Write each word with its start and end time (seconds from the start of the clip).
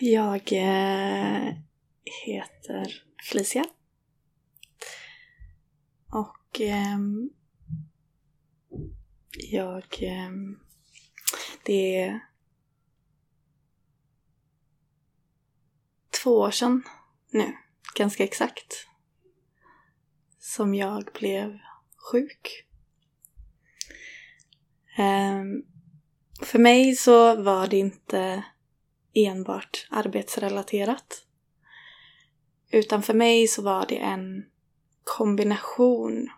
Jag 0.00 0.52
eh, 0.52 1.54
heter 2.26 3.04
Felicia. 3.30 3.64
Och 6.12 6.60
eh, 6.60 6.98
jag... 9.50 9.84
Eh, 10.00 10.30
det 11.64 11.96
är 11.96 12.20
två 16.22 16.30
år 16.30 16.50
sedan 16.50 16.82
nu, 17.30 17.56
ganska 17.96 18.24
exakt, 18.24 18.86
som 20.38 20.74
jag 20.74 21.08
blev 21.20 21.58
sjuk. 22.12 22.66
Ehm, 24.96 25.62
för 26.42 26.58
mig 26.58 26.96
så 26.96 27.42
var 27.42 27.66
det 27.66 27.76
inte 27.76 28.44
enbart 29.26 29.86
arbetsrelaterat. 29.90 31.24
Utan 32.70 33.02
för 33.02 33.14
mig 33.14 33.48
så 33.48 33.62
var 33.62 33.86
det 33.88 33.98
en 33.98 34.44
kombination 35.04 36.30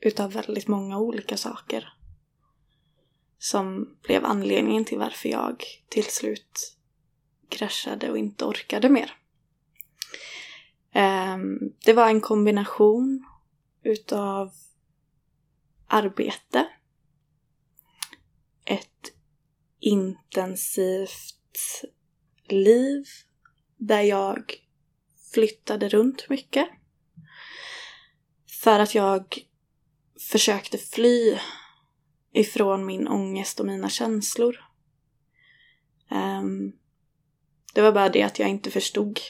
utav 0.00 0.32
väldigt 0.32 0.68
många 0.68 0.98
olika 0.98 1.36
saker. 1.36 1.92
Som 3.38 3.96
blev 4.02 4.24
anledningen 4.24 4.84
till 4.84 4.98
varför 4.98 5.28
jag 5.28 5.64
till 5.88 6.04
slut 6.04 6.76
kraschade 7.48 8.10
och 8.10 8.18
inte 8.18 8.44
orkade 8.44 8.88
mer. 8.88 9.12
Ehm, 10.92 11.58
det 11.84 11.92
var 11.92 12.08
en 12.08 12.20
kombination 12.20 13.24
utav 13.82 14.52
arbete, 15.86 16.68
ett 18.64 19.12
intensivt 19.80 21.37
liv 22.48 23.06
där 23.76 24.02
jag 24.02 24.54
flyttade 25.32 25.88
runt 25.88 26.28
mycket. 26.28 26.68
För 28.62 28.78
att 28.78 28.94
jag 28.94 29.38
försökte 30.30 30.78
fly 30.78 31.38
ifrån 32.32 32.86
min 32.86 33.08
ångest 33.08 33.60
och 33.60 33.66
mina 33.66 33.88
känslor. 33.88 34.64
Um, 36.10 36.72
det 37.74 37.82
var 37.82 37.92
bara 37.92 38.08
det 38.08 38.22
att 38.22 38.38
jag 38.38 38.48
inte 38.48 38.70
förstod 38.70 39.20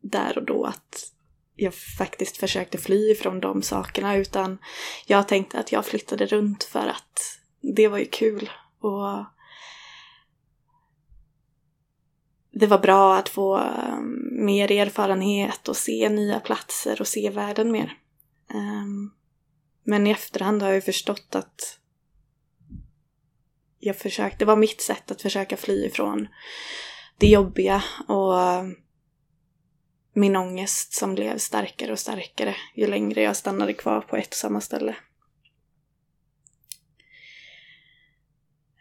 där 0.00 0.38
och 0.38 0.44
då 0.44 0.64
att 0.64 1.12
jag 1.56 1.74
faktiskt 1.74 2.36
försökte 2.36 2.78
fly 2.78 3.10
ifrån 3.10 3.40
de 3.40 3.62
sakerna 3.62 4.16
utan 4.16 4.58
jag 5.06 5.28
tänkte 5.28 5.58
att 5.58 5.72
jag 5.72 5.86
flyttade 5.86 6.26
runt 6.26 6.64
för 6.64 6.86
att 6.86 7.38
det 7.60 7.88
var 7.88 7.98
ju 7.98 8.04
kul 8.04 8.50
och 8.80 9.24
det 12.50 12.66
var 12.66 12.78
bra 12.78 13.16
att 13.16 13.28
få 13.28 13.56
ehm, 13.56 14.44
mer 14.44 14.72
erfarenhet 14.72 15.68
och 15.68 15.76
se 15.76 16.08
nya 16.08 16.40
platser 16.40 17.00
och 17.00 17.08
se 17.08 17.30
världen 17.30 17.72
mer. 17.72 17.98
Ehm, 18.54 19.10
men 19.84 20.06
i 20.06 20.10
efterhand 20.10 20.62
har 20.62 20.68
jag 20.68 20.74
ju 20.74 20.80
förstått 20.80 21.34
att 21.34 21.78
jag 23.78 23.96
försökte, 23.96 24.38
det 24.38 24.44
var 24.44 24.56
mitt 24.56 24.80
sätt 24.80 25.10
att 25.10 25.22
försöka 25.22 25.56
fly 25.56 25.84
ifrån 25.84 26.28
det 27.18 27.26
jobbiga 27.26 27.82
och 28.08 28.34
min 30.12 30.36
ångest 30.36 30.92
som 30.92 31.14
blev 31.14 31.38
starkare 31.38 31.92
och 31.92 31.98
starkare 31.98 32.56
ju 32.74 32.86
längre 32.86 33.22
jag 33.22 33.36
stannade 33.36 33.72
kvar 33.72 34.00
på 34.00 34.16
ett 34.16 34.28
och 34.28 34.34
samma 34.34 34.60
ställe. 34.60 34.96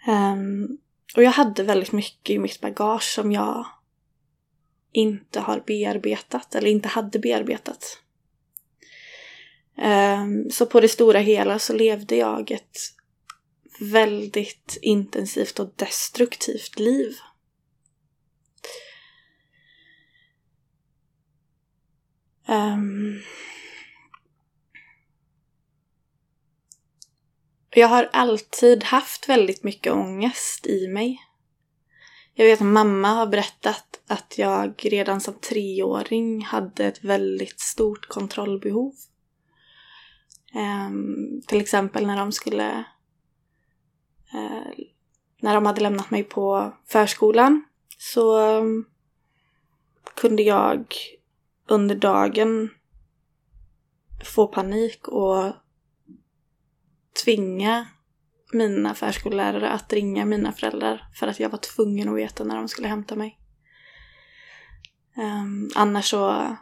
Um, 0.07 0.77
och 1.16 1.23
jag 1.23 1.31
hade 1.31 1.63
väldigt 1.63 1.91
mycket 1.91 2.29
i 2.29 2.40
mitt 2.40 2.62
bagage 2.62 3.03
som 3.03 3.31
jag 3.31 3.66
inte 4.91 5.40
har 5.40 5.63
bearbetat 5.68 6.56
eller 6.56 6.69
inte 6.69 6.88
hade 6.88 7.19
bearbetat. 7.19 8.01
Ehm, 9.78 10.50
så 10.50 10.66
på 10.66 10.79
det 10.79 10.90
stora 10.90 11.19
hela 11.19 11.59
så 11.59 11.73
levde 11.73 12.16
jag 12.16 12.51
ett 12.51 12.78
väldigt 13.79 14.78
intensivt 14.81 15.59
och 15.59 15.73
destruktivt 15.75 16.79
liv. 16.79 17.16
Ehm, 22.47 23.22
jag 27.77 27.88
har 27.88 28.09
alltid 28.13 28.83
haft 28.83 29.29
väldigt 29.29 29.63
mycket 29.63 29.93
ångest 29.93 30.67
i 30.67 30.88
mig. 30.88 31.21
Jag 32.33 32.45
vet 32.45 32.61
att 32.61 32.67
mamma 32.67 33.07
har 33.07 33.27
berättat 33.27 34.01
att 34.07 34.38
jag 34.38 34.73
redan 34.83 35.21
som 35.21 35.33
treåring 35.33 36.41
hade 36.41 36.85
ett 36.85 37.03
väldigt 37.03 37.59
stort 37.59 38.07
kontrollbehov. 38.07 38.93
Um, 40.53 41.41
till 41.47 41.61
exempel 41.61 42.07
när 42.07 42.17
de 42.17 42.31
skulle... 42.31 42.83
Uh, 44.33 44.85
när 45.41 45.55
de 45.55 45.65
hade 45.65 45.81
lämnat 45.81 46.11
mig 46.11 46.23
på 46.23 46.73
förskolan 46.85 47.63
så 47.97 48.39
um, 48.39 48.85
kunde 50.15 50.44
jag 50.44 50.95
under 51.67 51.95
dagen 51.95 52.69
få 54.23 54.47
panik 54.47 55.07
och 55.07 55.53
tvinga 57.23 57.88
mina 58.53 58.95
förskollärare 58.95 59.69
att 59.69 59.94
ringa 59.94 60.25
mina 60.25 60.51
föräldrar 60.51 61.07
för 61.13 61.28
att 61.28 61.39
jag 61.39 61.50
var 61.50 61.57
tvungen 61.57 62.09
att 62.09 62.17
veta 62.17 62.44
när 62.44 62.55
de 62.55 62.67
skulle 62.67 62.88
hämta 62.88 63.16
mig. 63.16 63.39
Um, 65.17 65.72
annars 65.75 66.09
så 66.09 66.56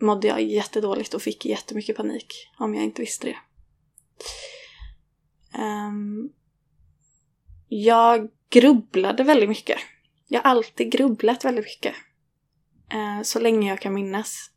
mådde 0.00 0.28
jag 0.28 0.42
jättedåligt 0.42 1.14
och 1.14 1.22
fick 1.22 1.46
jättemycket 1.46 1.96
panik 1.96 2.50
om 2.58 2.74
jag 2.74 2.84
inte 2.84 3.02
visste 3.02 3.26
det. 3.26 3.36
Um, 5.58 6.32
jag 7.68 8.28
grubblade 8.50 9.22
väldigt 9.24 9.48
mycket. 9.48 9.78
Jag 10.28 10.42
har 10.42 10.50
alltid 10.50 10.92
grubblat 10.92 11.44
väldigt 11.44 11.64
mycket. 11.64 11.94
Uh, 12.94 13.22
så 13.22 13.40
länge 13.40 13.68
jag 13.68 13.80
kan 13.80 13.94
minnas. 13.94 14.50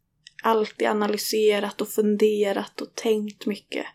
Alltid 0.43 0.87
analyserat 0.87 1.81
och 1.81 1.89
funderat 1.89 2.81
och 2.81 2.95
tänkt 2.95 3.45
mycket 3.45 3.85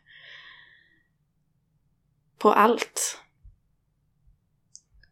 på 2.39 2.53
allt. 2.53 3.21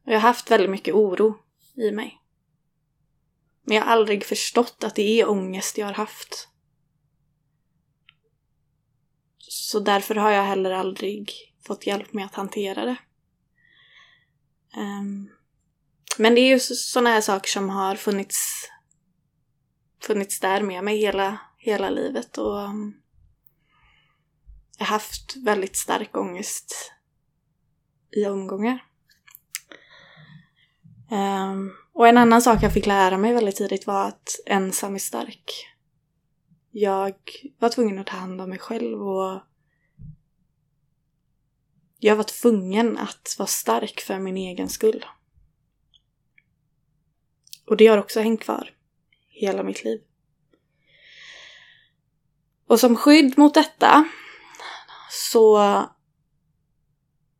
Jag 0.04 0.14
har 0.14 0.20
haft 0.20 0.50
väldigt 0.50 0.70
mycket 0.70 0.94
oro 0.94 1.38
i 1.74 1.90
mig. 1.90 2.20
Men 3.62 3.76
jag 3.76 3.84
har 3.84 3.92
aldrig 3.92 4.24
förstått 4.24 4.84
att 4.84 4.94
det 4.94 5.20
är 5.20 5.28
ångest 5.28 5.78
jag 5.78 5.86
har 5.86 5.94
haft. 5.94 6.48
Så 9.38 9.80
därför 9.80 10.14
har 10.14 10.30
jag 10.30 10.42
heller 10.42 10.70
aldrig 10.70 11.32
fått 11.66 11.86
hjälp 11.86 12.12
med 12.12 12.24
att 12.24 12.34
hantera 12.34 12.84
det. 12.84 12.96
Um, 14.76 15.30
men 16.18 16.34
det 16.34 16.40
är 16.40 16.48
ju 16.48 16.60
sådana 16.60 17.10
här 17.10 17.20
saker 17.20 17.48
som 17.50 17.70
har 17.70 17.96
funnits, 17.96 18.70
funnits 20.02 20.40
där 20.40 20.62
med 20.62 20.84
mig 20.84 20.98
hela, 20.98 21.40
hela 21.58 21.90
livet 21.90 22.38
och 22.38 22.58
um, 22.58 22.96
jag 24.78 24.86
har 24.86 24.92
haft 24.92 25.36
väldigt 25.36 25.76
stark 25.76 26.16
ångest 26.16 26.92
i 28.16 28.26
omgångar. 28.26 28.84
Um, 31.10 31.72
och 31.92 32.08
en 32.08 32.18
annan 32.18 32.42
sak 32.42 32.62
jag 32.62 32.74
fick 32.74 32.86
lära 32.86 33.18
mig 33.18 33.32
väldigt 33.32 33.56
tidigt 33.56 33.86
var 33.86 34.08
att 34.08 34.40
ensam 34.46 34.94
är 34.94 34.98
stark. 34.98 35.66
Jag 36.70 37.14
var 37.58 37.68
tvungen 37.68 37.98
att 37.98 38.06
ta 38.06 38.16
hand 38.16 38.40
om 38.40 38.50
mig 38.50 38.58
själv 38.58 39.02
och 39.02 39.40
jag 41.98 42.16
var 42.16 42.24
tvungen 42.24 42.98
att 42.98 43.34
vara 43.38 43.46
stark 43.46 44.00
för 44.00 44.18
min 44.18 44.36
egen 44.36 44.68
skull. 44.68 45.04
Och 47.66 47.76
det 47.76 47.86
har 47.86 47.98
också 47.98 48.20
hängt 48.20 48.42
kvar 48.42 48.70
hela 49.28 49.62
mitt 49.62 49.84
liv. 49.84 50.00
Och 52.66 52.80
som 52.80 52.96
skydd 52.96 53.38
mot 53.38 53.54
detta 53.54 54.08
så 55.10 55.82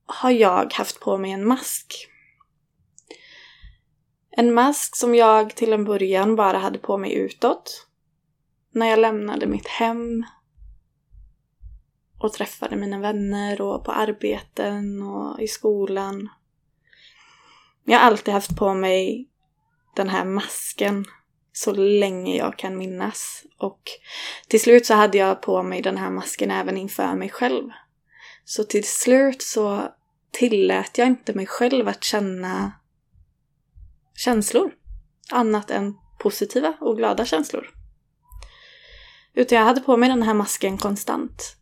har 0.07 0.31
jag 0.31 0.73
haft 0.73 1.01
på 1.01 1.19
mig 1.19 1.31
en 1.31 1.49
mask. 1.49 2.09
En 4.31 4.55
mask 4.55 4.97
som 4.97 5.15
jag 5.15 5.55
till 5.55 5.73
en 5.73 5.85
början 5.85 6.37
bara 6.37 6.59
hade 6.59 6.79
på 6.79 6.99
mig 6.99 7.15
utåt. 7.15 7.87
När 8.71 8.87
jag 8.87 8.99
lämnade 8.99 9.47
mitt 9.47 9.69
hem 9.69 10.25
och 12.19 12.33
träffade 12.33 12.77
mina 12.77 12.99
vänner 12.99 13.61
och 13.61 13.85
på 13.85 13.93
arbeten 13.93 15.03
och 15.03 15.41
i 15.41 15.49
skolan. 15.49 16.29
Jag 17.85 17.99
har 17.99 18.07
alltid 18.07 18.35
haft 18.35 18.57
på 18.57 18.75
mig 18.75 19.29
den 19.97 20.09
här 20.09 20.25
masken 20.25 21.05
så 21.53 21.73
länge 21.73 22.37
jag 22.37 22.59
kan 22.59 22.79
minnas. 22.79 23.43
Och 23.59 23.81
till 24.49 24.61
slut 24.61 24.87
så 24.87 24.95
hade 24.95 25.19
jag 25.19 25.43
på 25.43 25.63
mig 25.63 25.83
den 25.83 25.97
här 25.97 26.11
masken 26.11 26.51
även 26.51 26.77
inför 26.77 27.15
mig 27.15 27.29
själv. 27.29 27.71
Så 28.49 28.65
till 28.65 28.89
slut 28.89 29.43
så 29.43 29.93
tillät 30.31 30.99
jag 30.99 31.07
inte 31.07 31.35
mig 31.35 31.47
själv 31.47 31.89
att 31.89 32.05
känna 32.05 32.73
känslor. 34.15 34.73
Annat 35.31 35.71
än 35.71 35.95
positiva 36.19 36.77
och 36.81 36.97
glada 36.97 37.25
känslor. 37.25 37.71
Utan 39.35 39.59
jag 39.59 39.65
hade 39.65 39.81
på 39.81 39.97
mig 39.97 40.09
den 40.09 40.23
här 40.23 40.35
masken 40.35 40.79
konstant. 40.79 41.57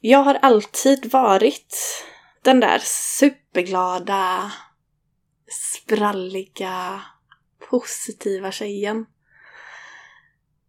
Jag 0.00 0.18
har 0.18 0.34
alltid 0.34 1.12
varit 1.12 1.76
den 2.42 2.60
där 2.60 2.78
superglada, 2.84 4.52
spralliga, 5.50 7.02
positiva 7.70 8.52
tjejen. 8.52 9.06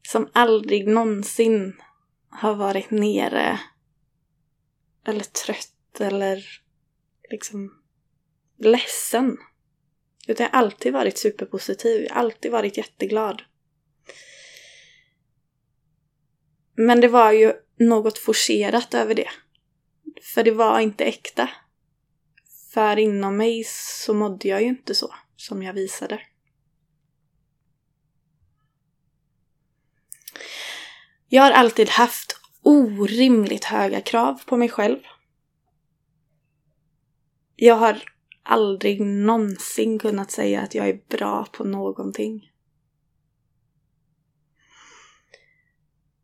Som 0.07 0.29
aldrig 0.33 0.87
någonsin 0.87 1.81
har 2.29 2.55
varit 2.55 2.91
nere 2.91 3.59
eller 5.07 5.23
trött 5.23 5.99
eller 6.01 6.45
liksom 7.31 7.81
ledsen. 8.57 9.37
Utan 10.27 10.43
jag 10.43 10.51
har 10.51 10.59
alltid 10.59 10.93
varit 10.93 11.17
superpositiv, 11.17 12.01
jag 12.01 12.13
har 12.13 12.19
alltid 12.19 12.51
varit 12.51 12.77
jätteglad. 12.77 13.41
Men 16.75 17.01
det 17.01 17.07
var 17.07 17.31
ju 17.31 17.53
något 17.79 18.17
forcerat 18.17 18.93
över 18.93 19.15
det. 19.15 19.29
För 20.33 20.43
det 20.43 20.51
var 20.51 20.79
inte 20.79 21.05
äkta. 21.05 21.49
För 22.73 22.99
inom 22.99 23.37
mig 23.37 23.63
så 23.67 24.13
mådde 24.13 24.47
jag 24.47 24.61
ju 24.61 24.67
inte 24.67 24.95
så 24.95 25.15
som 25.35 25.63
jag 25.63 25.73
visade. 25.73 26.21
Jag 31.27 31.43
har 31.43 31.51
alltid 31.51 31.89
haft 31.89 32.39
orimligt 32.61 33.65
höga 33.65 34.01
krav 34.01 34.41
på 34.45 34.57
mig 34.57 34.69
själv. 34.69 34.99
Jag 37.55 37.75
har 37.75 38.03
aldrig 38.43 39.01
någonsin 39.01 39.99
kunnat 39.99 40.31
säga 40.31 40.61
att 40.61 40.75
jag 40.75 40.89
är 40.89 41.01
bra 41.09 41.45
på 41.51 41.63
någonting. 41.63 42.51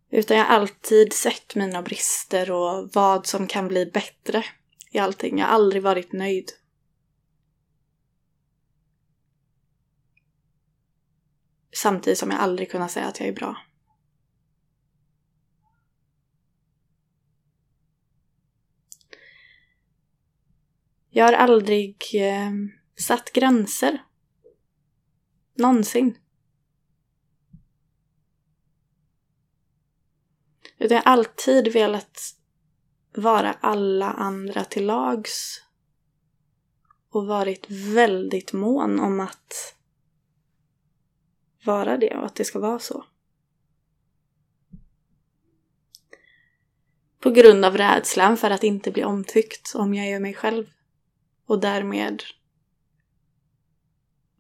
Utan 0.10 0.38
jag 0.38 0.46
har 0.46 0.56
alltid 0.56 1.14
sett 1.14 1.56
mina 1.56 1.82
brister 1.82 2.52
och 2.52 2.90
vad 2.94 3.28
som 3.28 3.48
kan 3.48 3.68
bli 3.68 3.86
bättre 3.86 4.46
i 4.92 5.00
allting. 5.00 5.38
Jag 5.40 5.46
har 5.46 5.54
aldrig 5.54 5.84
varit 5.84 6.14
nöjd. 6.14 6.52
Samtidigt 11.74 12.20
som 12.20 12.32
jag 12.32 12.40
aldrig 12.40 12.72
kunnat 12.72 12.92
säga 12.92 13.06
att 13.06 13.20
jag 13.20 13.30
är 13.30 13.34
bra. 13.34 13.67
Jag 21.18 21.26
har 21.26 21.34
aldrig 21.34 21.96
eh, 22.14 22.52
satt 22.96 23.34
gränser. 23.34 24.04
Någonsin. 25.56 26.18
Utan 30.78 30.96
jag 30.96 31.04
har 31.04 31.12
alltid 31.12 31.74
velat 31.74 32.20
vara 33.16 33.54
alla 33.54 34.12
andra 34.12 34.64
till 34.64 34.86
lags. 34.86 35.64
Och 37.10 37.28
varit 37.28 37.70
väldigt 37.70 38.54
mån 38.54 39.00
om 39.00 39.20
att 39.20 39.76
vara 41.66 41.98
det 41.98 42.18
och 42.18 42.26
att 42.26 42.36
det 42.36 42.46
ska 42.46 42.60
vara 42.60 42.80
så. 42.80 43.06
På 47.20 47.30
grund 47.30 47.66
av 47.66 47.78
rädslan 47.78 48.38
för 48.38 48.50
att 48.50 48.64
inte 48.64 48.92
bli 48.92 49.04
omtyckt 49.04 49.76
om 49.76 49.94
jag 49.94 50.08
är 50.08 50.20
mig 50.20 50.34
själv. 50.34 50.77
Och 51.48 51.60
därmed 51.60 52.24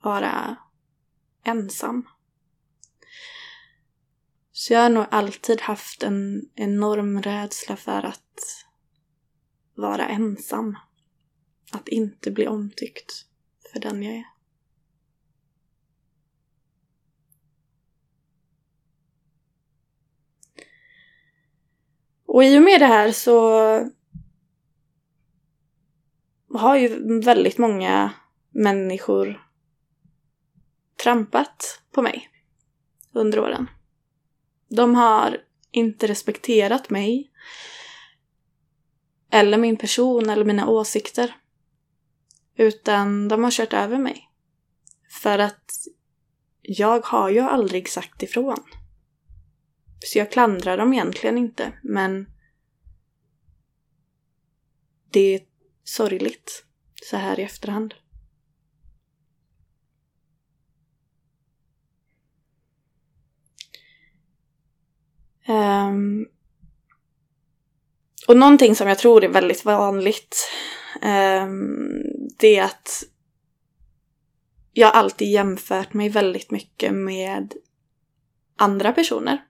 vara 0.01 0.55
ensam. 1.43 2.07
Så 4.51 4.73
jag 4.73 4.79
har 4.81 4.89
nog 4.89 5.05
alltid 5.11 5.61
haft 5.61 6.03
en 6.03 6.49
enorm 6.55 7.21
rädsla 7.21 7.75
för 7.75 8.05
att 8.05 8.65
vara 9.75 10.07
ensam. 10.07 10.77
Att 11.71 11.87
inte 11.87 12.31
bli 12.31 12.47
omtyckt 12.47 13.25
för 13.71 13.79
den 13.79 14.03
jag 14.03 14.15
är. 14.15 14.25
Och 22.25 22.43
i 22.43 22.57
och 22.57 22.63
med 22.63 22.81
det 22.81 22.85
här 22.85 23.11
så 23.11 23.91
har 26.57 26.77
ju 26.77 27.19
väldigt 27.19 27.57
många 27.57 28.13
människor 28.49 29.47
trampat 31.03 31.81
på 31.91 32.01
mig 32.01 32.29
under 33.11 33.39
åren. 33.39 33.69
De 34.69 34.95
har 34.95 35.37
inte 35.71 36.07
respekterat 36.07 36.89
mig. 36.89 37.31
Eller 39.31 39.57
min 39.57 39.77
person 39.77 40.29
eller 40.29 40.45
mina 40.45 40.67
åsikter. 40.67 41.35
Utan 42.55 43.27
de 43.27 43.43
har 43.43 43.51
kört 43.51 43.73
över 43.73 43.97
mig. 43.97 44.29
För 45.09 45.39
att 45.39 45.71
jag 46.61 47.05
har 47.05 47.29
ju 47.29 47.39
aldrig 47.39 47.89
sagt 47.89 48.23
ifrån. 48.23 48.63
Så 49.99 50.17
jag 50.17 50.31
klandrar 50.31 50.77
dem 50.77 50.93
egentligen 50.93 51.37
inte, 51.37 51.73
men 51.83 52.27
det 55.11 55.47
sorgligt 55.87 56.65
så 57.03 57.17
här 57.17 57.39
i 57.39 57.43
efterhand. 57.43 57.93
Um, 65.47 66.27
och 68.27 68.37
någonting 68.37 68.75
som 68.75 68.87
jag 68.87 68.97
tror 68.97 69.23
är 69.23 69.29
väldigt 69.29 69.65
vanligt 69.65 70.49
um, 71.01 72.03
det 72.39 72.55
är 72.55 72.63
att 72.63 73.03
jag 74.73 74.95
alltid 74.95 75.31
jämfört 75.31 75.93
mig 75.93 76.09
väldigt 76.09 76.51
mycket 76.51 76.93
med 76.93 77.53
andra 78.55 78.91
personer. 78.91 79.43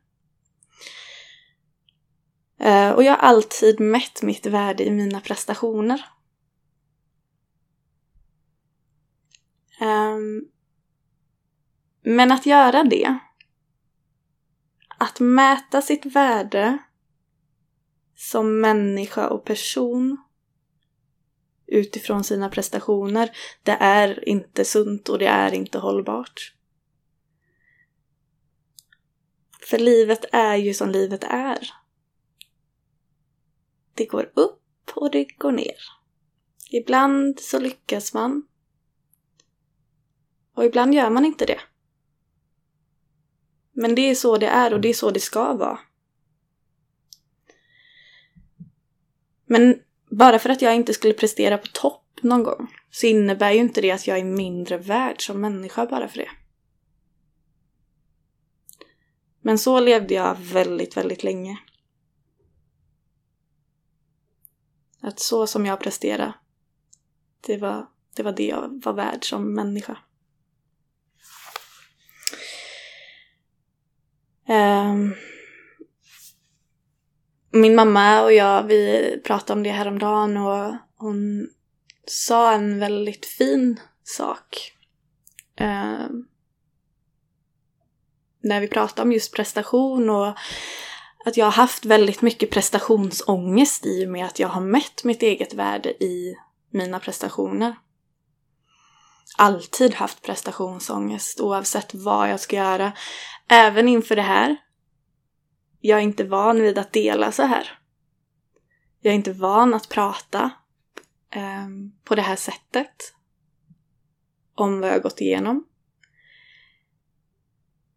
Uh, 2.63 2.89
och 2.89 3.03
jag 3.03 3.12
har 3.12 3.17
alltid 3.17 3.79
mätt 3.79 4.22
mitt 4.22 4.46
värde 4.46 4.84
i 4.84 4.91
mina 4.91 5.22
prestationer. 5.22 6.06
Um, 9.81 10.48
men 12.01 12.31
att 12.31 12.46
göra 12.46 12.84
det 12.84 13.19
att 14.98 15.19
mäta 15.19 15.81
sitt 15.81 16.05
värde 16.05 16.77
som 18.15 18.62
människa 18.62 19.27
och 19.29 19.46
person 19.46 20.17
utifrån 21.67 22.24
sina 22.24 22.50
prestationer, 22.50 23.29
det 23.63 23.72
är 23.72 24.29
inte 24.29 24.65
sunt 24.65 25.10
och 25.10 25.19
det 25.19 25.27
är 25.27 25.53
inte 25.53 25.79
hållbart. 25.79 26.53
För 29.69 29.77
livet 29.77 30.25
är 30.31 30.55
ju 30.55 30.74
som 30.74 30.89
livet 30.89 31.24
är. 31.24 31.69
Det 33.93 34.05
går 34.05 34.31
upp 34.36 34.91
och 34.96 35.12
det 35.12 35.24
går 35.38 35.51
ner. 35.51 35.77
Ibland 36.72 37.39
så 37.39 37.60
lyckas 37.60 38.13
man. 38.13 38.48
Och 40.57 40.65
ibland 40.65 40.93
gör 40.93 41.09
man 41.09 41.25
inte 41.25 41.45
det. 41.45 41.59
Men 43.71 43.95
det 43.95 44.01
är 44.01 44.15
så 44.15 44.37
det 44.37 44.47
är 44.47 44.73
och 44.73 44.81
det 44.81 44.89
är 44.89 44.93
så 44.93 45.11
det 45.11 45.19
ska 45.19 45.53
vara. 45.53 45.79
Men 49.45 49.81
bara 50.09 50.39
för 50.39 50.49
att 50.49 50.61
jag 50.61 50.75
inte 50.75 50.93
skulle 50.93 51.13
prestera 51.13 51.57
på 51.57 51.67
topp 51.67 52.19
någon 52.21 52.43
gång 52.43 52.67
så 52.91 53.07
innebär 53.07 53.51
ju 53.51 53.59
inte 53.59 53.81
det 53.81 53.91
att 53.91 54.07
jag 54.07 54.19
är 54.19 54.23
mindre 54.23 54.77
värd 54.77 55.25
som 55.25 55.41
människa 55.41 55.85
bara 55.85 56.07
för 56.07 56.17
det. 56.17 56.29
Men 59.41 59.59
så 59.59 59.79
levde 59.79 60.13
jag 60.13 60.35
väldigt, 60.35 60.97
väldigt 60.97 61.23
länge. 61.23 61.57
Att 64.99 65.19
så 65.19 65.47
som 65.47 65.65
jag 65.65 65.79
presterade, 65.79 66.33
det 67.41 67.57
var, 67.57 67.87
det 68.15 68.23
var 68.23 68.31
det 68.31 68.47
jag 68.47 68.81
var 68.85 68.93
värd 68.93 69.29
som 69.29 69.53
människa. 69.53 69.97
Um, 74.50 75.16
min 77.51 77.75
mamma 77.75 78.24
och 78.24 78.34
jag, 78.34 78.63
vi 78.63 79.22
pratade 79.25 79.58
om 79.58 79.63
det 79.63 79.70
häromdagen 79.70 80.38
och 80.38 80.75
hon 80.98 81.50
sa 82.06 82.51
en 82.51 82.80
väldigt 82.80 83.25
fin 83.25 83.80
sak. 84.04 84.74
Um, 85.60 86.27
när 88.44 88.62
vi 88.62 88.68
pratade 88.68 89.01
om 89.01 89.12
just 89.12 89.34
prestation 89.34 90.10
och 90.10 90.38
att 91.25 91.38
jag 91.38 91.46
har 91.46 91.51
haft 91.51 91.86
väldigt 91.86 92.22
mycket 92.22 92.51
prestationsångest 92.51 93.86
i 93.86 94.06
och 94.06 94.10
med 94.10 94.25
att 94.25 94.39
jag 94.39 94.48
har 94.48 94.62
mätt 94.62 95.04
mitt 95.04 95.24
eget 95.24 95.54
värde 95.54 96.04
i 96.04 96.36
mina 96.72 97.00
prestationer. 97.00 97.75
Alltid 99.39 99.94
haft 99.94 100.22
prestationsångest 100.22 101.39
oavsett 101.39 101.94
vad 101.94 102.29
jag 102.29 102.39
ska 102.39 102.56
göra. 102.56 102.94
Även 103.48 103.88
inför 103.88 104.15
det 104.15 104.22
här. 104.22 104.58
Jag 105.79 106.00
är 106.00 106.03
inte 106.03 106.24
van 106.24 106.62
vid 106.62 106.77
att 106.77 106.94
dela 106.94 107.32
så 107.32 107.44
här. 107.44 107.79
Jag 109.00 109.12
är 109.12 109.15
inte 109.15 109.34
van 109.34 109.74
att 109.74 109.89
prata 109.89 110.51
eh, 111.29 111.67
på 112.03 112.15
det 112.15 112.22
här 112.22 112.36
sättet. 112.36 113.13
Om 114.56 114.79
vad 114.79 114.89
jag 114.89 115.01
gått 115.01 115.22
igenom. 115.22 115.67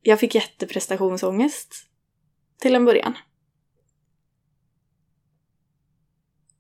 Jag 0.03 0.21
fick 0.21 0.35
jätteprestationsångest 0.35 1.75
till 2.59 2.75
en 2.75 2.85
början. 2.85 3.19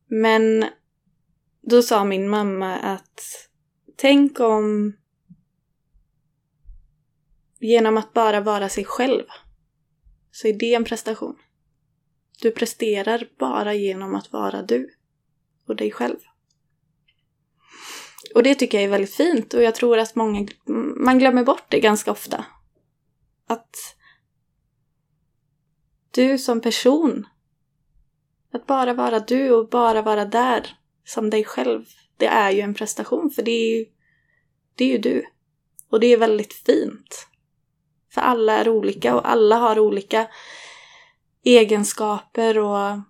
Men 0.06 0.66
då 1.60 1.82
sa 1.82 2.04
min 2.04 2.28
mamma 2.28 2.76
att 2.76 3.49
tänk 4.00 4.40
om 4.40 4.92
genom 7.58 7.96
att 7.96 8.12
bara 8.12 8.40
vara 8.40 8.68
sig 8.68 8.84
själv 8.84 9.24
så 10.30 10.48
är 10.48 10.58
det 10.58 10.74
en 10.74 10.84
prestation. 10.84 11.36
Du 12.42 12.50
presterar 12.50 13.28
bara 13.38 13.74
genom 13.74 14.14
att 14.14 14.32
vara 14.32 14.62
du 14.62 14.94
och 15.66 15.76
dig 15.76 15.90
själv. 15.90 16.18
Och 18.34 18.42
det 18.42 18.54
tycker 18.54 18.78
jag 18.78 18.84
är 18.84 18.90
väldigt 18.90 19.14
fint 19.14 19.54
och 19.54 19.62
jag 19.62 19.74
tror 19.74 19.98
att 19.98 20.14
många, 20.14 20.48
man 20.96 21.18
glömmer 21.18 21.44
bort 21.44 21.64
det 21.68 21.80
ganska 21.80 22.12
ofta. 22.12 22.44
Att 23.46 23.76
du 26.10 26.38
som 26.38 26.60
person, 26.60 27.26
att 28.52 28.66
bara 28.66 28.94
vara 28.94 29.18
du 29.18 29.50
och 29.50 29.68
bara 29.68 30.02
vara 30.02 30.24
där 30.24 30.78
som 31.04 31.30
dig 31.30 31.44
själv, 31.44 31.84
det 32.20 32.26
är 32.26 32.50
ju 32.50 32.60
en 32.60 32.74
prestation 32.74 33.30
för 33.30 33.42
det 33.42 33.50
är 33.50 33.78
ju, 33.78 33.86
det 34.74 34.84
är 34.84 34.88
ju 34.88 34.98
du. 34.98 35.26
Och 35.90 36.00
det 36.00 36.06
är 36.06 36.16
väldigt 36.16 36.52
fint. 36.52 37.26
För 38.14 38.20
alla 38.20 38.58
är 38.58 38.68
olika 38.68 39.14
och 39.14 39.30
alla 39.30 39.56
har 39.56 39.78
olika 39.78 40.28
egenskaper 41.44 42.58
och 42.58 43.00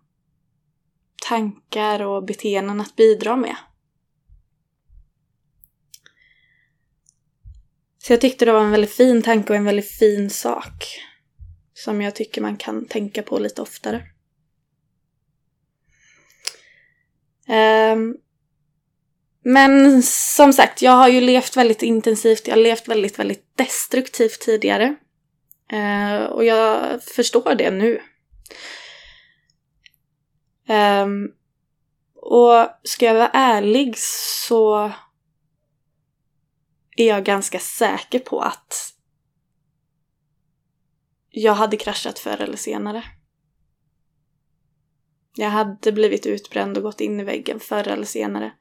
tankar 1.29 2.03
och 2.03 2.25
beteenden 2.25 2.81
att 2.81 2.97
bidra 2.97 3.37
med. 3.37 3.57
Så 7.99 8.13
jag 8.13 8.21
tyckte 8.21 8.45
det 8.45 8.53
var 8.53 8.65
en 8.65 8.71
väldigt 8.71 8.93
fin 8.93 9.23
tanke 9.23 9.53
och 9.53 9.57
en 9.57 9.65
väldigt 9.65 9.91
fin 9.91 10.31
sak. 10.31 11.01
Som 11.75 12.01
jag 12.01 12.15
tycker 12.15 12.41
man 12.41 12.57
kan 12.57 12.87
tänka 12.87 13.23
på 13.23 13.39
lite 13.39 13.63
oftare. 13.63 14.03
Um, 17.49 18.17
men 19.43 20.03
som 20.03 20.53
sagt, 20.53 20.83
jag 20.83 20.93
har 20.93 21.09
ju 21.09 21.21
levt 21.21 21.57
väldigt 21.57 21.83
intensivt, 21.83 22.47
jag 22.47 22.55
har 22.55 22.63
levt 22.63 22.89
väldigt, 22.89 23.19
väldigt 23.19 23.57
destruktivt 23.57 24.41
tidigare. 24.41 24.97
Eh, 25.73 26.25
och 26.25 26.45
jag 26.45 27.03
förstår 27.03 27.55
det 27.55 27.71
nu. 27.71 28.03
Eh, 30.69 31.07
och 32.15 32.69
ska 32.83 33.07
jag 33.07 33.15
vara 33.15 33.31
ärlig 33.33 33.99
så 33.99 34.93
är 36.97 37.09
jag 37.09 37.25
ganska 37.25 37.59
säker 37.59 38.19
på 38.19 38.41
att 38.41 38.95
jag 41.31 41.55
hade 41.55 41.77
kraschat 41.77 42.19
förr 42.19 42.41
eller 42.41 42.57
senare. 42.57 43.05
Jag 45.35 45.51
hade 45.51 45.93
blivit 45.93 46.27
utbränd 46.27 46.77
och 46.77 46.83
gått 46.83 47.01
in 47.01 47.21
i 47.21 47.25
väggen 47.25 47.61
förr 47.61 47.89
eller 47.89 48.05
senare. 48.05 48.53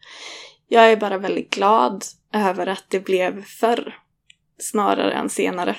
Jag 0.72 0.92
är 0.92 0.98
bara 0.98 1.18
väldigt 1.18 1.54
glad 1.54 2.04
över 2.34 2.68
att 2.68 2.86
det 2.90 3.00
blev 3.00 3.44
förr 3.44 4.00
snarare 4.58 5.14
än 5.14 5.30
senare. 5.30 5.78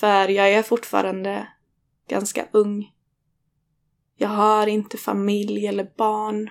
För 0.00 0.28
jag 0.28 0.52
är 0.52 0.62
fortfarande 0.62 1.48
ganska 2.08 2.48
ung. 2.52 2.92
Jag 4.16 4.28
har 4.28 4.66
inte 4.66 4.96
familj 4.96 5.66
eller 5.66 5.92
barn 5.96 6.50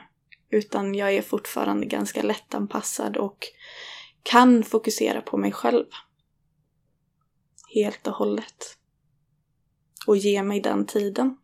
utan 0.49 0.95
jag 0.95 1.13
är 1.13 1.21
fortfarande 1.21 1.85
ganska 1.85 2.21
lättanpassad 2.21 3.17
och 3.17 3.37
kan 4.23 4.63
fokusera 4.63 5.21
på 5.21 5.37
mig 5.37 5.51
själv. 5.51 5.85
Helt 7.73 8.07
och 8.07 8.13
hållet. 8.13 8.77
Och 10.07 10.17
ge 10.17 10.43
mig 10.43 10.61
den 10.61 10.85
tiden. 10.85 11.37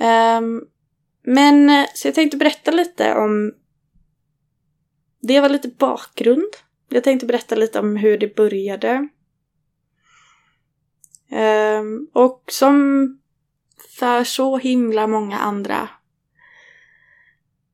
Um, 0.00 0.64
men 1.22 1.86
så 1.94 2.08
jag 2.08 2.14
tänkte 2.14 2.36
berätta 2.36 2.70
lite 2.70 3.14
om... 3.14 3.54
Det 5.20 5.40
var 5.40 5.48
lite 5.48 5.68
bakgrund. 5.68 6.52
Jag 6.88 7.04
tänkte 7.04 7.26
berätta 7.26 7.54
lite 7.54 7.80
om 7.80 7.96
hur 7.96 8.18
det 8.18 8.36
började. 8.36 9.08
Um, 11.30 12.08
och 12.12 12.44
som 12.46 13.18
för 13.98 14.24
så 14.24 14.58
himla 14.58 15.06
många 15.06 15.38
andra 15.38 15.88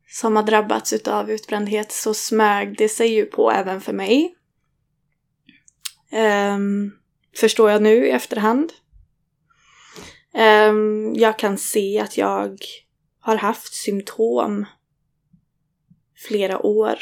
som 0.09 0.37
har 0.37 0.43
drabbats 0.43 0.93
utav 0.93 1.31
utbrändhet 1.31 1.93
så 1.93 2.14
smög 2.14 2.78
det 2.78 2.88
sig 2.88 3.14
ju 3.14 3.26
på 3.26 3.50
även 3.50 3.81
för 3.81 3.93
mig. 3.93 4.35
Um, 6.12 6.99
förstår 7.37 7.71
jag 7.71 7.83
nu 7.83 8.07
i 8.07 8.11
efterhand. 8.11 8.73
Um, 10.35 11.14
jag 11.14 11.38
kan 11.38 11.59
se 11.59 12.00
att 12.00 12.19
jag 12.19 12.59
har 13.21 13.37
haft 13.37 13.75
symptom 13.75 14.67
flera 16.29 16.67
år 16.67 16.99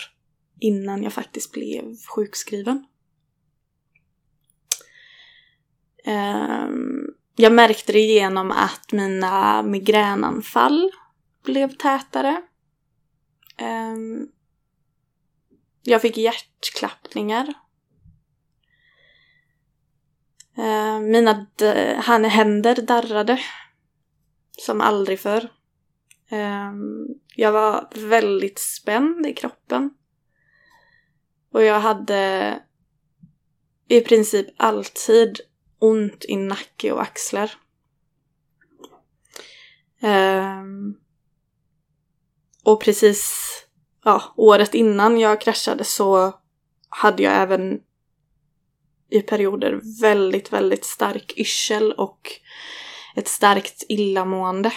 innan 0.61 1.03
jag 1.03 1.13
faktiskt 1.13 1.53
blev 1.53 1.97
sjukskriven. 2.17 2.87
Um, 6.07 7.15
jag 7.37 7.53
märkte 7.53 7.93
det 7.93 8.01
genom 8.01 8.51
att 8.51 8.93
mina 8.93 9.63
migränanfall 9.63 10.91
blev 11.45 11.77
tätare. 11.77 12.43
Um, 13.61 14.29
jag 15.83 16.03
fick 16.03 16.17
hjärtklappningar. 16.17 17.55
Uh, 20.97 21.01
mina 21.01 22.29
händer 22.29 22.75
darrade. 22.75 23.41
Som 24.59 24.81
aldrig 24.81 25.21
förr. 25.21 25.49
Ehm, 26.33 27.07
jag 27.37 27.53
var 27.53 27.89
väldigt 27.95 28.59
spänd 28.59 29.27
i 29.27 29.35
kroppen. 29.35 29.91
Och 31.53 31.63
jag 31.63 31.81
hade 31.81 32.61
i 33.89 34.01
princip 34.01 34.47
alltid 34.57 35.41
ont 35.79 36.25
i 36.25 36.37
nacke 36.37 36.93
och 36.93 37.03
axlar. 37.03 37.53
Ehm, 40.01 40.95
och 42.65 42.81
precis 42.81 43.33
ja, 44.05 44.35
året 44.37 44.75
innan 44.75 45.21
jag 45.21 45.41
kraschade 45.41 45.85
så 45.85 46.33
hade 46.89 47.23
jag 47.23 47.35
även 47.35 47.81
i 49.13 49.23
perioder 49.23 49.81
väldigt, 50.01 50.53
väldigt 50.53 50.85
stark 50.85 51.33
yrsel 51.37 51.93
och 51.93 52.31
ett 53.17 53.29
starkt 53.29 53.83
illamående. 53.89 54.73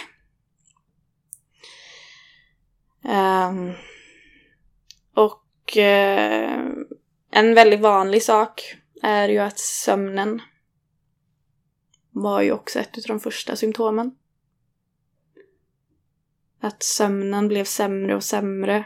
Um, 3.02 3.72
och 5.14 5.76
uh, 5.76 6.84
en 7.30 7.54
väldigt 7.54 7.80
vanlig 7.80 8.22
sak 8.22 8.76
är 9.02 9.28
ju 9.28 9.38
att 9.38 9.58
sömnen 9.58 10.42
var 12.10 12.40
ju 12.40 12.52
också 12.52 12.78
ett 12.78 12.96
av 12.96 13.02
de 13.06 13.20
första 13.20 13.56
symptomen. 13.56 14.16
Att 16.60 16.82
sömnen 16.82 17.48
blev 17.48 17.64
sämre 17.64 18.16
och 18.16 18.24
sämre. 18.24 18.84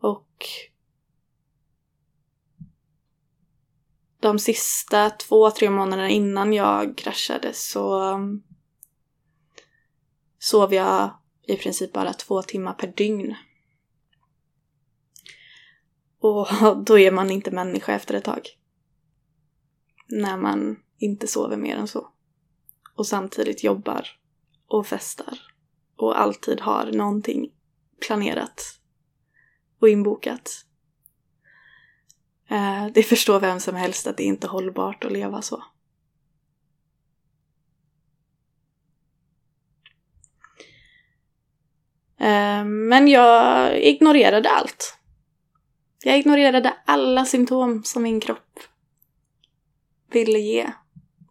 Och 0.00 0.46
de 4.20 4.38
sista 4.38 5.10
två, 5.10 5.50
tre 5.50 5.70
månaderna 5.70 6.08
innan 6.08 6.52
jag 6.52 6.98
kraschade 6.98 7.52
så 7.52 8.12
um, 8.14 8.42
sov 10.38 10.74
jag 10.74 11.10
i 11.46 11.56
princip 11.56 11.92
bara 11.92 12.12
två 12.12 12.42
timmar 12.42 12.72
per 12.72 12.86
dygn. 12.86 13.34
Och 16.20 16.48
då 16.86 16.98
är 16.98 17.10
man 17.10 17.30
inte 17.30 17.50
människa 17.50 17.92
efter 17.92 18.14
ett 18.14 18.24
tag. 18.24 18.48
När 20.08 20.36
man 20.36 20.82
inte 20.98 21.26
sover 21.26 21.56
mer 21.56 21.76
än 21.76 21.88
så. 21.88 22.08
Och 22.94 23.06
samtidigt 23.06 23.64
jobbar 23.64 24.08
och 24.66 24.86
festar 24.86 25.38
och 25.96 26.20
alltid 26.20 26.60
har 26.60 26.92
någonting 26.92 27.52
planerat 28.06 28.80
och 29.80 29.88
inbokat. 29.88 30.66
Eh, 32.50 32.86
det 32.94 33.02
förstår 33.02 33.40
vem 33.40 33.60
som 33.60 33.74
helst 33.74 34.06
att 34.06 34.16
det 34.16 34.22
inte 34.22 34.46
är 34.46 34.48
hållbart 34.48 35.04
att 35.04 35.12
leva 35.12 35.42
så. 35.42 35.64
Eh, 42.18 42.64
men 42.64 43.08
jag 43.08 43.78
ignorerade 43.82 44.50
allt. 44.50 44.96
Jag 46.04 46.18
ignorerade 46.18 46.76
alla 46.84 47.24
symptom 47.24 47.84
som 47.84 48.02
min 48.02 48.20
kropp 48.20 48.60
ville 50.12 50.38
ge 50.38 50.72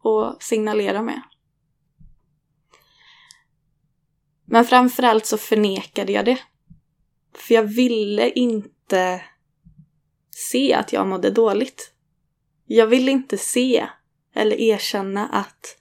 och 0.02 0.44
signalera 0.44 1.02
med. 1.02 1.22
Men 4.46 4.66
framförallt 4.66 5.26
så 5.26 5.38
förnekade 5.38 6.12
jag 6.12 6.26
det. 6.26 6.40
För 7.34 7.54
jag 7.54 7.64
ville 7.64 8.30
inte 8.30 9.22
se 10.40 10.74
att 10.74 10.94
jag 10.94 11.08
mådde 11.08 11.32
dåligt. 11.32 11.94
Jag 12.66 12.88
ville 12.88 13.12
inte 13.12 13.38
se 13.38 13.90
eller 14.34 14.56
erkänna 14.56 15.28
att 15.28 15.78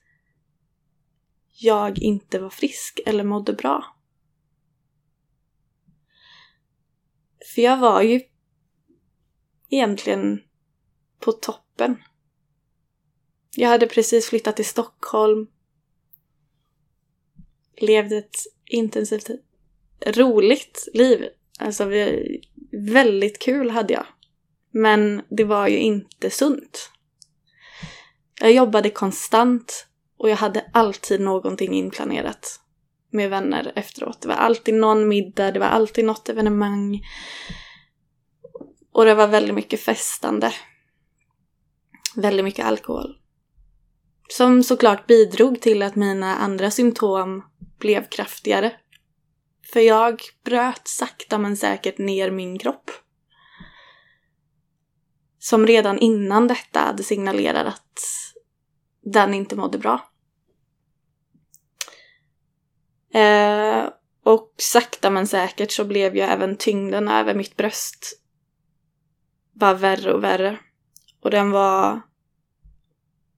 jag 1.61 1.99
inte 1.99 2.39
var 2.39 2.51
frisk 2.51 3.01
eller 3.07 3.25
mådde 3.25 3.53
bra. 3.53 3.97
För 7.55 7.63
jag 7.63 7.77
var 7.77 8.03
ju 8.03 8.21
egentligen 9.69 10.43
på 11.21 11.33
toppen. 11.33 11.97
Jag 13.57 13.69
hade 13.69 13.87
precis 13.87 14.29
flyttat 14.29 14.57
till 14.57 14.65
Stockholm. 14.65 15.47
Levde 17.77 18.17
ett 18.17 18.37
intensivt, 18.65 19.31
roligt 20.07 20.89
liv. 20.95 21.29
Alltså, 21.59 21.91
väldigt 22.71 23.39
kul 23.39 23.71
hade 23.71 23.95
jag. 23.95 24.07
Men 24.71 25.23
det 25.29 25.45
var 25.45 25.69
ju 25.69 25.79
inte 25.79 26.31
sunt. 26.31 26.91
Jag 28.41 28.53
jobbade 28.53 28.91
konstant 28.91 29.87
och 30.19 30.31
jag 30.31 30.37
hade 30.37 30.71
alltid 30.73 31.21
någonting 31.21 31.75
inplanerat 31.75 32.61
med 33.11 33.31
vänner 33.31 33.73
efteråt. 33.77 34.23
Det 34.23 34.29
var 34.29 34.35
alltid 34.35 34.75
någon 34.75 35.09
middag, 35.09 35.51
det 35.51 35.59
var 35.59 35.67
alltid 35.67 36.05
något 36.05 36.29
evenemang. 36.29 37.01
Och 38.93 39.05
det 39.05 39.15
var 39.15 39.27
väldigt 39.27 39.55
mycket 39.55 39.81
festande. 39.81 40.53
Väldigt 42.17 42.45
mycket 42.45 42.67
alkohol. 42.67 43.17
Som 44.29 44.63
såklart 44.63 45.07
bidrog 45.07 45.61
till 45.61 45.83
att 45.83 45.97
mina 45.97 46.37
andra 46.37 46.71
symptom 46.71 47.43
blev 47.79 48.09
kraftigare. 48.09 48.73
För 49.73 49.81
jag 49.81 50.23
bröt 50.45 50.89
sakta 50.89 51.39
men 51.39 51.57
säkert 51.57 51.99
ner 51.99 52.31
min 52.31 52.59
kropp. 52.59 52.91
Som 55.49 55.67
redan 55.67 55.99
innan 55.99 56.49
detta 56.49 56.81
hade 56.81 57.03
signalerat 57.03 57.67
att 57.67 58.01
den 59.01 59.35
inte 59.35 59.57
mådde 59.57 59.79
bra. 59.79 60.09
Eh, 63.15 63.85
och 64.23 64.55
sakta 64.59 65.11
men 65.11 65.27
säkert 65.27 65.73
så 65.73 65.85
blev 65.85 66.17
ju 66.17 66.23
även 66.23 66.57
tyngden 66.57 67.09
över 67.09 67.35
mitt 67.35 67.57
bröst 67.57 68.21
bara 69.53 69.75
värre 69.75 70.13
och 70.13 70.25
värre. 70.25 70.59
Och 71.21 71.31
den 71.31 71.51
var... 71.51 72.01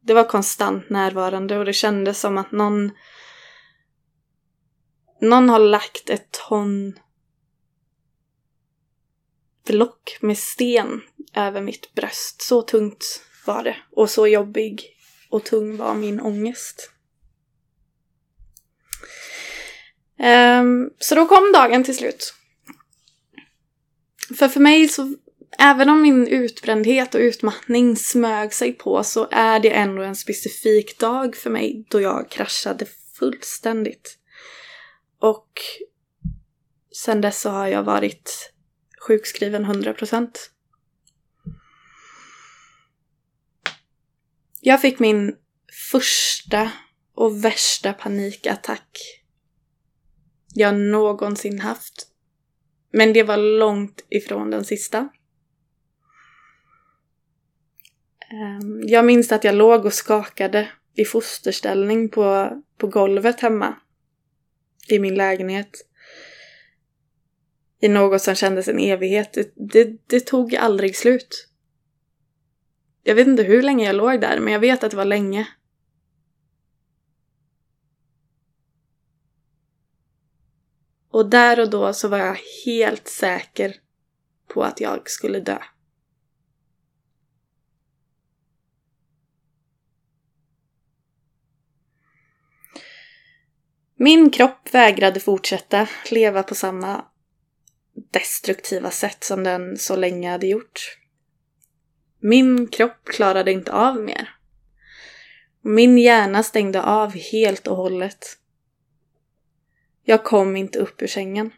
Det 0.01 0.14
var 0.14 0.25
konstant 0.25 0.90
närvarande 0.90 1.59
och 1.59 1.64
det 1.64 1.73
kändes 1.73 2.20
som 2.20 2.38
att 2.38 2.53
någon... 2.53 2.90
Någon 5.20 5.49
har 5.49 5.59
lagt 5.59 6.11
ett 6.11 6.31
ton 6.49 6.99
block 9.64 10.18
med 10.20 10.38
sten 10.38 11.01
över 11.35 11.61
mitt 11.61 11.94
bröst. 11.94 12.42
Så 12.42 12.62
tungt 12.62 13.23
var 13.46 13.64
det. 13.64 13.77
Och 13.90 14.11
så 14.11 14.27
jobbig 14.27 14.96
och 15.31 15.44
tung 15.44 15.77
var 15.77 15.94
min 15.94 16.20
ångest. 16.20 16.90
Um, 20.18 20.90
så 20.99 21.14
då 21.14 21.27
kom 21.27 21.53
dagen 21.53 21.85
till 21.85 21.96
slut. 21.96 22.35
För 24.38 24.49
för 24.49 24.61
mig 24.61 24.88
så 24.88 25.14
även 25.59 25.88
om 25.88 26.03
min 26.03 26.27
utbrändhet 26.27 27.14
och 27.14 27.20
utmattning 27.20 27.96
smög 27.96 28.55
sig 28.55 28.73
på 28.73 29.05
så 29.05 29.29
är 29.31 29.61
det 29.61 29.70
ändå 29.70 30.03
en 30.03 30.16
specifik 30.16 30.99
dag 30.99 31.37
för 31.37 31.51
mig 31.51 31.85
då 31.88 32.01
jag 32.01 32.31
kraschade 32.31 32.87
fullständigt. 33.18 34.18
Och 35.20 35.49
sen 36.96 37.20
dess 37.20 37.40
så 37.40 37.51
har 37.51 37.66
jag 37.66 37.83
varit 37.83 38.53
sjukskriven 39.01 39.67
100%. 39.67 40.31
Jag 44.61 44.81
fick 44.81 44.99
min 44.99 45.37
första 45.91 46.73
och 47.15 47.45
värsta 47.45 47.93
panikattack 47.93 49.21
jag 50.55 50.81
någonsin 50.81 51.61
haft. 51.61 52.07
Men 52.93 53.13
det 53.13 53.23
var 53.23 53.37
långt 53.37 54.05
ifrån 54.09 54.51
den 54.51 54.65
sista. 54.65 55.09
Ehm, 58.31 58.81
jag 58.83 59.05
minns 59.05 59.33
att 59.33 59.45
jag 59.45 59.55
låg 59.55 59.85
och 59.85 59.95
skakade 59.95 60.69
i 60.95 61.05
fosterställning 61.05 62.09
på, 62.09 62.51
på 62.79 62.87
golvet 62.87 63.41
hemma. 63.41 63.77
I 64.89 64.99
min 64.99 65.15
lägenhet. 65.15 65.89
I 67.81 67.88
något 67.88 68.23
som 68.23 68.35
kändes 68.35 68.69
en 68.69 68.79
evighet. 68.79 69.33
Det, 69.33 69.53
det, 69.55 69.97
det 70.07 70.21
tog 70.21 70.57
aldrig 70.57 70.97
slut. 70.97 71.49
Jag 73.03 73.14
vet 73.14 73.27
inte 73.27 73.43
hur 73.43 73.62
länge 73.62 73.87
jag 73.87 73.97
låg 73.97 74.21
där, 74.21 74.40
men 74.40 74.53
jag 74.53 74.61
vet 74.61 74.85
att 74.85 74.90
det 74.90 74.97
var 74.97 75.05
länge. 75.05 75.49
Och 81.11 81.31
där 81.31 81.61
och 81.61 81.71
då 81.71 81.93
så 81.93 82.09
var 82.09 82.19
jag 82.19 82.38
helt 82.64 83.09
säker 83.09 83.77
på 84.49 84.62
att 84.64 84.81
jag 84.81 85.11
skulle 85.11 85.40
dö. 85.40 85.59
Min 93.95 94.31
kropp 94.31 94.75
vägrade 94.75 95.21
fortsätta 95.21 95.88
leva 96.11 96.43
på 96.43 96.55
samma 96.55 97.05
destruktiva 98.11 98.91
sätt 98.91 99.25
som 99.25 99.45
den 99.45 99.77
så 99.77 99.97
länge 99.97 100.31
hade 100.31 100.47
gjort. 100.47 100.99
Min 102.21 102.67
kropp 102.67 103.05
klarade 103.05 103.53
inte 103.53 103.73
av 103.73 103.97
mer. 103.97 104.37
Min 105.63 105.99
hjärna 105.99 106.43
stängde 106.43 106.83
av 106.83 107.15
helt 107.15 107.67
och 107.67 107.77
hållet. 107.77 108.27
Jag 110.03 110.25
kom 110.25 110.57
inte 110.57 110.79
upp 110.79 111.03
ur 111.03 111.07
sängen. 111.07 111.51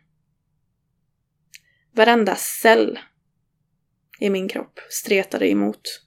Varenda 1.92 2.36
cell 2.36 2.98
i 4.20 4.30
min 4.30 4.48
kropp 4.48 4.80
stretade 4.90 5.48
emot. 5.48 6.02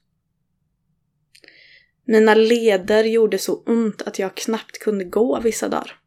Mina 2.04 2.34
leder 2.34 3.04
gjorde 3.04 3.38
så 3.38 3.62
ont 3.62 4.02
att 4.02 4.18
jag 4.18 4.34
knappt 4.34 4.78
kunde 4.78 5.04
gå 5.04 5.40
vissa 5.40 5.68
dagar. 5.68 6.00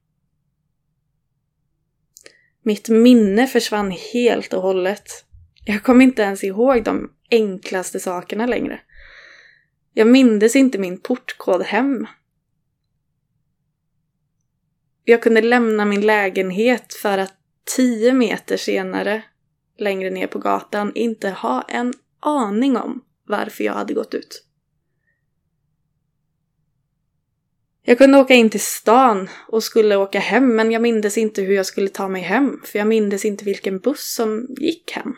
Mitt 2.64 2.90
minne 2.90 3.48
försvann 3.48 3.92
helt 4.14 4.54
och 4.54 4.62
hållet. 4.62 5.26
Jag 5.66 5.84
kom 5.84 6.02
inte 6.02 6.22
ens 6.22 6.44
ihåg 6.44 6.84
de 6.84 7.12
enklaste 7.32 8.00
sakerna 8.00 8.46
längre. 8.46 8.82
Jag 9.94 10.08
mindes 10.08 10.56
inte 10.56 10.78
min 10.78 11.00
portkod 11.00 11.62
hem. 11.62 12.08
Jag 15.04 15.24
kunde 15.24 15.42
lämna 15.42 15.86
min 15.86 16.02
lägenhet 16.02 16.94
för 16.94 17.18
att 17.18 17.34
tio 17.76 18.14
meter 18.14 18.58
senare, 18.58 19.24
längre 19.78 20.10
ner 20.10 20.28
på 20.28 20.40
gatan, 20.40 20.92
inte 20.96 21.30
ha 21.30 21.62
en 21.62 21.94
aning 22.20 22.78
om 22.78 23.02
varför 23.28 23.64
jag 23.64 23.74
hade 23.74 23.94
gått 23.94 24.14
ut. 24.14 24.49
Jag 27.90 27.98
kunde 27.98 28.18
åka 28.18 28.34
in 28.34 28.50
till 28.50 28.62
stan 28.62 29.30
och 29.48 29.64
skulle 29.64 29.96
åka 29.96 30.20
hem 30.20 30.56
men 30.56 30.72
jag 30.72 30.82
mindes 30.82 31.18
inte 31.18 31.42
hur 31.42 31.54
jag 31.54 31.66
skulle 31.66 31.90
ta 31.90 32.08
mig 32.08 32.22
hem 32.22 32.62
för 32.66 32.80
jag 32.80 32.88
mindes 32.88 33.26
inte 33.26 33.46
vilken 33.46 33.80
buss 33.80 34.14
som 34.16 34.48
gick 34.50 34.92
hem. 34.92 35.16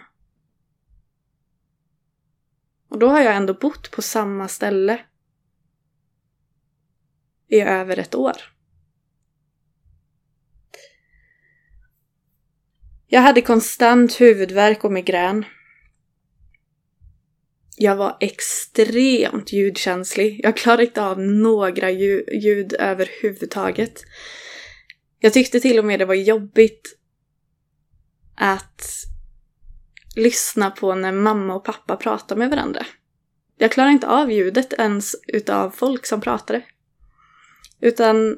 Och 2.90 3.00
då 3.00 3.08
har 3.08 3.22
jag 3.22 3.36
ändå 3.36 3.54
bott 3.54 3.92
på 3.92 4.02
samma 4.02 4.48
ställe 4.48 5.02
i 7.48 7.62
över 7.62 8.00
ett 8.00 8.16
år. 8.16 8.36
Jag 13.08 13.22
hade 13.22 13.42
konstant 13.42 14.22
huvudvärk 14.22 14.84
och 14.84 14.92
migrän. 14.92 15.46
Jag 17.78 17.96
var 17.96 18.18
extremt 18.20 19.52
ljudkänslig. 19.52 20.42
Jag 20.44 20.58
klarade 20.58 20.86
inte 20.86 21.04
av 21.04 21.20
några 21.20 21.92
ljud 21.92 22.74
överhuvudtaget. 22.80 24.02
Jag 25.20 25.34
tyckte 25.34 25.60
till 25.60 25.80
och 25.80 25.86
med 25.86 26.00
det 26.00 26.06
var 26.06 26.14
jobbigt 26.14 26.98
att 28.36 28.84
lyssna 30.16 30.72
på 30.72 30.96
när 30.96 31.12
mamma 31.12 31.56
och 31.56 31.64
pappa 31.64 31.96
pratar 31.96 32.36
med 32.36 32.50
varandra. 32.50 32.86
Jag 33.58 33.72
klarar 33.72 33.90
inte 33.90 34.08
av 34.08 34.32
ljudet 34.32 34.74
ens 34.74 35.16
utav 35.28 35.70
folk 35.70 36.06
som 36.06 36.22
pratade. 36.22 36.62
Utan 37.82 38.38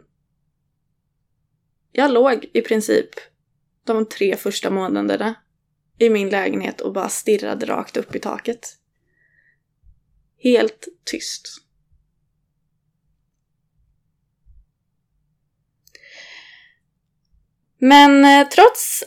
jag 1.91 2.11
låg 2.11 2.49
i 2.53 2.61
princip 2.61 3.09
de 3.85 4.05
tre 4.05 4.35
första 4.35 4.69
månaderna 4.69 5.35
i 5.97 6.09
min 6.09 6.29
lägenhet 6.29 6.81
och 6.81 6.93
bara 6.93 7.09
stirrade 7.09 7.65
rakt 7.65 7.97
upp 7.97 8.15
i 8.15 8.19
taket. 8.19 8.77
Helt 10.43 10.87
tyst. 11.05 11.47
Men 17.79 18.25
eh, 18.25 18.47
trots 18.47 19.03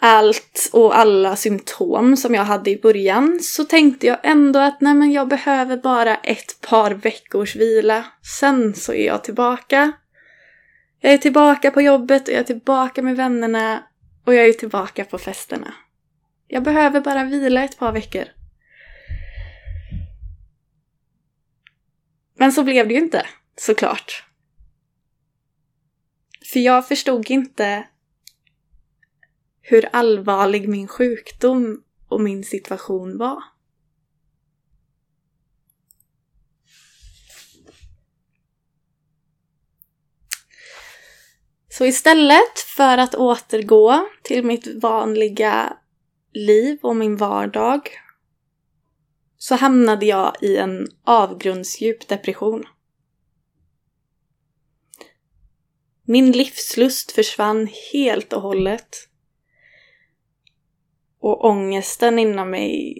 allt 0.00 0.70
och 0.72 0.98
alla 0.98 1.36
symptom 1.36 2.16
som 2.16 2.34
jag 2.34 2.44
hade 2.44 2.70
i 2.70 2.80
början 2.80 3.38
så 3.42 3.64
tänkte 3.64 4.06
jag 4.06 4.18
ändå 4.22 4.58
att 4.58 4.80
nej 4.80 4.94
men 4.94 5.12
jag 5.12 5.28
behöver 5.28 5.76
bara 5.76 6.16
ett 6.16 6.60
par 6.60 6.90
veckors 6.90 7.56
vila. 7.56 8.04
Sen 8.40 8.74
så 8.74 8.92
är 8.92 9.06
jag 9.06 9.24
tillbaka. 9.24 9.92
Jag 11.00 11.12
är 11.12 11.18
tillbaka 11.18 11.70
på 11.70 11.82
jobbet 11.82 12.28
och 12.28 12.34
jag 12.34 12.40
är 12.40 12.44
tillbaka 12.44 13.02
med 13.02 13.16
vännerna 13.16 13.82
och 14.24 14.34
jag 14.34 14.48
är 14.48 14.52
tillbaka 14.52 15.04
på 15.04 15.18
festerna. 15.18 15.74
Jag 16.48 16.62
behöver 16.62 17.00
bara 17.00 17.24
vila 17.24 17.64
ett 17.64 17.78
par 17.78 17.92
veckor. 17.92 18.37
Men 22.40 22.52
så 22.52 22.64
blev 22.64 22.88
det 22.88 22.94
ju 22.94 23.00
inte, 23.00 23.26
såklart. 23.56 24.24
För 26.52 26.60
jag 26.60 26.88
förstod 26.88 27.30
inte 27.30 27.88
hur 29.60 29.88
allvarlig 29.92 30.68
min 30.68 30.88
sjukdom 30.88 31.82
och 32.08 32.20
min 32.20 32.44
situation 32.44 33.18
var. 33.18 33.42
Så 41.68 41.86
istället 41.86 42.58
för 42.76 42.98
att 42.98 43.14
återgå 43.14 44.08
till 44.22 44.44
mitt 44.44 44.66
vanliga 44.82 45.76
liv 46.32 46.78
och 46.82 46.96
min 46.96 47.16
vardag 47.16 47.90
så 49.38 49.54
hamnade 49.54 50.06
jag 50.06 50.36
i 50.40 50.56
en 50.56 50.88
avgrundsdjup 51.04 52.08
depression. 52.08 52.64
Min 56.02 56.32
livslust 56.32 57.12
försvann 57.12 57.68
helt 57.92 58.32
och 58.32 58.42
hållet. 58.42 58.96
Och 61.18 61.44
ångesten 61.44 62.18
inom 62.18 62.50
mig, 62.50 62.96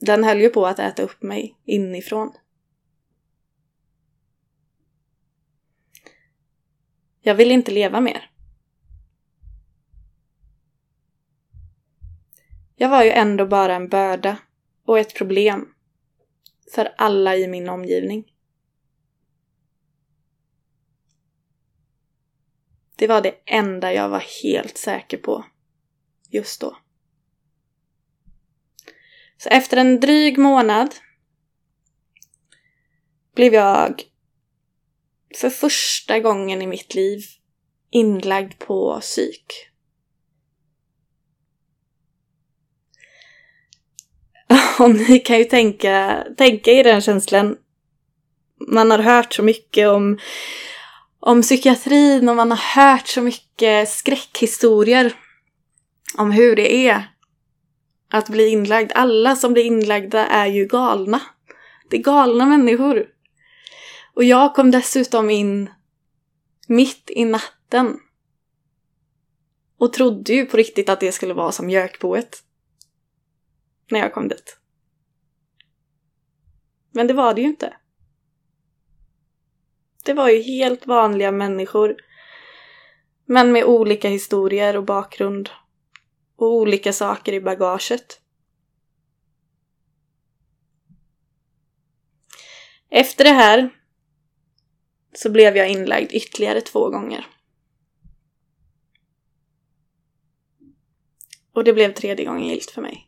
den 0.00 0.24
höll 0.24 0.40
ju 0.40 0.48
på 0.48 0.66
att 0.66 0.78
äta 0.78 1.02
upp 1.02 1.22
mig 1.22 1.56
inifrån. 1.64 2.32
Jag 7.20 7.34
vill 7.34 7.50
inte 7.50 7.70
leva 7.70 8.00
mer. 8.00 8.30
Jag 12.76 12.88
var 12.88 13.04
ju 13.04 13.10
ändå 13.10 13.46
bara 13.46 13.74
en 13.74 13.88
börda 13.88 14.36
och 14.88 14.98
ett 14.98 15.14
problem 15.14 15.74
för 16.74 16.94
alla 16.98 17.36
i 17.36 17.48
min 17.48 17.68
omgivning. 17.68 18.32
Det 22.96 23.06
var 23.06 23.20
det 23.20 23.34
enda 23.44 23.92
jag 23.92 24.08
var 24.08 24.24
helt 24.42 24.78
säker 24.78 25.18
på 25.18 25.44
just 26.30 26.60
då. 26.60 26.76
Så 29.36 29.48
efter 29.48 29.76
en 29.76 30.00
dryg 30.00 30.38
månad 30.38 30.94
blev 33.34 33.54
jag 33.54 34.02
för 35.34 35.50
första 35.50 36.20
gången 36.20 36.62
i 36.62 36.66
mitt 36.66 36.94
liv 36.94 37.20
inlagd 37.90 38.58
på 38.58 39.00
psyk. 39.00 39.67
Och 44.78 44.90
ni 44.90 45.18
kan 45.18 45.38
ju 45.38 45.44
tänka, 45.44 46.24
tänka 46.36 46.70
i 46.70 46.82
den 46.82 47.00
känslan. 47.00 47.56
Man 48.68 48.90
har 48.90 48.98
hört 48.98 49.34
så 49.34 49.42
mycket 49.42 49.88
om, 49.88 50.18
om 51.20 51.42
psykiatrin 51.42 52.28
och 52.28 52.36
man 52.36 52.50
har 52.50 52.82
hört 52.82 53.08
så 53.08 53.22
mycket 53.22 53.88
skräckhistorier 53.88 55.12
om 56.18 56.30
hur 56.30 56.56
det 56.56 56.88
är 56.88 57.08
att 58.10 58.28
bli 58.28 58.48
inlagd. 58.48 58.92
Alla 58.94 59.36
som 59.36 59.52
blir 59.52 59.64
inlagda 59.64 60.26
är 60.26 60.46
ju 60.46 60.66
galna. 60.66 61.20
Det 61.90 61.96
är 61.96 62.02
galna 62.02 62.46
människor. 62.46 63.06
Och 64.14 64.24
jag 64.24 64.54
kom 64.54 64.70
dessutom 64.70 65.30
in 65.30 65.70
mitt 66.68 67.10
i 67.10 67.24
natten. 67.24 68.00
Och 69.78 69.92
trodde 69.92 70.32
ju 70.32 70.46
på 70.46 70.56
riktigt 70.56 70.88
att 70.88 71.00
det 71.00 71.12
skulle 71.12 71.34
vara 71.34 71.52
som 71.52 71.70
Jökboet. 71.70 72.42
När 73.90 74.00
jag 74.00 74.14
kom 74.14 74.28
dit. 74.28 74.58
Men 76.98 77.06
det 77.06 77.14
var 77.14 77.34
det 77.34 77.40
ju 77.40 77.46
inte. 77.46 77.76
Det 80.04 80.14
var 80.14 80.28
ju 80.28 80.42
helt 80.42 80.86
vanliga 80.86 81.32
människor. 81.32 81.96
Men 83.24 83.52
med 83.52 83.64
olika 83.64 84.08
historier 84.08 84.76
och 84.76 84.84
bakgrund. 84.84 85.50
Och 86.36 86.54
olika 86.54 86.92
saker 86.92 87.32
i 87.32 87.40
bagaget. 87.40 88.20
Efter 92.88 93.24
det 93.24 93.32
här 93.32 93.70
så 95.14 95.30
blev 95.30 95.56
jag 95.56 95.70
inlagd 95.70 96.12
ytterligare 96.12 96.60
två 96.60 96.90
gånger. 96.90 97.26
Och 101.52 101.64
det 101.64 101.72
blev 101.72 101.92
tredje 101.92 102.24
gången 102.24 102.48
gilt 102.48 102.70
för 102.70 102.82
mig. 102.82 103.07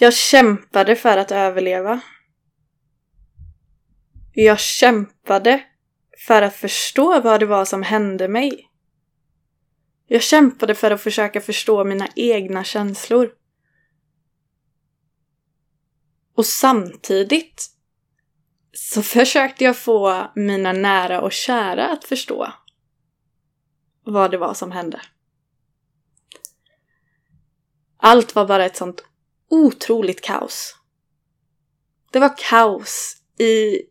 Jag 0.00 0.14
kämpade 0.14 0.96
för 0.96 1.16
att 1.16 1.30
överleva. 1.30 2.00
Jag 4.32 4.60
kämpade 4.60 5.64
för 6.26 6.42
att 6.42 6.54
förstå 6.54 7.20
vad 7.20 7.40
det 7.40 7.46
var 7.46 7.64
som 7.64 7.82
hände 7.82 8.28
mig. 8.28 8.70
Jag 10.06 10.22
kämpade 10.22 10.74
för 10.74 10.90
att 10.90 11.02
försöka 11.02 11.40
förstå 11.40 11.84
mina 11.84 12.08
egna 12.16 12.64
känslor. 12.64 13.30
Och 16.34 16.46
samtidigt 16.46 17.70
så 18.72 19.02
försökte 19.02 19.64
jag 19.64 19.76
få 19.76 20.30
mina 20.34 20.72
nära 20.72 21.20
och 21.20 21.32
kära 21.32 21.88
att 21.88 22.04
förstå 22.04 22.52
vad 24.04 24.30
det 24.30 24.38
var 24.38 24.54
som 24.54 24.72
hände. 24.72 25.00
Allt 27.96 28.34
var 28.34 28.46
bara 28.46 28.64
ett 28.64 28.76
sånt 28.76 29.04
otroligt 29.50 30.20
kaos. 30.20 30.74
Det 32.10 32.18
var 32.18 32.36
kaos 32.38 33.16
i, 33.38 33.82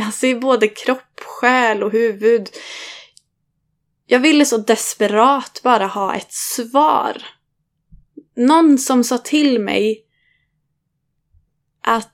alltså 0.00 0.26
i 0.26 0.34
både 0.34 0.68
kropp, 0.68 1.20
själ 1.20 1.82
och 1.82 1.92
huvud. 1.92 2.48
Jag 4.06 4.20
ville 4.20 4.44
så 4.44 4.56
desperat 4.56 5.60
bara 5.62 5.86
ha 5.86 6.14
ett 6.14 6.32
svar. 6.32 7.22
Någon 8.36 8.78
som 8.78 9.04
sa 9.04 9.18
till 9.18 9.60
mig 9.60 10.04
att 11.82 12.12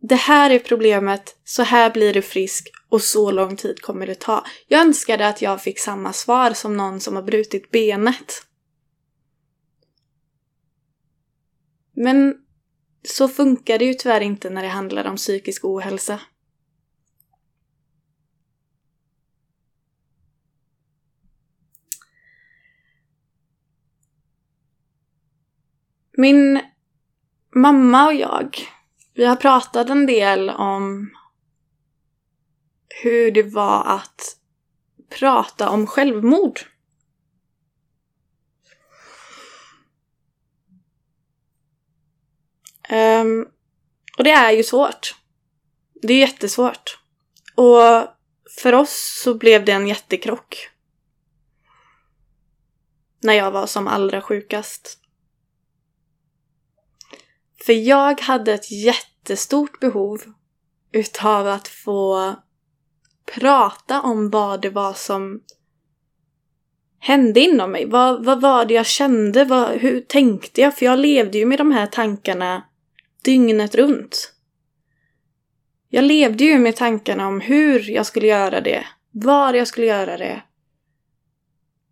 det 0.00 0.14
här 0.14 0.50
är 0.50 0.58
problemet, 0.58 1.36
så 1.44 1.62
här 1.62 1.90
blir 1.90 2.14
du 2.14 2.22
frisk 2.22 2.68
och 2.88 3.02
så 3.02 3.30
lång 3.30 3.56
tid 3.56 3.82
kommer 3.82 4.06
det 4.06 4.14
ta. 4.14 4.46
Jag 4.68 4.80
önskade 4.80 5.28
att 5.28 5.42
jag 5.42 5.62
fick 5.62 5.78
samma 5.78 6.12
svar 6.12 6.52
som 6.52 6.76
någon 6.76 7.00
som 7.00 7.16
har 7.16 7.22
brutit 7.22 7.70
benet. 7.70 8.47
Men 12.00 12.36
så 13.02 13.28
funkar 13.28 13.78
det 13.78 13.84
ju 13.84 13.94
tyvärr 13.94 14.20
inte 14.20 14.50
när 14.50 14.62
det 14.62 14.68
handlar 14.68 15.04
om 15.04 15.16
psykisk 15.16 15.64
ohälsa. 15.64 16.20
Min 26.12 26.60
mamma 27.54 28.06
och 28.06 28.14
jag, 28.14 28.56
vi 29.14 29.24
har 29.24 29.36
pratat 29.36 29.90
en 29.90 30.06
del 30.06 30.50
om 30.50 31.10
hur 33.02 33.30
det 33.30 33.42
var 33.42 33.84
att 33.84 34.36
prata 35.18 35.70
om 35.70 35.86
självmord. 35.86 36.60
Um, 42.90 43.48
och 44.18 44.24
det 44.24 44.30
är 44.30 44.52
ju 44.52 44.62
svårt. 44.62 45.14
Det 46.02 46.12
är 46.12 46.18
jättesvårt. 46.18 46.98
Och 47.54 48.08
för 48.60 48.72
oss 48.72 49.20
så 49.22 49.34
blev 49.34 49.64
det 49.64 49.72
en 49.72 49.88
jättekrock. 49.88 50.70
När 53.20 53.34
jag 53.34 53.50
var 53.50 53.66
som 53.66 53.88
allra 53.88 54.22
sjukast. 54.22 54.98
För 57.66 57.72
jag 57.72 58.20
hade 58.20 58.52
ett 58.52 58.70
jättestort 58.70 59.80
behov 59.80 60.22
utav 60.92 61.46
att 61.46 61.68
få 61.68 62.34
prata 63.34 64.02
om 64.02 64.30
vad 64.30 64.60
det 64.60 64.70
var 64.70 64.92
som 64.92 65.42
hände 66.98 67.40
inom 67.40 67.70
mig. 67.70 67.86
Vad, 67.86 68.24
vad 68.24 68.40
var 68.40 68.64
det 68.64 68.74
jag 68.74 68.86
kände? 68.86 69.44
Vad, 69.44 69.70
hur 69.70 70.00
tänkte 70.00 70.60
jag? 70.60 70.76
För 70.76 70.86
jag 70.86 70.98
levde 70.98 71.38
ju 71.38 71.46
med 71.46 71.58
de 71.58 71.72
här 71.72 71.86
tankarna 71.86 72.64
dygnet 73.24 73.74
runt. 73.74 74.32
Jag 75.88 76.04
levde 76.04 76.44
ju 76.44 76.58
med 76.58 76.76
tankarna 76.76 77.28
om 77.28 77.40
hur 77.40 77.90
jag 77.90 78.06
skulle 78.06 78.26
göra 78.26 78.60
det, 78.60 78.84
var 79.10 79.54
jag 79.54 79.68
skulle 79.68 79.86
göra 79.86 80.16
det. 80.16 80.42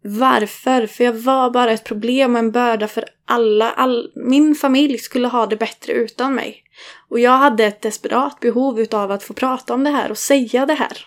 Varför? 0.02 0.86
För 0.86 1.04
jag 1.04 1.12
var 1.12 1.50
bara 1.50 1.72
ett 1.72 1.84
problem 1.84 2.34
och 2.34 2.38
en 2.38 2.50
börda 2.50 2.88
för 2.88 3.04
alla. 3.24 3.70
All, 3.72 4.12
min 4.14 4.54
familj 4.54 4.98
skulle 4.98 5.28
ha 5.28 5.46
det 5.46 5.56
bättre 5.56 5.92
utan 5.92 6.34
mig. 6.34 6.62
Och 7.08 7.20
jag 7.20 7.38
hade 7.38 7.64
ett 7.64 7.82
desperat 7.82 8.40
behov 8.40 8.80
utav 8.80 9.12
att 9.12 9.22
få 9.22 9.34
prata 9.34 9.74
om 9.74 9.84
det 9.84 9.90
här 9.90 10.10
och 10.10 10.18
säga 10.18 10.66
det 10.66 10.74
här. 10.74 10.98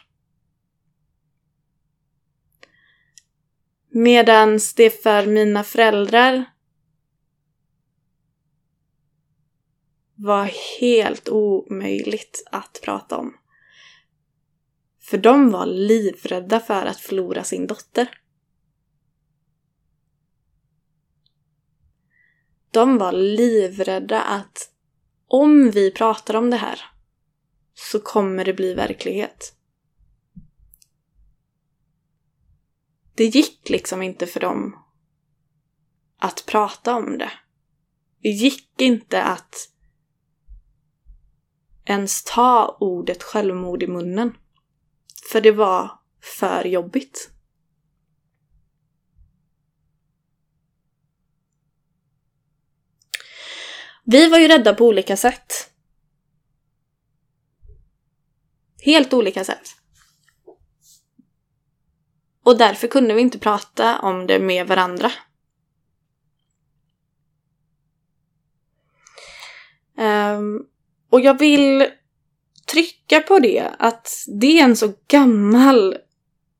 Medans 3.92 4.74
det 4.74 5.04
för 5.04 5.26
mina 5.26 5.64
föräldrar 5.64 6.46
var 10.22 10.52
helt 10.80 11.30
omöjligt 11.30 12.44
att 12.52 12.80
prata 12.84 13.18
om. 13.18 13.34
För 15.00 15.18
de 15.18 15.52
var 15.52 15.66
livrädda 15.66 16.60
för 16.60 16.86
att 16.86 17.00
förlora 17.00 17.44
sin 17.44 17.68
dotter. 17.68 18.22
De 22.72 22.98
var 22.98 23.12
livrädda 23.12 24.22
att 24.22 24.72
om 25.28 25.72
vi 25.72 25.92
pratar 25.92 26.34
om 26.34 26.50
det 26.50 26.58
här 26.58 26.82
så 27.74 28.00
kommer 28.00 28.46
det 28.46 28.54
bli 28.54 28.74
verklighet. 28.74 29.56
Det 33.16 33.26
gick 33.26 33.70
liksom 33.70 34.02
inte 34.02 34.28
för 34.28 34.40
dem 34.40 34.76
att 36.18 36.46
prata 36.46 36.96
om 36.96 37.18
det. 37.18 37.32
Det 38.22 38.30
gick 38.30 38.82
inte 38.82 39.24
att 39.24 39.70
ens 41.90 42.24
ta 42.24 42.78
ordet 42.80 43.24
självmord 43.24 43.84
i 43.84 43.88
munnen. 43.88 44.38
För 45.32 45.42
det 45.42 45.52
var 45.52 46.00
för 46.22 46.64
jobbigt. 46.64 47.32
Vi 54.04 54.30
var 54.30 54.38
ju 54.38 54.48
rädda 54.48 54.74
på 54.74 54.86
olika 54.86 55.18
sätt. 55.18 55.72
Helt 58.82 59.14
olika 59.14 59.44
sätt. 59.44 59.68
Och 62.44 62.58
därför 62.58 62.88
kunde 62.88 63.14
vi 63.14 63.22
inte 63.22 63.40
prata 63.40 64.00
om 64.00 64.28
det 64.28 64.40
med 64.40 64.68
varandra. 64.68 65.12
Um, 69.98 70.70
och 71.10 71.22
jag 71.22 71.40
vill 71.40 71.88
trycka 72.72 73.20
på 73.20 73.40
det 73.40 73.72
att 73.80 74.10
det 74.28 74.60
är 74.60 74.64
en 74.64 74.76
så 74.76 74.94
gammal 75.08 75.98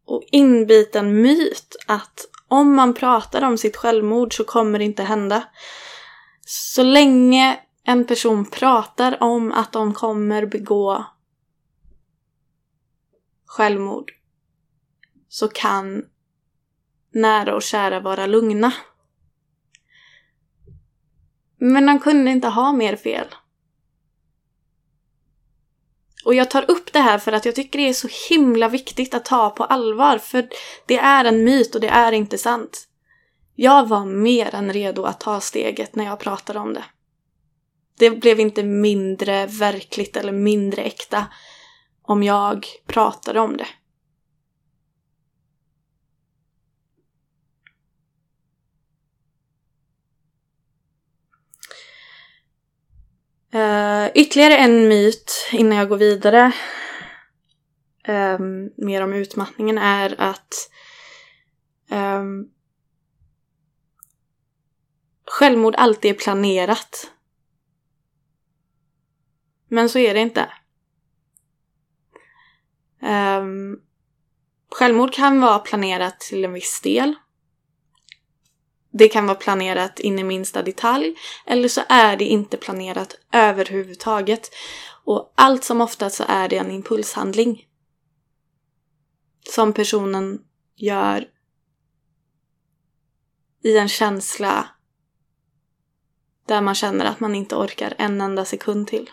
och 0.06 0.24
inbiten 0.32 1.22
myt 1.22 1.76
att 1.88 2.26
om 2.48 2.76
man 2.76 2.94
pratar 2.94 3.42
om 3.42 3.58
sitt 3.58 3.76
självmord 3.76 4.36
så 4.38 4.44
kommer 4.44 4.80
det 4.80 4.86
inte 4.86 5.04
hända. 5.04 5.44
Så 6.46 6.84
länge 6.84 7.60
en 7.84 8.06
person 8.06 8.46
pratar 8.46 9.24
om 9.24 9.52
att 9.52 9.72
de 9.72 9.94
kommer 9.94 10.46
begå 10.46 11.06
självmord 13.46 14.12
så 15.30 15.48
kan 15.48 16.06
nära 17.14 17.56
och 17.56 17.62
kära 17.62 18.00
vara 18.00 18.26
lugna. 18.26 18.74
Men 21.58 21.86
de 21.86 22.00
kunde 22.00 22.32
inte 22.32 22.48
ha 22.48 22.74
mer 22.74 22.96
fel. 22.96 23.28
Och 26.26 26.34
jag 26.34 26.50
tar 26.52 26.72
upp 26.72 26.94
det 26.94 27.00
här 27.00 27.18
för 27.18 27.32
att 27.32 27.46
jag 27.46 27.56
tycker 27.56 27.80
det 27.80 27.90
är 27.90 27.94
så 27.94 28.10
himla 28.30 28.70
viktigt 28.70 29.14
att 29.14 29.26
ta 29.26 29.50
på 29.50 29.64
allvar, 29.64 30.18
för 30.18 30.50
det 30.86 30.98
är 30.98 31.26
en 31.26 31.44
myt 31.44 31.76
och 31.76 31.82
det 31.82 31.88
är 31.88 32.12
inte 32.12 32.38
sant. 32.38 32.88
Jag 33.56 33.88
var 33.88 34.06
mer 34.06 34.56
än 34.56 34.74
redo 34.74 35.04
att 35.04 35.20
ta 35.20 35.40
steget 35.40 35.96
när 35.96 36.06
jag 36.06 36.20
pratade 36.20 36.60
om 36.60 36.74
det. 36.74 36.84
Det 37.98 38.10
blev 38.10 38.40
inte 38.40 38.64
mindre 38.64 39.46
verkligt 39.46 40.18
eller 40.18 40.32
mindre 40.32 40.82
äkta 40.82 41.26
om 42.02 42.24
jag 42.24 42.66
pratade 42.88 43.40
om 43.40 43.58
det. 43.58 43.68
Uh, 53.56 53.99
ytterligare 54.16 54.58
en 54.58 54.88
myt 54.88 55.50
innan 55.52 55.78
jag 55.78 55.90
går 55.90 55.98
vidare 55.98 56.52
um, 58.08 58.72
mer 58.78 59.02
om 59.02 59.14
utmattningen 59.14 59.78
är 59.78 60.22
att 60.22 60.72
um, 61.92 62.52
självmord 65.26 65.76
alltid 65.76 66.12
är 66.12 66.20
planerat. 66.20 67.12
Men 69.68 69.90
så 69.90 70.00
är 70.00 70.14
det 70.14 70.20
inte. 70.20 70.52
Um, 73.02 73.82
självmord 74.72 75.14
kan 75.14 75.42
vara 75.42 75.60
planerat 75.60 76.20
till 76.20 76.46
en 76.46 76.54
viss 76.54 76.82
del. 76.82 77.16
Det 78.92 79.08
kan 79.08 79.26
vara 79.26 79.38
planerat 79.38 80.00
in 80.00 80.20
i 80.20 80.24
minsta 80.24 80.64
detalj 80.64 81.16
eller 81.46 81.68
så 81.68 81.82
är 81.90 82.18
det 82.18 82.26
inte 82.26 82.58
planerat 82.58 83.16
överhuvudtaget. 83.34 84.52
Och 85.06 85.34
allt 85.36 85.64
som 85.64 85.82
oftast 85.82 86.16
så 86.16 86.24
är 86.28 86.50
det 86.50 86.58
en 86.58 86.72
impulshandling. 86.72 87.66
Som 89.50 89.74
personen 89.74 90.42
gör 90.76 91.28
i 93.64 93.78
en 93.78 93.90
känsla 93.90 94.70
där 96.48 96.62
man 96.62 96.76
känner 96.76 97.06
att 97.06 97.20
man 97.20 97.36
inte 97.36 97.56
orkar 97.56 97.94
en 97.98 98.22
enda 98.22 98.46
sekund 98.46 98.88
till. 98.88 99.10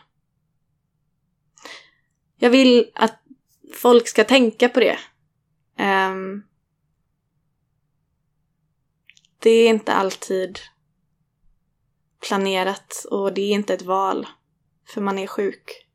Jag 2.37 2.51
vill 2.51 2.91
att 2.95 3.23
folk 3.75 4.09
ska 4.09 4.25
tänka 4.25 4.69
på 4.69 4.81
det. 4.81 4.99
Um, 5.79 6.45
det 9.47 9.51
är 9.51 9.69
inte 9.69 9.93
alltid 9.93 10.59
planerat 12.29 13.07
och 13.11 13.33
det 13.33 13.41
är 13.41 13.51
inte 13.51 13.75
ett 13.75 13.83
val 13.83 14.27
för 14.89 15.01
man 15.01 15.19
är 15.19 15.27
sjuk. 15.27 15.87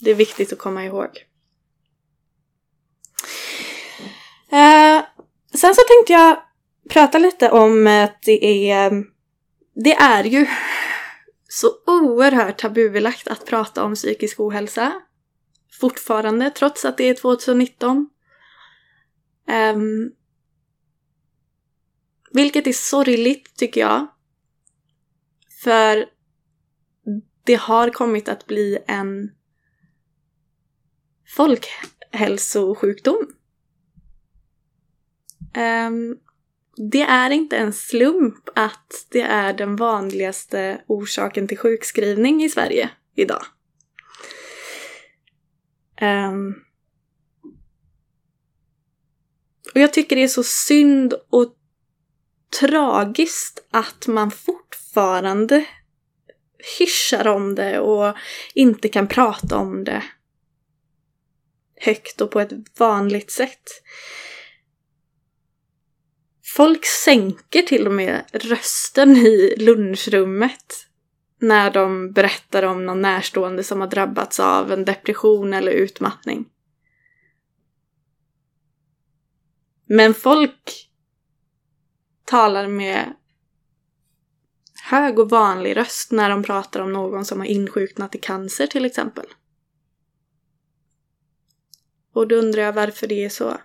Det 0.00 0.10
är 0.10 0.14
viktigt 0.14 0.52
att 0.52 0.58
komma 0.58 0.84
ihåg. 0.84 1.26
Eh, 4.48 5.04
sen 5.54 5.74
så 5.74 5.82
tänkte 5.88 6.12
jag 6.12 6.42
prata 6.88 7.18
lite 7.18 7.50
om 7.50 7.86
att 7.86 8.22
det 8.22 8.70
är, 8.70 9.04
det 9.74 9.94
är 9.94 10.24
ju 10.24 10.46
så 11.48 11.68
oerhört 11.86 12.58
tabubelagt 12.58 13.28
att 13.28 13.46
prata 13.46 13.84
om 13.84 13.94
psykisk 13.94 14.40
ohälsa. 14.40 15.02
Fortfarande, 15.80 16.50
trots 16.50 16.84
att 16.84 16.96
det 16.96 17.04
är 17.04 17.14
2019. 17.14 17.96
Um, 17.96 18.08
ehm, 19.46 20.12
vilket 22.30 22.66
är 22.66 22.72
sorgligt 22.72 23.56
tycker 23.56 23.80
jag. 23.80 24.06
För 25.62 26.06
det 27.44 27.54
har 27.54 27.90
kommit 27.90 28.28
att 28.28 28.46
bli 28.46 28.78
en 28.86 29.30
folkhälsosjukdom. 31.36 33.28
Um, 35.56 36.18
det 36.90 37.02
är 37.02 37.30
inte 37.30 37.56
en 37.56 37.72
slump 37.72 38.48
att 38.54 39.06
det 39.08 39.20
är 39.20 39.52
den 39.52 39.76
vanligaste 39.76 40.84
orsaken 40.86 41.48
till 41.48 41.58
sjukskrivning 41.58 42.44
i 42.44 42.48
Sverige 42.48 42.90
idag. 43.14 43.42
Um, 46.00 46.64
och 49.74 49.80
jag 49.80 49.92
tycker 49.92 50.16
det 50.16 50.22
är 50.22 50.28
så 50.28 50.42
synd 50.42 51.14
och 51.30 51.57
tragiskt 52.60 53.66
att 53.70 54.06
man 54.06 54.30
fortfarande 54.30 55.66
hyschar 56.78 57.26
om 57.26 57.54
det 57.54 57.80
och 57.80 58.16
inte 58.54 58.88
kan 58.88 59.08
prata 59.08 59.56
om 59.56 59.84
det 59.84 60.04
högt 61.80 62.20
och 62.20 62.30
på 62.30 62.40
ett 62.40 62.78
vanligt 62.78 63.30
sätt. 63.30 63.82
Folk 66.56 66.86
sänker 66.86 67.62
till 67.62 67.86
och 67.86 67.92
med 67.92 68.24
rösten 68.32 69.16
i 69.16 69.54
lunchrummet 69.58 70.88
när 71.40 71.70
de 71.70 72.12
berättar 72.12 72.62
om 72.62 72.86
någon 72.86 73.02
närstående 73.02 73.64
som 73.64 73.80
har 73.80 73.88
drabbats 73.88 74.40
av 74.40 74.72
en 74.72 74.84
depression 74.84 75.54
eller 75.54 75.72
utmattning. 75.72 76.48
Men 79.86 80.14
folk 80.14 80.87
talar 82.28 82.68
med 82.68 83.14
hög 84.84 85.18
och 85.18 85.30
vanlig 85.30 85.76
röst 85.76 86.12
när 86.12 86.30
de 86.30 86.42
pratar 86.42 86.80
om 86.80 86.92
någon 86.92 87.24
som 87.24 87.38
har 87.38 87.46
insjuknat 87.46 88.14
i 88.14 88.18
cancer 88.18 88.66
till 88.66 88.84
exempel. 88.84 89.26
Och 92.12 92.28
då 92.28 92.36
undrar 92.36 92.62
jag 92.62 92.72
varför 92.72 93.06
det 93.06 93.24
är 93.24 93.28
så. 93.28 93.60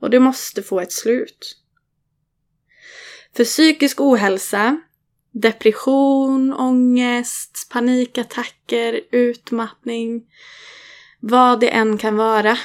Och 0.00 0.10
det 0.10 0.20
måste 0.20 0.62
få 0.62 0.80
ett 0.80 0.92
slut. 0.92 1.56
För 3.36 3.44
psykisk 3.44 4.00
ohälsa, 4.00 4.80
depression, 5.30 6.52
ångest, 6.52 7.68
panikattacker, 7.70 9.00
utmattning, 9.10 10.26
vad 11.20 11.60
det 11.60 11.68
än 11.68 11.98
kan 11.98 12.16
vara, 12.16 12.58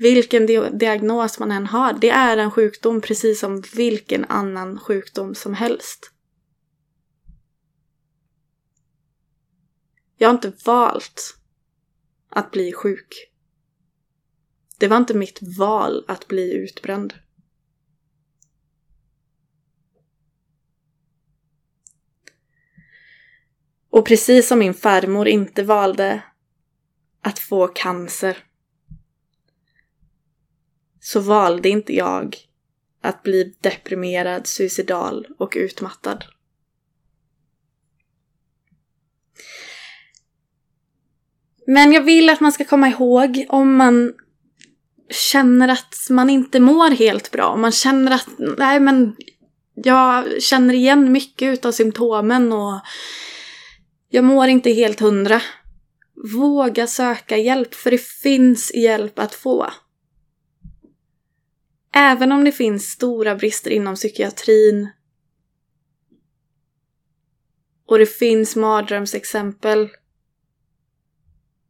vilken 0.00 0.46
diagnos 0.78 1.38
man 1.38 1.50
än 1.50 1.66
har, 1.66 1.92
det 1.92 2.10
är 2.10 2.36
en 2.36 2.50
sjukdom 2.50 3.00
precis 3.00 3.40
som 3.40 3.62
vilken 3.74 4.24
annan 4.24 4.78
sjukdom 4.78 5.34
som 5.34 5.54
helst. 5.54 6.10
Jag 10.16 10.28
har 10.28 10.34
inte 10.34 10.52
valt 10.64 11.36
att 12.28 12.50
bli 12.50 12.72
sjuk. 12.72 13.30
Det 14.78 14.88
var 14.88 14.96
inte 14.96 15.14
mitt 15.14 15.38
val 15.58 16.04
att 16.08 16.28
bli 16.28 16.54
utbränd. 16.54 17.14
Och 23.90 24.06
precis 24.06 24.48
som 24.48 24.58
min 24.58 24.74
farmor 24.74 25.28
inte 25.28 25.62
valde 25.62 26.22
att 27.20 27.38
få 27.38 27.68
cancer 27.68 28.49
så 31.00 31.20
valde 31.20 31.68
inte 31.68 31.94
jag 31.94 32.36
att 33.02 33.22
bli 33.22 33.54
deprimerad, 33.60 34.46
suicidal 34.46 35.26
och 35.38 35.52
utmattad. 35.56 36.24
Men 41.66 41.92
jag 41.92 42.02
vill 42.02 42.30
att 42.30 42.40
man 42.40 42.52
ska 42.52 42.64
komma 42.64 42.88
ihåg 42.88 43.46
om 43.48 43.76
man 43.76 44.12
känner 45.10 45.68
att 45.68 45.96
man 46.10 46.30
inte 46.30 46.60
mår 46.60 46.90
helt 46.90 47.30
bra. 47.30 47.46
Om 47.46 47.60
man 47.60 47.72
känner 47.72 48.12
att, 48.12 48.28
nej 48.38 48.80
men 48.80 49.16
jag 49.74 50.42
känner 50.42 50.74
igen 50.74 51.12
mycket 51.12 51.52
utav 51.52 51.72
symptomen 51.72 52.52
och 52.52 52.80
jag 54.08 54.24
mår 54.24 54.48
inte 54.48 54.70
helt 54.70 55.00
hundra. 55.00 55.42
Våga 56.34 56.86
söka 56.86 57.36
hjälp, 57.36 57.74
för 57.74 57.90
det 57.90 58.02
finns 58.02 58.74
hjälp 58.74 59.18
att 59.18 59.34
få. 59.34 59.70
Även 61.94 62.32
om 62.32 62.44
det 62.44 62.52
finns 62.52 62.84
stora 62.84 63.36
brister 63.36 63.70
inom 63.70 63.94
psykiatrin 63.94 64.90
och 67.86 67.98
det 67.98 68.06
finns 68.06 68.56
mardrömsexempel 68.56 69.88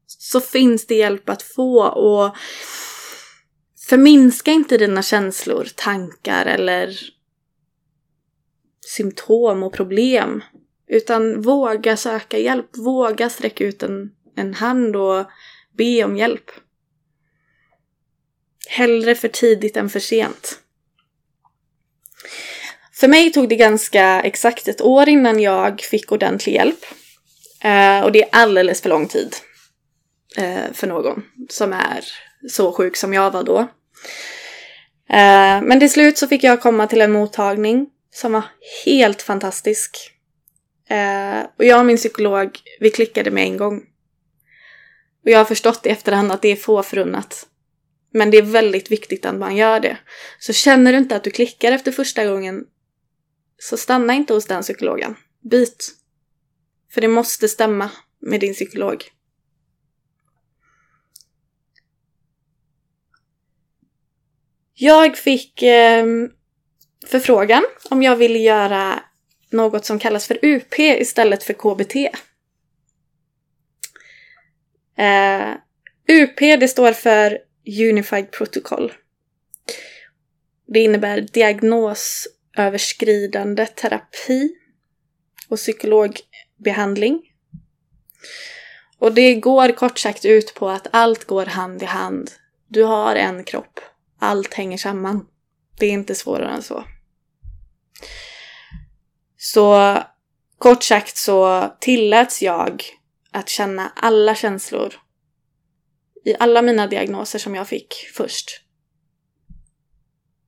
så 0.06 0.40
finns 0.40 0.86
det 0.86 0.94
hjälp 0.94 1.28
att 1.28 1.42
få 1.42 1.84
och 1.84 2.36
förminska 3.88 4.50
inte 4.50 4.78
dina 4.78 5.02
känslor, 5.02 5.68
tankar 5.76 6.46
eller 6.46 6.98
symptom 8.86 9.62
och 9.62 9.72
problem. 9.72 10.42
Utan 10.86 11.42
våga 11.42 11.96
söka 11.96 12.38
hjälp, 12.38 12.76
våga 12.76 13.30
sträcka 13.30 13.64
ut 13.64 13.82
en, 13.82 14.10
en 14.36 14.54
hand 14.54 14.96
och 14.96 15.26
be 15.72 16.04
om 16.04 16.16
hjälp. 16.16 16.50
Hellre 18.72 19.14
för 19.14 19.28
tidigt 19.28 19.76
än 19.76 19.90
för 19.90 20.00
sent. 20.00 20.58
För 22.92 23.08
mig 23.08 23.32
tog 23.32 23.48
det 23.48 23.56
ganska 23.56 24.22
exakt 24.22 24.68
ett 24.68 24.80
år 24.80 25.08
innan 25.08 25.40
jag 25.40 25.80
fick 25.80 26.12
ordentlig 26.12 26.52
hjälp. 26.52 26.84
Eh, 27.64 28.00
och 28.00 28.12
det 28.12 28.22
är 28.22 28.28
alldeles 28.32 28.80
för 28.80 28.88
lång 28.88 29.08
tid 29.08 29.36
eh, 30.36 30.72
för 30.72 30.86
någon 30.86 31.22
som 31.48 31.72
är 31.72 32.04
så 32.50 32.72
sjuk 32.72 32.96
som 32.96 33.14
jag 33.14 33.30
var 33.30 33.42
då. 33.42 33.58
Eh, 35.08 35.62
men 35.62 35.80
till 35.80 35.90
slut 35.92 36.18
så 36.18 36.26
fick 36.28 36.44
jag 36.44 36.62
komma 36.62 36.86
till 36.86 37.00
en 37.00 37.12
mottagning 37.12 37.86
som 38.14 38.32
var 38.32 38.44
helt 38.84 39.22
fantastisk. 39.22 39.96
Eh, 40.88 41.40
och 41.58 41.64
jag 41.64 41.78
och 41.78 41.86
min 41.86 41.96
psykolog, 41.96 42.58
vi 42.80 42.90
klickade 42.90 43.30
med 43.30 43.44
en 43.44 43.56
gång. 43.56 43.82
Och 45.24 45.30
jag 45.30 45.38
har 45.38 45.44
förstått 45.44 45.86
i 45.86 45.88
efterhand 45.88 46.32
att 46.32 46.42
det 46.42 46.48
är 46.48 46.56
få 46.56 46.82
förunnat. 46.82 47.46
Men 48.12 48.30
det 48.30 48.38
är 48.38 48.42
väldigt 48.42 48.90
viktigt 48.90 49.26
att 49.26 49.34
man 49.34 49.56
gör 49.56 49.80
det. 49.80 49.98
Så 50.38 50.52
känner 50.52 50.92
du 50.92 50.98
inte 50.98 51.16
att 51.16 51.24
du 51.24 51.30
klickar 51.30 51.72
efter 51.72 51.92
första 51.92 52.26
gången, 52.26 52.64
så 53.58 53.76
stanna 53.76 54.14
inte 54.14 54.34
hos 54.34 54.46
den 54.46 54.62
psykologen. 54.62 55.16
Byt. 55.50 55.94
För 56.92 57.00
det 57.00 57.08
måste 57.08 57.48
stämma 57.48 57.90
med 58.20 58.40
din 58.40 58.54
psykolog. 58.54 59.04
Jag 64.74 65.16
fick 65.16 65.62
eh, 65.62 66.04
förfrågan 67.06 67.64
om 67.90 68.02
jag 68.02 68.16
ville 68.16 68.38
göra 68.38 69.02
något 69.50 69.84
som 69.84 69.98
kallas 69.98 70.26
för 70.26 70.38
UP 70.44 70.78
istället 70.78 71.42
för 71.42 71.52
KBT. 71.52 71.96
Eh, 74.96 75.50
UP 76.08 76.38
det 76.38 76.68
står 76.68 76.92
för 76.92 77.38
Unified 77.66 78.30
Protocol. 78.30 78.92
Det 80.66 80.80
innebär 80.80 81.20
diagnosöverskridande 81.20 83.66
terapi 83.66 84.54
och 85.48 85.56
psykologbehandling. 85.56 87.22
Och 88.98 89.14
det 89.14 89.34
går 89.34 89.72
kort 89.72 89.98
sagt 89.98 90.24
ut 90.24 90.54
på 90.54 90.68
att 90.68 90.86
allt 90.90 91.24
går 91.24 91.46
hand 91.46 91.82
i 91.82 91.86
hand. 91.86 92.30
Du 92.68 92.84
har 92.84 93.16
en 93.16 93.44
kropp. 93.44 93.80
Allt 94.18 94.54
hänger 94.54 94.78
samman. 94.78 95.26
Det 95.78 95.86
är 95.86 95.90
inte 95.90 96.14
svårare 96.14 96.50
än 96.50 96.62
så. 96.62 96.84
Så 99.36 99.96
kort 100.58 100.82
sagt 100.82 101.16
så 101.16 101.68
tilläts 101.80 102.42
jag 102.42 102.84
att 103.30 103.48
känna 103.48 103.92
alla 103.96 104.34
känslor 104.34 104.94
i 106.24 106.34
alla 106.38 106.62
mina 106.62 106.86
diagnoser 106.86 107.38
som 107.38 107.54
jag 107.54 107.68
fick 107.68 107.94
först. 108.14 108.60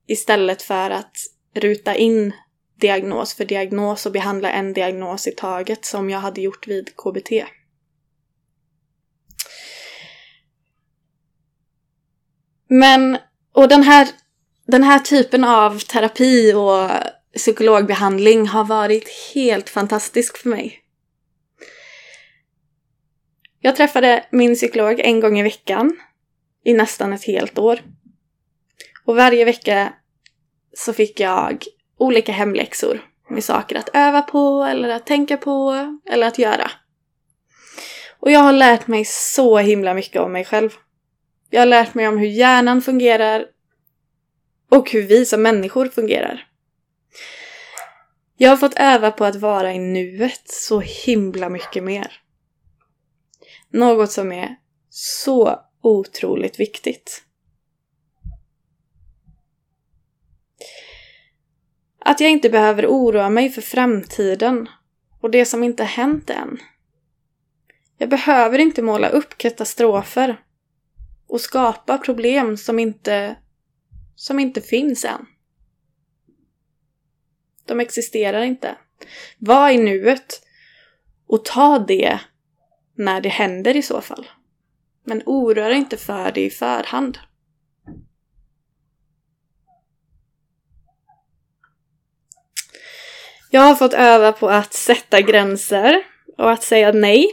Istället 0.07 0.61
för 0.61 0.89
att 0.89 1.17
ruta 1.55 1.95
in 1.95 2.33
diagnos 2.79 3.33
för 3.33 3.45
diagnos 3.45 4.05
och 4.05 4.11
behandla 4.11 4.51
en 4.51 4.73
diagnos 4.73 5.27
i 5.27 5.31
taget 5.31 5.85
som 5.85 6.09
jag 6.09 6.19
hade 6.19 6.41
gjort 6.41 6.67
vid 6.67 6.95
KBT. 6.95 7.31
Men, 12.69 13.17
och 13.51 13.67
den 13.67 13.83
här, 13.83 14.07
den 14.67 14.83
här 14.83 14.99
typen 14.99 15.43
av 15.43 15.79
terapi 15.79 16.53
och 16.53 16.89
psykologbehandling 17.37 18.47
har 18.47 18.63
varit 18.63 19.09
helt 19.35 19.69
fantastisk 19.69 20.37
för 20.37 20.49
mig. 20.49 20.82
Jag 23.65 23.75
träffade 23.75 24.25
min 24.31 24.55
psykolog 24.55 24.99
en 24.99 25.19
gång 25.19 25.39
i 25.39 25.43
veckan 25.43 25.97
i 26.63 26.73
nästan 26.73 27.13
ett 27.13 27.23
helt 27.23 27.59
år. 27.59 27.79
Och 29.05 29.15
varje 29.15 29.45
vecka 29.45 29.93
så 30.73 30.93
fick 30.93 31.19
jag 31.19 31.63
olika 31.97 32.31
hemläxor 32.31 33.01
med 33.29 33.43
saker 33.43 33.75
att 33.75 33.89
öva 33.93 34.21
på 34.21 34.63
eller 34.63 34.89
att 34.89 35.05
tänka 35.05 35.37
på 35.37 35.73
eller 36.05 36.27
att 36.27 36.39
göra. 36.39 36.71
Och 38.19 38.31
jag 38.31 38.39
har 38.39 38.53
lärt 38.53 38.87
mig 38.87 39.05
så 39.05 39.57
himla 39.57 39.93
mycket 39.93 40.21
om 40.21 40.31
mig 40.31 40.45
själv. 40.45 40.69
Jag 41.49 41.61
har 41.61 41.65
lärt 41.65 41.93
mig 41.93 42.07
om 42.07 42.17
hur 42.17 42.27
hjärnan 42.27 42.81
fungerar 42.81 43.45
och 44.71 44.91
hur 44.91 45.01
vi 45.01 45.25
som 45.25 45.41
människor 45.41 45.87
fungerar. 45.87 46.47
Jag 48.37 48.49
har 48.49 48.57
fått 48.57 48.79
öva 48.79 49.11
på 49.11 49.25
att 49.25 49.35
vara 49.35 49.73
i 49.73 49.79
nuet 49.79 50.43
så 50.45 50.79
himla 50.79 51.49
mycket 51.49 51.83
mer. 51.83 52.22
Något 53.73 54.11
som 54.11 54.31
är 54.31 54.55
så 54.89 55.59
otroligt 55.81 56.59
viktigt. 56.59 57.23
Att 61.99 62.19
jag 62.19 62.31
inte 62.31 62.49
behöver 62.49 62.85
oroa 62.85 63.29
mig 63.29 63.49
för 63.49 63.61
framtiden 63.61 64.69
och 65.21 65.31
det 65.31 65.45
som 65.45 65.63
inte 65.63 65.83
hänt 65.83 66.29
än. 66.29 66.57
Jag 67.97 68.09
behöver 68.09 68.59
inte 68.59 68.81
måla 68.81 69.09
upp 69.09 69.37
katastrofer 69.37 70.43
och 71.27 71.41
skapa 71.41 71.97
problem 71.97 72.57
som 72.57 72.79
inte, 72.79 73.35
som 74.15 74.39
inte 74.39 74.61
finns 74.61 75.05
än. 75.05 75.25
De 77.65 77.79
existerar 77.79 78.41
inte. 78.41 78.75
Var 79.37 79.69
i 79.69 79.77
nuet 79.77 80.41
och 81.27 81.45
ta 81.45 81.79
det 81.79 82.19
när 82.97 83.21
det 83.21 83.29
händer 83.29 83.75
i 83.75 83.81
så 83.81 84.01
fall. 84.01 84.29
Men 85.05 85.23
oroa 85.25 85.67
dig 85.67 85.77
inte 85.77 85.97
för 85.97 86.31
det 86.31 86.41
i 86.41 86.49
förhand. 86.49 87.17
Jag 93.49 93.61
har 93.61 93.75
fått 93.75 93.93
öva 93.93 94.31
på 94.31 94.49
att 94.49 94.73
sätta 94.73 95.21
gränser 95.21 96.03
och 96.37 96.51
att 96.51 96.63
säga 96.63 96.91
nej. 96.91 97.27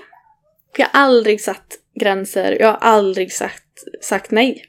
Jag 0.77 0.87
har 0.87 1.01
aldrig 1.01 1.41
satt 1.41 1.79
gränser, 1.95 2.57
jag 2.61 2.69
har 2.69 2.79
aldrig 2.79 3.33
sagt, 3.33 3.85
sagt 4.03 4.31
nej. 4.31 4.65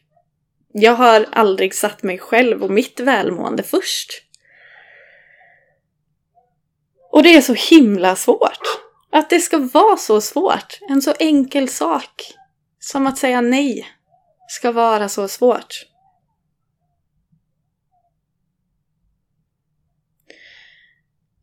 Jag 0.74 0.96
har 0.96 1.26
aldrig 1.32 1.76
satt 1.76 2.04
mig 2.04 2.18
själv 2.18 2.64
och 2.64 2.72
mitt 2.72 3.00
välmående 3.00 3.64
först. 3.64 4.24
Och 7.12 7.24
det 7.24 7.36
är 7.36 7.42
så 7.42 7.54
himla 7.54 8.16
svårt. 8.16 8.81
Att 9.12 9.30
det 9.30 9.40
ska 9.40 9.58
vara 9.58 9.98
så 9.98 10.22
svårt. 10.22 10.80
En 10.90 11.02
så 11.02 11.14
enkel 11.20 11.70
sak 11.70 12.34
som 12.80 13.08
att 13.08 13.18
säga 13.18 13.42
nej 13.42 13.88
ska 14.48 14.72
vara 14.72 15.10
så 15.10 15.28
svårt. 15.28 15.86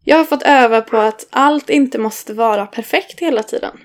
Jag 0.04 0.16
har 0.16 0.24
fått 0.24 0.42
öva 0.42 0.80
på 0.80 0.96
att 0.96 1.26
allt 1.30 1.70
inte 1.70 1.98
måste 1.98 2.34
vara 2.34 2.66
perfekt 2.66 3.20
hela 3.20 3.42
tiden. 3.42 3.80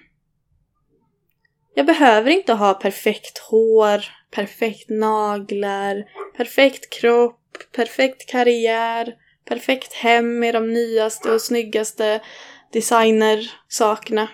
Jag 1.76 1.86
behöver 1.86 2.32
inte 2.32 2.54
ha 2.54 2.74
perfekt 2.74 3.38
hår, 3.38 4.06
perfekt 4.32 4.90
naglar, 4.90 6.04
perfekt 6.38 6.94
kropp, 6.94 7.58
perfekt 7.72 8.30
karriär, 8.30 9.16
perfekt 9.46 9.94
hem 9.94 10.40
med 10.40 10.56
de 10.56 10.74
nyaste 10.74 11.32
och 11.32 11.42
snyggaste 11.42 12.22
designersakerna. 12.74 14.30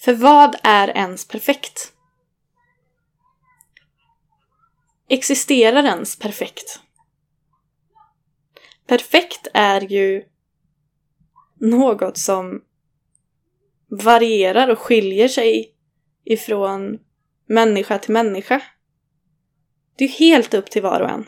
För 0.00 0.14
vad 0.14 0.56
är 0.62 0.88
ens 0.88 1.28
perfekt? 1.28 1.92
Existerar 5.08 5.84
ens 5.84 6.18
perfekt? 6.18 6.80
Perfekt 8.86 9.46
är 9.54 9.80
ju 9.80 10.24
något 11.60 12.18
som 12.18 12.64
varierar 13.88 14.68
och 14.68 14.78
skiljer 14.78 15.28
sig 15.28 15.74
ifrån 16.24 16.98
människa 17.46 17.98
till 17.98 18.12
människa. 18.12 18.62
Det 19.96 20.04
är 20.04 20.08
helt 20.08 20.54
upp 20.54 20.70
till 20.70 20.82
var 20.82 21.00
och 21.00 21.10
en. 21.10 21.26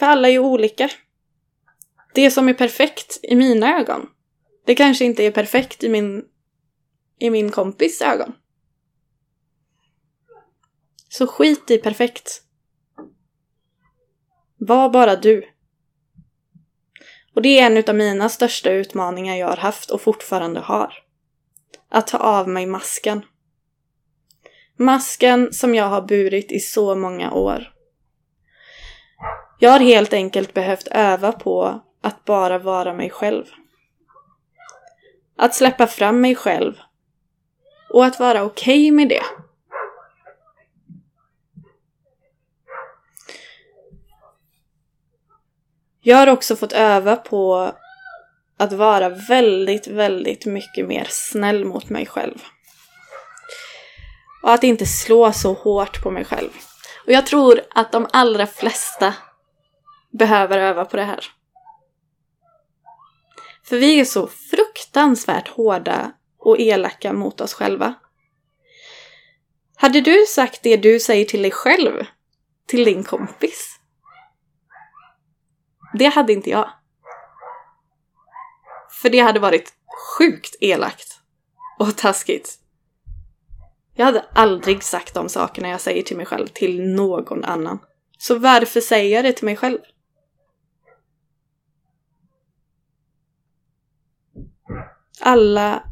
För 0.00 0.06
alla 0.06 0.28
är 0.28 0.32
ju 0.32 0.38
olika. 0.38 0.90
Det 2.14 2.30
som 2.30 2.48
är 2.48 2.54
perfekt 2.54 3.20
i 3.22 3.36
mina 3.36 3.80
ögon, 3.80 4.08
det 4.66 4.74
kanske 4.74 5.04
inte 5.04 5.22
är 5.22 5.30
perfekt 5.30 5.84
i 5.84 5.88
min, 5.88 6.24
i 7.18 7.30
min 7.30 7.50
kompis 7.50 8.02
ögon. 8.02 8.32
Så 11.08 11.26
skit 11.26 11.70
i 11.70 11.78
perfekt. 11.78 12.42
Var 14.56 14.90
bara 14.90 15.16
du. 15.16 15.44
Och 17.34 17.42
det 17.42 17.58
är 17.58 17.66
en 17.66 17.84
av 17.88 17.94
mina 17.94 18.28
största 18.28 18.70
utmaningar 18.70 19.36
jag 19.36 19.48
har 19.48 19.56
haft 19.56 19.90
och 19.90 20.00
fortfarande 20.00 20.60
har. 20.60 20.94
Att 21.88 22.06
ta 22.06 22.18
av 22.18 22.48
mig 22.48 22.66
masken. 22.66 23.22
Masken 24.76 25.52
som 25.52 25.74
jag 25.74 25.88
har 25.88 26.02
burit 26.02 26.52
i 26.52 26.60
så 26.60 26.94
många 26.94 27.32
år. 27.32 27.79
Jag 29.62 29.70
har 29.70 29.80
helt 29.80 30.12
enkelt 30.12 30.54
behövt 30.54 30.88
öva 30.90 31.32
på 31.32 31.80
att 32.02 32.24
bara 32.24 32.58
vara 32.58 32.94
mig 32.94 33.10
själv. 33.10 33.44
Att 35.36 35.54
släppa 35.54 35.86
fram 35.86 36.20
mig 36.20 36.34
själv. 36.34 36.74
Och 37.90 38.04
att 38.04 38.20
vara 38.20 38.42
okej 38.42 38.80
okay 38.80 38.92
med 38.92 39.08
det. 39.08 39.22
Jag 46.00 46.16
har 46.16 46.26
också 46.26 46.56
fått 46.56 46.72
öva 46.72 47.16
på 47.16 47.72
att 48.56 48.72
vara 48.72 49.08
väldigt, 49.08 49.86
väldigt 49.86 50.46
mycket 50.46 50.86
mer 50.86 51.06
snäll 51.08 51.64
mot 51.64 51.88
mig 51.88 52.06
själv. 52.06 52.38
Och 54.42 54.52
att 54.52 54.64
inte 54.64 54.86
slå 54.86 55.32
så 55.32 55.52
hårt 55.52 56.02
på 56.02 56.10
mig 56.10 56.24
själv. 56.24 56.50
Och 57.06 57.12
jag 57.12 57.26
tror 57.26 57.60
att 57.70 57.92
de 57.92 58.06
allra 58.12 58.46
flesta 58.46 59.14
behöver 60.10 60.58
öva 60.58 60.84
på 60.84 60.96
det 60.96 61.04
här. 61.04 61.24
För 63.62 63.76
vi 63.76 64.00
är 64.00 64.04
så 64.04 64.26
fruktansvärt 64.26 65.48
hårda 65.48 66.12
och 66.38 66.60
elaka 66.60 67.12
mot 67.12 67.40
oss 67.40 67.54
själva. 67.54 67.94
Hade 69.76 70.00
du 70.00 70.24
sagt 70.28 70.62
det 70.62 70.76
du 70.76 71.00
säger 71.00 71.24
till 71.24 71.42
dig 71.42 71.50
själv 71.50 72.06
till 72.66 72.84
din 72.84 73.04
kompis? 73.04 73.80
Det 75.98 76.06
hade 76.06 76.32
inte 76.32 76.50
jag. 76.50 76.70
För 79.02 79.10
det 79.10 79.18
hade 79.18 79.40
varit 79.40 79.72
sjukt 80.18 80.56
elakt 80.60 81.20
och 81.78 81.96
taskigt. 81.96 82.58
Jag 83.94 84.06
hade 84.06 84.24
aldrig 84.32 84.82
sagt 84.82 85.14
de 85.14 85.28
sakerna 85.28 85.68
jag 85.68 85.80
säger 85.80 86.02
till 86.02 86.16
mig 86.16 86.26
själv 86.26 86.46
till 86.46 86.82
någon 86.82 87.44
annan. 87.44 87.78
Så 88.18 88.38
varför 88.38 88.80
säger 88.80 89.16
jag 89.16 89.24
det 89.24 89.32
till 89.32 89.44
mig 89.44 89.56
själv? 89.56 89.78
Alla 95.20 95.82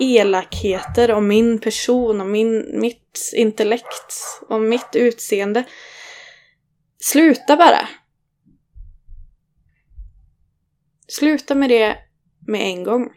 elakheter 0.00 1.12
om 1.12 1.28
min 1.28 1.58
person, 1.58 2.20
om 2.20 2.32
min, 2.32 2.80
mitt 2.80 3.30
intellekt, 3.34 4.14
om 4.48 4.68
mitt 4.68 4.96
utseende. 4.96 5.64
Sluta 7.02 7.56
bara! 7.56 7.88
Sluta 11.08 11.54
med 11.54 11.70
det 11.70 11.96
med 12.46 12.60
en 12.60 12.84
gång. 12.84 13.10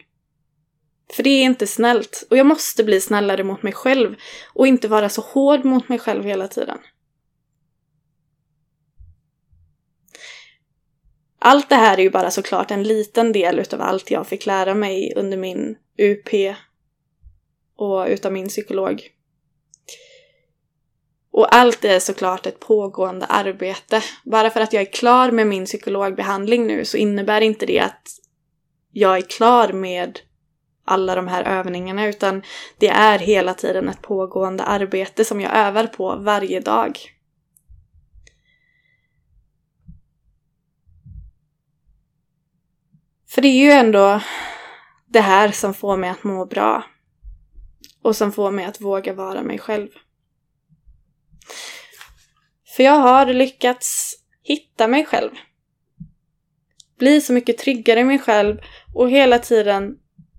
För 1.12 1.22
det 1.22 1.30
är 1.30 1.44
inte 1.44 1.66
snällt. 1.66 2.26
Och 2.30 2.36
jag 2.36 2.46
måste 2.46 2.84
bli 2.84 3.00
snällare 3.00 3.44
mot 3.44 3.62
mig 3.62 3.72
själv 3.72 4.16
och 4.54 4.66
inte 4.66 4.88
vara 4.88 5.08
så 5.08 5.20
hård 5.20 5.64
mot 5.64 5.88
mig 5.88 5.98
själv 5.98 6.24
hela 6.24 6.48
tiden. 6.48 6.78
Allt 11.38 11.68
det 11.68 11.74
här 11.74 11.98
är 11.98 12.02
ju 12.02 12.10
bara 12.10 12.30
såklart 12.30 12.70
en 12.70 12.82
liten 12.82 13.32
del 13.32 13.58
utav 13.58 13.80
allt 13.80 14.10
jag 14.10 14.26
fick 14.26 14.46
lära 14.46 14.74
mig 14.74 15.12
under 15.16 15.36
min 15.36 15.76
UP 15.98 16.56
och 17.76 18.06
utav 18.08 18.32
min 18.32 18.48
psykolog. 18.48 19.02
Och 21.30 21.54
allt 21.54 21.84
är 21.84 21.98
såklart 21.98 22.46
ett 22.46 22.60
pågående 22.60 23.26
arbete. 23.26 24.02
Bara 24.24 24.50
för 24.50 24.60
att 24.60 24.72
jag 24.72 24.80
är 24.80 24.92
klar 24.92 25.30
med 25.30 25.46
min 25.46 25.64
psykologbehandling 25.64 26.66
nu 26.66 26.84
så 26.84 26.96
innebär 26.96 27.40
inte 27.40 27.66
det 27.66 27.80
att 27.80 28.08
jag 28.92 29.16
är 29.16 29.22
klar 29.22 29.72
med 29.72 30.18
alla 30.84 31.14
de 31.14 31.28
här 31.28 31.42
övningarna 31.42 32.06
utan 32.06 32.42
det 32.78 32.88
är 32.88 33.18
hela 33.18 33.54
tiden 33.54 33.88
ett 33.88 34.02
pågående 34.02 34.64
arbete 34.64 35.24
som 35.24 35.40
jag 35.40 35.56
övar 35.56 35.86
på 35.86 36.16
varje 36.16 36.60
dag. 36.60 37.15
För 43.36 43.42
det 43.42 43.48
är 43.48 43.64
ju 43.64 43.70
ändå 43.70 44.22
det 45.06 45.20
här 45.20 45.50
som 45.50 45.74
får 45.74 45.96
mig 45.96 46.10
att 46.10 46.24
må 46.24 46.46
bra. 46.46 46.84
Och 48.02 48.16
som 48.16 48.32
får 48.32 48.50
mig 48.50 48.64
att 48.64 48.80
våga 48.80 49.12
vara 49.12 49.42
mig 49.42 49.58
själv. 49.58 49.88
För 52.76 52.82
jag 52.82 52.98
har 52.98 53.26
lyckats 53.26 54.14
hitta 54.42 54.88
mig 54.88 55.04
själv. 55.04 55.30
Bli 56.98 57.20
så 57.20 57.32
mycket 57.32 57.58
tryggare 57.58 58.00
i 58.00 58.04
mig 58.04 58.18
själv 58.18 58.58
och 58.94 59.10
hela 59.10 59.38
tiden 59.38 59.98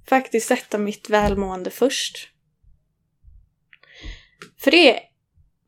faktiskt 0.10 0.48
sätta 0.48 0.78
mitt 0.78 1.10
välmående 1.10 1.70
först. 1.70 2.30
För 4.60 4.72
det 4.72 4.96
är 4.96 5.00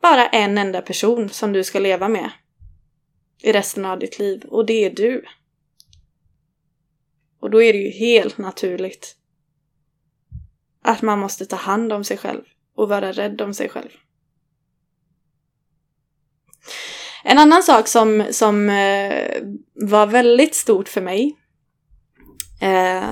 bara 0.01 0.27
en 0.27 0.57
enda 0.57 0.81
person 0.81 1.29
som 1.29 1.53
du 1.53 1.63
ska 1.63 1.79
leva 1.79 2.07
med 2.07 2.31
i 3.41 3.51
resten 3.51 3.85
av 3.85 3.99
ditt 3.99 4.19
liv 4.19 4.43
och 4.47 4.65
det 4.65 4.85
är 4.85 4.89
du. 4.89 5.25
Och 7.39 7.49
då 7.49 7.63
är 7.63 7.73
det 7.73 7.79
ju 7.79 7.89
helt 7.89 8.37
naturligt 8.37 9.15
att 10.81 11.01
man 11.01 11.19
måste 11.19 11.45
ta 11.45 11.55
hand 11.55 11.93
om 11.93 12.03
sig 12.03 12.17
själv 12.17 12.41
och 12.75 12.89
vara 12.89 13.11
rädd 13.11 13.41
om 13.41 13.53
sig 13.53 13.69
själv. 13.69 13.89
En 17.23 17.37
annan 17.37 17.63
sak 17.63 17.87
som, 17.87 18.25
som 18.31 18.69
eh, 18.69 19.41
var 19.73 20.07
väldigt 20.07 20.55
stort 20.55 20.89
för 20.89 21.01
mig 21.01 21.37
eh, 22.61 23.09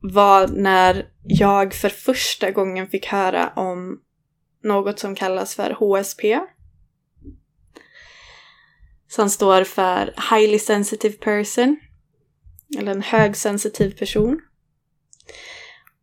var 0.00 0.48
när 0.48 1.08
jag 1.22 1.74
för 1.74 1.88
första 1.88 2.50
gången 2.50 2.88
fick 2.88 3.06
höra 3.06 3.52
om 3.56 4.00
något 4.62 4.98
som 4.98 5.14
kallas 5.14 5.54
för 5.54 5.70
HSP. 5.70 6.40
Som 9.14 9.30
står 9.30 9.64
för 9.64 10.14
Highly 10.30 10.58
Sensitive 10.58 11.14
Person. 11.14 11.80
Eller 12.78 12.92
en 12.92 13.02
högsensitiv 13.02 13.98
person. 13.98 14.40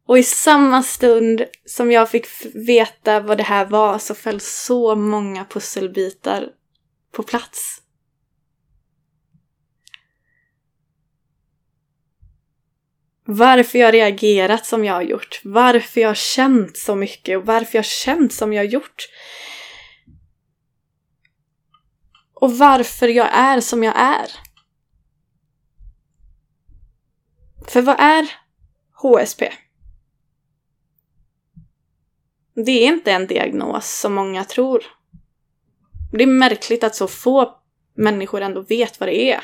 Och 0.07 0.17
i 0.17 0.23
samma 0.23 0.83
stund 0.83 1.45
som 1.65 1.91
jag 1.91 2.09
fick 2.09 2.27
veta 2.53 3.19
vad 3.19 3.37
det 3.37 3.43
här 3.43 3.65
var 3.65 3.99
så 3.99 4.15
föll 4.15 4.39
så 4.39 4.95
många 4.95 5.45
pusselbitar 5.45 6.47
på 7.11 7.23
plats. 7.23 7.81
Varför 13.25 13.79
jag 13.79 13.93
reagerat 13.93 14.65
som 14.65 14.85
jag 14.85 14.93
har 14.93 15.01
gjort. 15.01 15.41
Varför 15.43 16.01
jag 16.01 16.09
har 16.09 16.15
känt 16.15 16.77
så 16.77 16.95
mycket 16.95 17.37
och 17.37 17.45
varför 17.45 17.77
jag 17.77 17.83
har 17.83 17.89
känt 17.89 18.33
som 18.33 18.53
jag 18.53 18.63
har 18.63 18.69
gjort. 18.69 19.07
Och 22.41 22.57
varför 22.57 23.07
jag 23.07 23.29
är 23.33 23.61
som 23.61 23.83
jag 23.83 23.95
är. 23.95 24.31
För 27.67 27.81
vad 27.81 27.99
är 27.99 28.31
HSP? 29.01 29.53
Det 32.53 32.71
är 32.71 32.87
inte 32.87 33.11
en 33.11 33.27
diagnos 33.27 33.99
som 33.99 34.13
många 34.13 34.43
tror. 34.43 34.83
Det 36.11 36.23
är 36.23 36.27
märkligt 36.27 36.83
att 36.83 36.95
så 36.95 37.07
få 37.07 37.61
människor 37.93 38.41
ändå 38.41 38.61
vet 38.61 38.99
vad 38.99 39.09
det 39.09 39.31
är. 39.31 39.43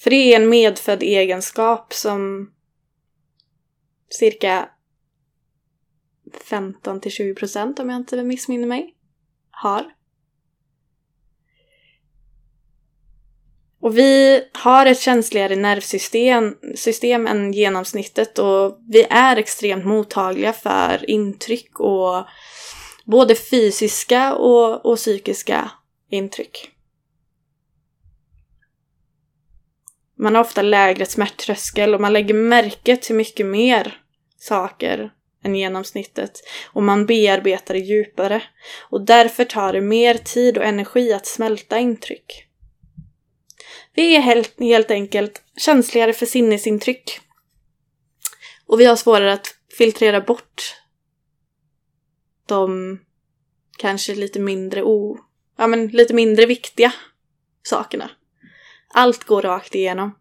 För 0.00 0.10
det 0.10 0.16
är 0.16 0.40
en 0.40 0.48
medfödd 0.48 1.02
egenskap 1.02 1.92
som 1.92 2.52
cirka 4.08 4.68
15 6.44 7.00
till 7.00 7.12
20 7.12 7.34
procent, 7.34 7.78
om 7.78 7.90
jag 7.90 7.96
inte 7.96 8.22
missminner 8.22 8.66
mig, 8.66 8.96
har. 9.50 9.97
Och 13.80 13.98
vi 13.98 14.42
har 14.52 14.86
ett 14.86 15.00
känsligare 15.00 15.56
nervsystem 15.56 16.54
system 16.74 17.26
än 17.26 17.52
genomsnittet 17.52 18.38
och 18.38 18.78
vi 18.88 19.06
är 19.10 19.36
extremt 19.36 19.84
mottagliga 19.84 20.52
för 20.52 21.10
intryck 21.10 21.80
och 21.80 22.24
både 23.04 23.34
fysiska 23.34 24.34
och, 24.34 24.86
och 24.86 24.96
psykiska 24.96 25.70
intryck. 26.10 26.70
Man 30.18 30.34
har 30.34 30.42
ofta 30.42 30.62
lägre 30.62 31.06
smärttröskel 31.06 31.94
och 31.94 32.00
man 32.00 32.12
lägger 32.12 32.34
märke 32.34 32.96
till 32.96 33.14
mycket 33.14 33.46
mer 33.46 34.00
saker 34.38 35.10
än 35.44 35.54
genomsnittet 35.54 36.32
och 36.72 36.82
man 36.82 37.06
bearbetar 37.06 37.74
det 37.74 37.80
djupare 37.80 38.42
och 38.90 39.00
därför 39.00 39.44
tar 39.44 39.72
det 39.72 39.80
mer 39.80 40.14
tid 40.14 40.58
och 40.58 40.64
energi 40.64 41.12
att 41.12 41.26
smälta 41.26 41.78
intryck. 41.78 42.47
Vi 43.98 44.16
är 44.16 44.20
helt, 44.20 44.60
helt 44.60 44.90
enkelt 44.90 45.42
känsligare 45.56 46.12
för 46.12 46.26
sinnesintryck. 46.26 47.20
Och 48.66 48.80
vi 48.80 48.84
har 48.84 48.96
svårare 48.96 49.32
att 49.32 49.54
filtrera 49.78 50.20
bort 50.20 50.76
de 52.46 52.98
kanske 53.78 54.14
lite 54.14 54.40
mindre 54.40 54.82
o... 54.82 55.18
Ja 55.56 55.66
men 55.66 55.88
lite 55.88 56.14
mindre 56.14 56.46
viktiga 56.46 56.92
sakerna. 57.62 58.10
Allt 58.88 59.24
går 59.24 59.42
rakt 59.42 59.74
igenom. 59.74 60.18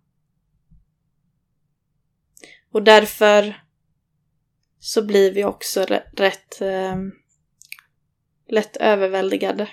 Och 2.71 2.83
därför 2.83 3.63
så 4.79 5.05
blir 5.05 5.31
vi 5.31 5.43
också 5.43 5.85
rätt 6.13 6.61
eh, 6.61 6.97
lätt 8.49 8.77
överväldigade. 8.77 9.69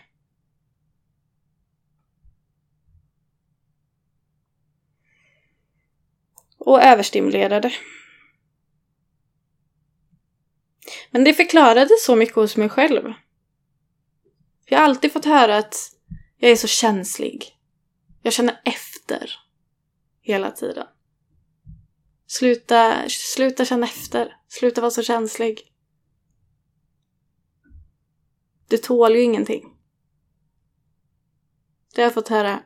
Och 6.64 6.82
överstimulerade. 6.82 7.72
Men 11.10 11.24
det 11.24 11.34
förklarade 11.34 11.90
så 12.00 12.16
mycket 12.16 12.34
hos 12.34 12.56
mig 12.56 12.68
själv. 12.68 13.12
Jag 14.64 14.78
har 14.78 14.84
alltid 14.84 15.12
fått 15.12 15.24
höra 15.24 15.56
att 15.56 15.76
jag 16.36 16.50
är 16.50 16.56
så 16.56 16.66
känslig. 16.66 17.58
Jag 18.22 18.32
känner 18.32 18.60
efter 18.64 19.30
hela 20.20 20.50
tiden. 20.50 20.86
Sluta, 22.26 23.08
sluta 23.08 23.64
känna 23.64 23.86
efter. 23.86 24.36
Sluta 24.48 24.80
vara 24.80 24.90
så 24.90 25.02
känslig. 25.02 25.72
Du 28.68 28.78
tål 28.78 29.16
ju 29.16 29.22
ingenting. 29.22 29.76
Det 31.94 32.00
har 32.00 32.06
jag 32.06 32.14
fått 32.14 32.28
höra 32.28 32.62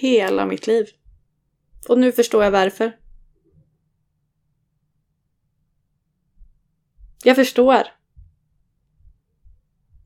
hela 0.00 0.46
mitt 0.46 0.66
liv. 0.66 0.86
Och 1.88 1.98
nu 1.98 2.12
förstår 2.12 2.44
jag 2.44 2.50
varför. 2.50 2.98
Jag 7.24 7.36
förstår 7.36 7.86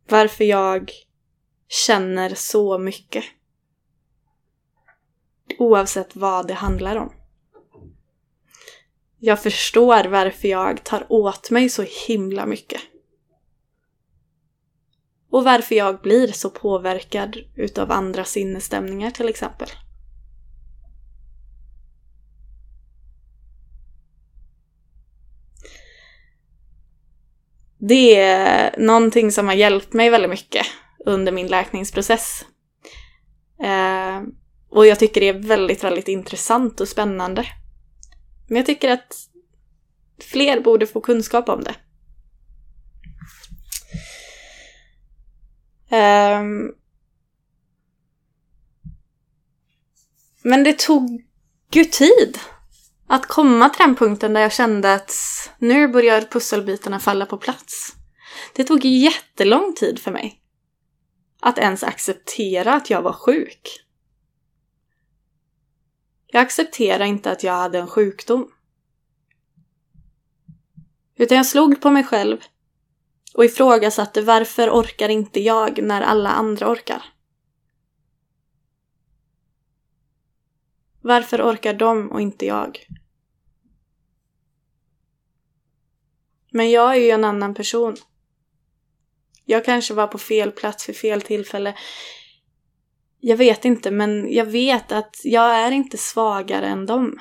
varför 0.09 0.45
jag 0.45 0.91
känner 1.68 2.35
så 2.35 2.78
mycket. 2.78 3.24
Oavsett 5.59 6.16
vad 6.16 6.49
det 6.49 6.55
handlar 6.55 6.97
om. 6.97 7.12
Jag 9.18 9.43
förstår 9.43 10.05
varför 10.05 10.49
jag 10.49 10.85
tar 10.85 11.07
åt 11.09 11.51
mig 11.51 11.68
så 11.68 11.85
himla 12.07 12.47
mycket. 12.47 12.80
Och 15.30 15.45
varför 15.45 15.74
jag 15.74 16.01
blir 16.01 16.28
så 16.28 16.51
påverkad 16.51 17.37
utav 17.57 17.93
andra 17.93 18.24
sinnesstämningar 18.24 19.11
till 19.11 19.28
exempel. 19.28 19.68
Det 27.89 28.16
är 28.16 28.74
någonting 28.78 29.33
som 29.33 29.47
har 29.47 29.55
hjälpt 29.55 29.93
mig 29.93 30.11
väldigt 30.11 30.30
mycket 30.30 30.66
under 31.07 31.33
min 31.33 31.47
läkningsprocess. 31.47 32.45
Eh, 33.62 34.22
och 34.70 34.87
jag 34.87 34.99
tycker 34.99 35.20
det 35.20 35.28
är 35.28 35.49
väldigt, 35.49 35.85
väldigt 35.85 36.09
intressant 36.09 36.80
och 36.80 36.89
spännande. 36.89 37.47
Men 38.49 38.57
jag 38.57 38.66
tycker 38.66 38.91
att 38.91 39.16
fler 40.20 40.61
borde 40.61 40.87
få 40.87 41.01
kunskap 41.01 41.49
om 41.49 41.64
det. 41.64 41.74
Eh, 45.97 46.43
men 50.43 50.64
det 50.64 50.78
tog 50.78 51.24
ju 51.72 51.85
tid 51.85 52.39
att 53.07 53.27
komma 53.27 53.69
till 53.69 53.87
den 53.87 53.97
punkten 53.97 54.33
där 54.33 54.41
jag 54.41 54.53
kände 54.53 54.95
att 54.95 55.13
nu 55.59 55.89
börjar 55.89 56.21
pusselbitarna 56.21 57.01
falla 57.01 57.27
på 57.27 57.37
plats. 57.37 57.97
Det 58.53 58.65
tog 58.65 58.85
jättelång 58.85 59.75
tid 59.75 59.99
för 59.99 60.11
mig 60.11 60.41
att 61.41 61.59
ens 61.59 61.85
acceptera 61.85 62.75
att 62.75 62.91
jag 62.91 63.03
var 63.03 63.13
sjuk. 63.13 63.85
Jag 66.27 66.43
accepterade 66.43 67.07
inte 67.07 67.31
att 67.31 67.43
jag 67.43 67.53
hade 67.53 67.79
en 67.79 67.87
sjukdom. 67.87 68.51
Utan 71.17 71.37
jag 71.37 71.47
slog 71.47 71.81
på 71.81 71.91
mig 71.91 72.05
själv 72.05 72.39
och 73.35 73.45
ifrågasatte 73.45 74.23
varför 74.23 74.71
orkar 74.71 75.09
inte 75.09 75.41
jag 75.41 75.83
när 75.83 76.03
alla 76.03 76.31
andra 76.31 76.71
orkar? 76.71 77.12
Varför 81.03 81.53
orkar 81.53 81.75
de 81.75 82.13
och 82.13 82.21
inte 82.21 82.47
jag? 82.47 82.87
Men 86.51 86.71
jag 86.71 86.97
är 86.97 87.01
ju 87.01 87.11
en 87.11 87.25
annan 87.25 87.55
person. 87.55 87.97
Jag 89.45 89.65
kanske 89.65 89.95
var 89.95 90.07
på 90.07 90.19
fel 90.19 90.53
plats 90.53 90.89
vid 90.89 90.97
fel 90.97 91.23
tillfälle. 91.23 91.75
Jag 93.21 93.37
vet 93.37 93.65
inte, 93.65 93.91
men 93.91 94.33
jag 94.33 94.45
vet 94.45 94.93
att 94.93 95.21
jag 95.25 95.57
är 95.57 95.71
inte 95.71 95.99
svagare 95.99 96.67
än 96.67 96.87
dem. 96.87 97.21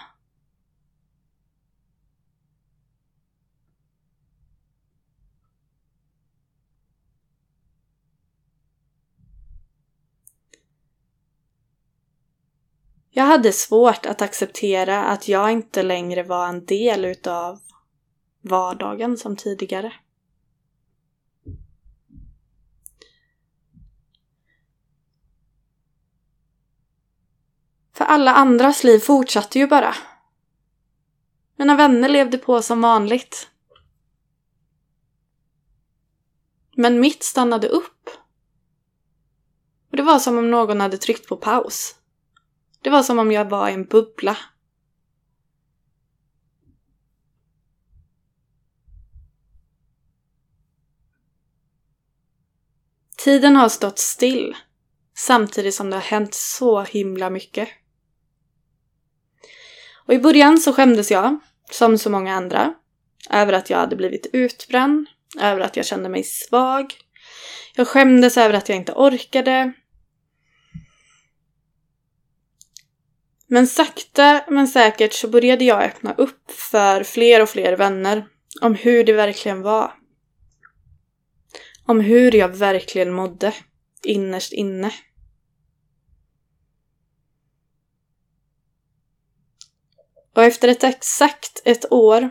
Jag 13.13 13.23
hade 13.25 13.51
svårt 13.51 14.05
att 14.05 14.21
acceptera 14.21 15.03
att 15.03 15.27
jag 15.27 15.51
inte 15.51 15.83
längre 15.83 16.23
var 16.23 16.47
en 16.47 16.65
del 16.65 17.05
utav 17.05 17.59
vardagen 18.41 19.17
som 19.17 19.35
tidigare. 19.35 19.93
För 27.93 28.05
alla 28.05 28.33
andras 28.33 28.83
liv 28.83 28.99
fortsatte 28.99 29.59
ju 29.59 29.67
bara. 29.67 29.95
Mina 31.55 31.75
vänner 31.75 32.09
levde 32.09 32.37
på 32.37 32.61
som 32.61 32.81
vanligt. 32.81 33.47
Men 36.75 36.99
mitt 36.99 37.23
stannade 37.23 37.67
upp. 37.67 38.09
Och 39.89 39.97
det 39.97 40.03
var 40.03 40.19
som 40.19 40.37
om 40.37 40.51
någon 40.51 40.81
hade 40.81 40.97
tryckt 40.97 41.27
på 41.27 41.37
paus. 41.37 42.00
Det 42.81 42.89
var 42.89 43.03
som 43.03 43.19
om 43.19 43.31
jag 43.31 43.49
var 43.49 43.69
i 43.69 43.73
en 43.73 43.85
bubbla. 43.85 44.37
Tiden 53.17 53.55
har 53.55 53.69
stått 53.69 53.99
still 53.99 54.55
samtidigt 55.17 55.75
som 55.75 55.89
det 55.89 55.95
har 55.95 56.01
hänt 56.01 56.33
så 56.33 56.81
himla 56.81 57.29
mycket. 57.29 57.69
Och 60.05 60.13
i 60.13 60.19
början 60.19 60.57
så 60.57 60.73
skämdes 60.73 61.11
jag, 61.11 61.39
som 61.71 61.97
så 61.97 62.09
många 62.09 62.35
andra, 62.35 62.73
över 63.29 63.53
att 63.53 63.69
jag 63.69 63.77
hade 63.77 63.95
blivit 63.95 64.27
utbränd, 64.33 65.07
över 65.39 65.61
att 65.61 65.75
jag 65.75 65.85
kände 65.85 66.09
mig 66.09 66.23
svag. 66.23 66.93
Jag 67.75 67.87
skämdes 67.87 68.37
över 68.37 68.53
att 68.53 68.69
jag 68.69 68.77
inte 68.77 68.93
orkade. 68.93 69.73
Men 73.53 73.67
sakta 73.67 74.45
men 74.49 74.67
säkert 74.67 75.13
så 75.13 75.27
började 75.27 75.65
jag 75.65 75.83
öppna 75.83 76.13
upp 76.13 76.51
för 76.51 77.03
fler 77.03 77.41
och 77.41 77.49
fler 77.49 77.77
vänner 77.77 78.27
om 78.61 78.75
hur 78.75 79.03
det 79.03 79.13
verkligen 79.13 79.61
var. 79.61 79.93
Om 81.85 81.99
hur 81.99 82.35
jag 82.35 82.49
verkligen 82.49 83.13
mådde 83.13 83.53
innerst 84.03 84.53
inne. 84.53 84.91
Och 90.35 90.43
efter 90.43 90.67
ett 90.67 90.83
exakt 90.83 91.61
ett 91.65 91.91
år 91.91 92.29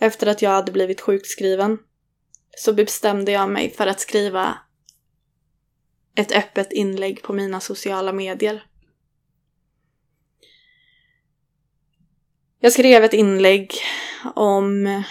efter 0.00 0.26
att 0.26 0.42
jag 0.42 0.50
hade 0.50 0.72
blivit 0.72 1.00
sjukskriven 1.00 1.78
så 2.56 2.72
bestämde 2.72 3.32
jag 3.32 3.50
mig 3.50 3.70
för 3.70 3.86
att 3.86 4.00
skriva 4.00 4.58
ett 6.14 6.32
öppet 6.32 6.72
inlägg 6.72 7.22
på 7.22 7.32
mina 7.32 7.60
sociala 7.60 8.12
medier. 8.12 8.69
Jag 12.62 12.72
skrev 12.72 13.04
ett 13.04 13.12
inlägg 13.12 13.74
om 14.34 15.02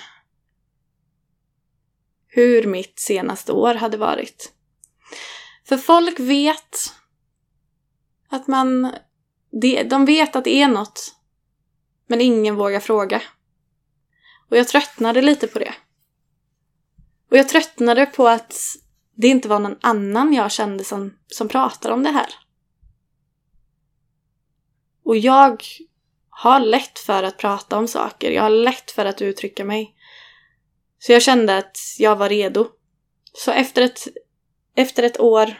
hur 2.27 2.67
mitt 2.67 2.99
senaste 2.99 3.51
år 3.51 3.73
hade 3.75 3.97
varit. 3.97 4.53
För 5.67 5.77
folk 5.77 6.19
vet 6.19 6.93
att 8.29 8.47
man... 8.47 8.93
De 9.85 10.05
vet 10.05 10.35
att 10.35 10.43
det 10.43 10.61
är 10.61 10.67
något 10.67 11.15
men 12.07 12.21
ingen 12.21 12.55
vågar 12.55 12.79
fråga. 12.79 13.21
Och 14.49 14.57
jag 14.57 14.67
tröttnade 14.67 15.21
lite 15.21 15.47
på 15.47 15.59
det. 15.59 15.73
Och 17.31 17.37
jag 17.37 17.49
tröttnade 17.49 18.05
på 18.05 18.27
att 18.27 18.55
det 19.15 19.27
inte 19.27 19.47
var 19.47 19.59
någon 19.59 19.77
annan 19.81 20.33
jag 20.33 20.51
kände 20.51 20.83
som, 20.83 21.17
som 21.27 21.47
pratade 21.47 21.93
om 21.93 22.03
det 22.03 22.11
här. 22.11 22.33
Och 25.03 25.17
jag 25.17 25.63
har 26.39 26.59
lätt 26.59 26.99
för 26.99 27.23
att 27.23 27.37
prata 27.37 27.77
om 27.77 27.87
saker. 27.87 28.31
Jag 28.31 28.43
har 28.43 28.49
lätt 28.49 28.91
för 28.91 29.05
att 29.05 29.21
uttrycka 29.21 29.65
mig. 29.65 29.95
Så 30.99 31.11
jag 31.11 31.21
kände 31.21 31.57
att 31.57 31.77
jag 31.97 32.15
var 32.15 32.29
redo. 32.29 32.67
Så 33.33 33.51
efter 33.51 33.81
ett, 33.81 34.07
efter 34.75 35.03
ett 35.03 35.19
år 35.19 35.53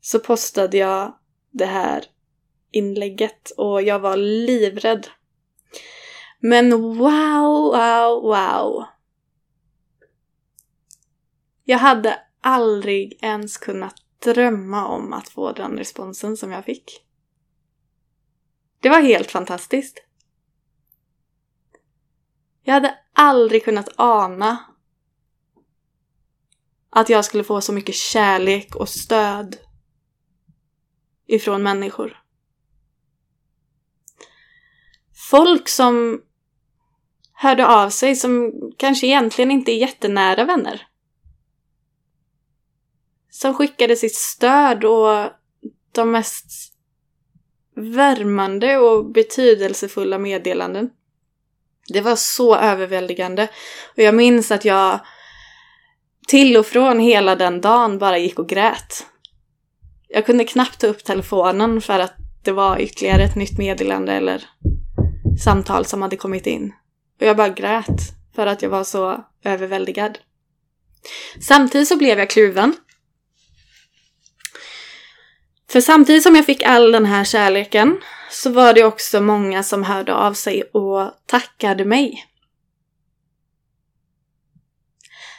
så 0.00 0.18
postade 0.18 0.76
jag 0.76 1.18
det 1.50 1.66
här 1.66 2.04
inlägget 2.70 3.50
och 3.50 3.82
jag 3.82 3.98
var 3.98 4.16
livrädd. 4.16 5.06
Men 6.40 6.70
wow, 6.70 7.72
wow, 7.72 8.22
wow. 8.22 8.84
Jag 11.64 11.78
hade 11.78 12.18
aldrig 12.40 13.18
ens 13.22 13.56
kunnat 13.56 13.94
drömma 14.24 14.86
om 14.86 15.12
att 15.12 15.28
få 15.28 15.52
den 15.52 15.78
responsen 15.78 16.36
som 16.36 16.52
jag 16.52 16.64
fick. 16.64 17.05
Det 18.80 18.88
var 18.88 19.00
helt 19.00 19.30
fantastiskt. 19.30 19.98
Jag 22.62 22.74
hade 22.74 22.98
aldrig 23.12 23.64
kunnat 23.64 23.88
ana 23.96 24.64
att 26.90 27.08
jag 27.08 27.24
skulle 27.24 27.44
få 27.44 27.60
så 27.60 27.72
mycket 27.72 27.94
kärlek 27.94 28.74
och 28.74 28.88
stöd 28.88 29.56
ifrån 31.26 31.62
människor 31.62 32.26
folk 35.30 35.68
som 35.68 36.22
hörde 37.32 37.66
av 37.66 37.90
sig 37.90 38.16
som 38.16 38.52
kanske 38.76 39.06
egentligen 39.06 39.50
inte 39.50 39.72
är 39.72 39.76
jättenära 39.76 40.44
vänner. 40.44 40.88
Som 43.30 43.54
skickade 43.54 43.96
sitt 43.96 44.14
stöd 44.14 44.84
och 44.84 45.30
de 45.92 46.10
mest 46.10 46.75
värmande 47.76 48.78
och 48.78 49.04
betydelsefulla 49.04 50.18
meddelanden. 50.18 50.90
Det 51.88 52.00
var 52.00 52.16
så 52.16 52.56
överväldigande. 52.56 53.48
Och 53.96 54.02
jag 54.02 54.14
minns 54.14 54.50
att 54.50 54.64
jag 54.64 55.00
till 56.28 56.56
och 56.56 56.66
från 56.66 57.00
hela 57.00 57.36
den 57.36 57.60
dagen 57.60 57.98
bara 57.98 58.18
gick 58.18 58.38
och 58.38 58.48
grät. 58.48 59.06
Jag 60.08 60.26
kunde 60.26 60.44
knappt 60.44 60.80
ta 60.80 60.86
upp 60.86 61.04
telefonen 61.04 61.80
för 61.80 61.98
att 61.98 62.14
det 62.44 62.52
var 62.52 62.80
ytterligare 62.80 63.24
ett 63.24 63.36
nytt 63.36 63.58
meddelande 63.58 64.12
eller 64.12 64.44
samtal 65.44 65.84
som 65.84 66.02
hade 66.02 66.16
kommit 66.16 66.46
in. 66.46 66.72
Och 67.20 67.26
jag 67.26 67.36
bara 67.36 67.48
grät 67.48 68.00
för 68.34 68.46
att 68.46 68.62
jag 68.62 68.70
var 68.70 68.84
så 68.84 69.24
överväldigad. 69.44 70.18
Samtidigt 71.40 71.88
så 71.88 71.96
blev 71.96 72.18
jag 72.18 72.30
kluven. 72.30 72.74
För 75.70 75.80
samtidigt 75.80 76.22
som 76.22 76.36
jag 76.36 76.46
fick 76.46 76.62
all 76.62 76.92
den 76.92 77.06
här 77.06 77.24
kärleken 77.24 78.00
så 78.30 78.50
var 78.50 78.74
det 78.74 78.84
också 78.84 79.20
många 79.20 79.62
som 79.62 79.82
hörde 79.82 80.14
av 80.14 80.34
sig 80.34 80.62
och 80.62 81.12
tackade 81.26 81.84
mig. 81.84 82.24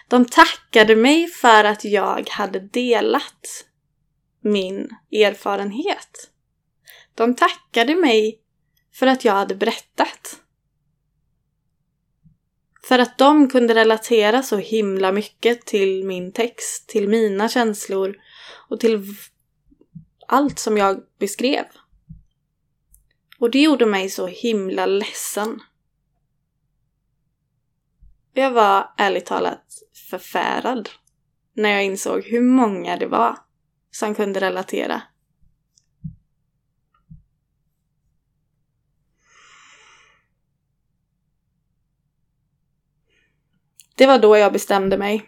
De 0.08 0.26
tackade 0.26 0.96
mig 0.96 1.28
för 1.28 1.64
att 1.64 1.84
jag 1.86 2.30
hade 2.30 2.60
delat 2.60 3.66
min 4.42 4.90
erfarenhet. 5.12 6.30
De 7.16 7.36
tackade 7.36 7.96
mig 7.96 8.40
för 8.94 9.08
att 9.08 9.26
jag 9.26 9.34
hade 9.34 9.56
berättat. 9.56 10.40
För 12.88 13.00
att 13.00 13.18
de 13.18 13.50
kunde 13.50 13.76
relatera 13.76 14.44
så 14.44 14.58
himla 14.58 15.12
mycket 15.12 15.66
till 15.66 16.04
min 16.06 16.32
text, 16.32 16.88
till 16.88 17.10
mina 17.10 17.50
känslor 17.50 18.16
och 18.70 18.80
till 18.80 19.16
allt 20.28 20.60
som 20.60 20.78
jag 20.78 21.04
beskrev. 21.20 21.66
Och 23.40 23.52
det 23.52 23.62
gjorde 23.62 23.86
mig 23.86 24.10
så 24.10 24.28
himla 24.28 24.86
ledsen. 24.86 25.60
Jag 28.34 28.52
var 28.52 28.94
ärligt 28.98 29.26
talat 29.26 29.84
förfärad 30.10 30.90
när 31.54 31.70
jag 31.70 31.84
insåg 31.84 32.24
hur 32.24 32.42
många 32.42 32.98
det 32.98 33.08
var 33.08 33.38
som 33.92 34.16
kunde 34.16 34.40
relatera 34.40 35.02
Det 43.98 44.06
var 44.06 44.20
då 44.20 44.38
jag 44.38 44.54
bestämde 44.54 44.98
mig 44.98 45.26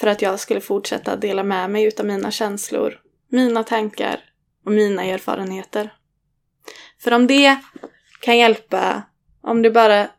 för 0.00 0.06
att 0.06 0.22
jag 0.22 0.40
skulle 0.40 0.60
fortsätta 0.60 1.16
dela 1.16 1.42
med 1.42 1.70
mig 1.70 1.84
utav 1.84 2.06
mina 2.06 2.30
känslor, 2.30 3.00
mina 3.34 3.64
tankar 3.64 4.20
och 4.64 4.72
mina 4.72 5.04
erfarenheter. 5.04 5.94
För 6.98 7.12
om 7.12 7.26
det 7.26 7.60
kan 8.20 8.38
hjälpa, 8.38 9.02
om 9.40 9.62
det 9.62 9.70
bara 9.70 10.10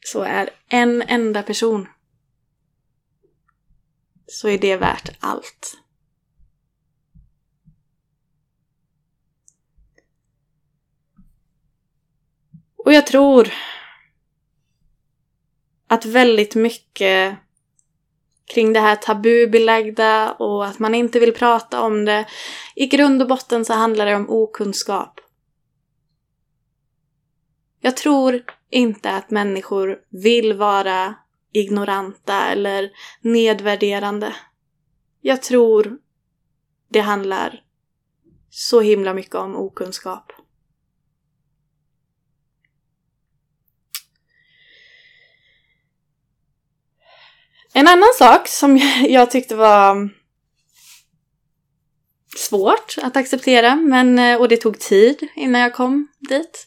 så 0.00 0.22
är 0.22 0.50
en 0.68 1.02
enda 1.02 1.42
person, 1.42 1.88
så 4.26 4.48
är 4.48 4.58
det 4.58 4.76
värt 4.76 5.16
allt. 5.20 5.76
Och 12.76 12.92
jag 12.92 13.06
tror 13.06 13.52
att 15.86 16.04
väldigt 16.04 16.54
mycket 16.54 17.38
kring 18.50 18.72
det 18.72 18.80
här 18.80 18.96
tabubelagda 18.96 20.32
och 20.32 20.66
att 20.66 20.78
man 20.78 20.94
inte 20.94 21.18
vill 21.18 21.34
prata 21.34 21.82
om 21.82 22.04
det. 22.04 22.26
I 22.74 22.86
grund 22.86 23.22
och 23.22 23.28
botten 23.28 23.64
så 23.64 23.72
handlar 23.72 24.06
det 24.06 24.14
om 24.14 24.30
okunskap. 24.30 25.20
Jag 27.80 27.96
tror 27.96 28.42
inte 28.70 29.10
att 29.10 29.30
människor 29.30 29.98
vill 30.08 30.52
vara 30.52 31.14
ignoranta 31.52 32.46
eller 32.46 32.90
nedvärderande. 33.20 34.34
Jag 35.20 35.42
tror 35.42 35.98
det 36.88 37.00
handlar 37.00 37.62
så 38.50 38.80
himla 38.80 39.14
mycket 39.14 39.34
om 39.34 39.56
okunskap. 39.56 40.32
En 47.80 47.88
annan 47.88 48.08
sak 48.18 48.48
som 48.48 48.76
jag 49.08 49.30
tyckte 49.30 49.56
var 49.56 50.10
svårt 52.36 52.94
att 53.02 53.16
acceptera, 53.16 53.76
men, 53.76 54.18
eh, 54.18 54.40
och 54.40 54.48
det 54.48 54.56
tog 54.56 54.78
tid 54.78 55.28
innan 55.36 55.60
jag 55.60 55.74
kom 55.74 56.08
dit. 56.28 56.66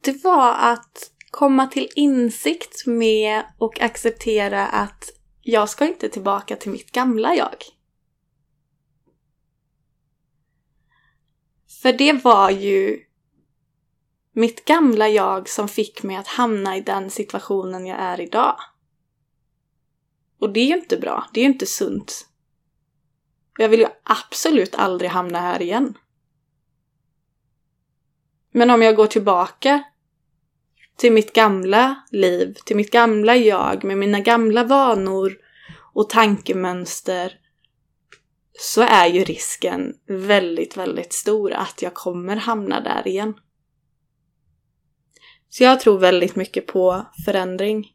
Det 0.00 0.24
var 0.24 0.54
att 0.54 1.10
komma 1.30 1.66
till 1.66 1.88
insikt 1.96 2.86
med 2.86 3.42
och 3.58 3.80
acceptera 3.80 4.66
att 4.66 5.10
jag 5.42 5.68
ska 5.68 5.86
inte 5.86 6.08
tillbaka 6.08 6.56
till 6.56 6.70
mitt 6.70 6.92
gamla 6.92 7.34
jag. 7.34 7.64
För 11.82 11.92
det 11.92 12.12
var 12.12 12.50
ju 12.50 13.00
mitt 14.32 14.64
gamla 14.64 15.08
jag 15.08 15.48
som 15.48 15.68
fick 15.68 16.02
mig 16.02 16.16
att 16.16 16.26
hamna 16.26 16.76
i 16.76 16.80
den 16.80 17.10
situationen 17.10 17.86
jag 17.86 17.98
är 18.00 18.20
idag. 18.20 18.56
Och 20.40 20.52
det 20.52 20.60
är 20.60 20.66
ju 20.66 20.74
inte 20.74 20.96
bra, 20.96 21.26
det 21.32 21.40
är 21.40 21.44
ju 21.44 21.50
inte 21.50 21.66
sunt. 21.66 22.26
Jag 23.58 23.68
vill 23.68 23.80
ju 23.80 23.86
absolut 24.02 24.74
aldrig 24.74 25.10
hamna 25.10 25.40
här 25.40 25.62
igen. 25.62 25.98
Men 28.52 28.70
om 28.70 28.82
jag 28.82 28.96
går 28.96 29.06
tillbaka 29.06 29.82
till 30.96 31.12
mitt 31.12 31.32
gamla 31.32 32.02
liv, 32.10 32.56
till 32.64 32.76
mitt 32.76 32.90
gamla 32.90 33.36
jag 33.36 33.84
med 33.84 33.98
mina 33.98 34.20
gamla 34.20 34.64
vanor 34.64 35.38
och 35.94 36.10
tankemönster 36.10 37.38
så 38.58 38.82
är 38.82 39.06
ju 39.06 39.24
risken 39.24 39.94
väldigt, 40.06 40.76
väldigt 40.76 41.12
stor 41.12 41.52
att 41.52 41.82
jag 41.82 41.94
kommer 41.94 42.36
hamna 42.36 42.80
där 42.80 43.08
igen. 43.08 43.34
Så 45.48 45.64
jag 45.64 45.80
tror 45.80 45.98
väldigt 45.98 46.36
mycket 46.36 46.66
på 46.66 47.06
förändring. 47.24 47.92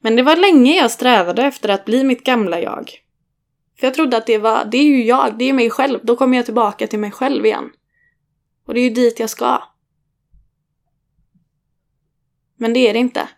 Men 0.00 0.16
det 0.16 0.22
var 0.22 0.36
länge 0.36 0.76
jag 0.76 0.90
strävade 0.90 1.42
efter 1.42 1.68
att 1.68 1.84
bli 1.84 2.04
mitt 2.04 2.24
gamla 2.24 2.60
jag. 2.60 2.90
För 3.78 3.86
jag 3.86 3.94
trodde 3.94 4.16
att 4.16 4.26
det 4.26 4.38
var, 4.38 4.64
det 4.64 4.78
är 4.78 4.84
ju 4.84 5.04
jag, 5.04 5.38
det 5.38 5.44
är 5.44 5.52
mig 5.52 5.70
själv, 5.70 6.00
då 6.02 6.16
kommer 6.16 6.36
jag 6.36 6.44
tillbaka 6.44 6.86
till 6.86 6.98
mig 6.98 7.10
själv 7.10 7.46
igen. 7.46 7.70
Och 8.66 8.74
det 8.74 8.80
är 8.80 8.84
ju 8.84 8.90
dit 8.90 9.20
jag 9.20 9.30
ska. 9.30 9.62
Men 12.56 12.72
det 12.72 12.88
är 12.88 12.92
det 12.92 12.98
inte. 12.98 13.28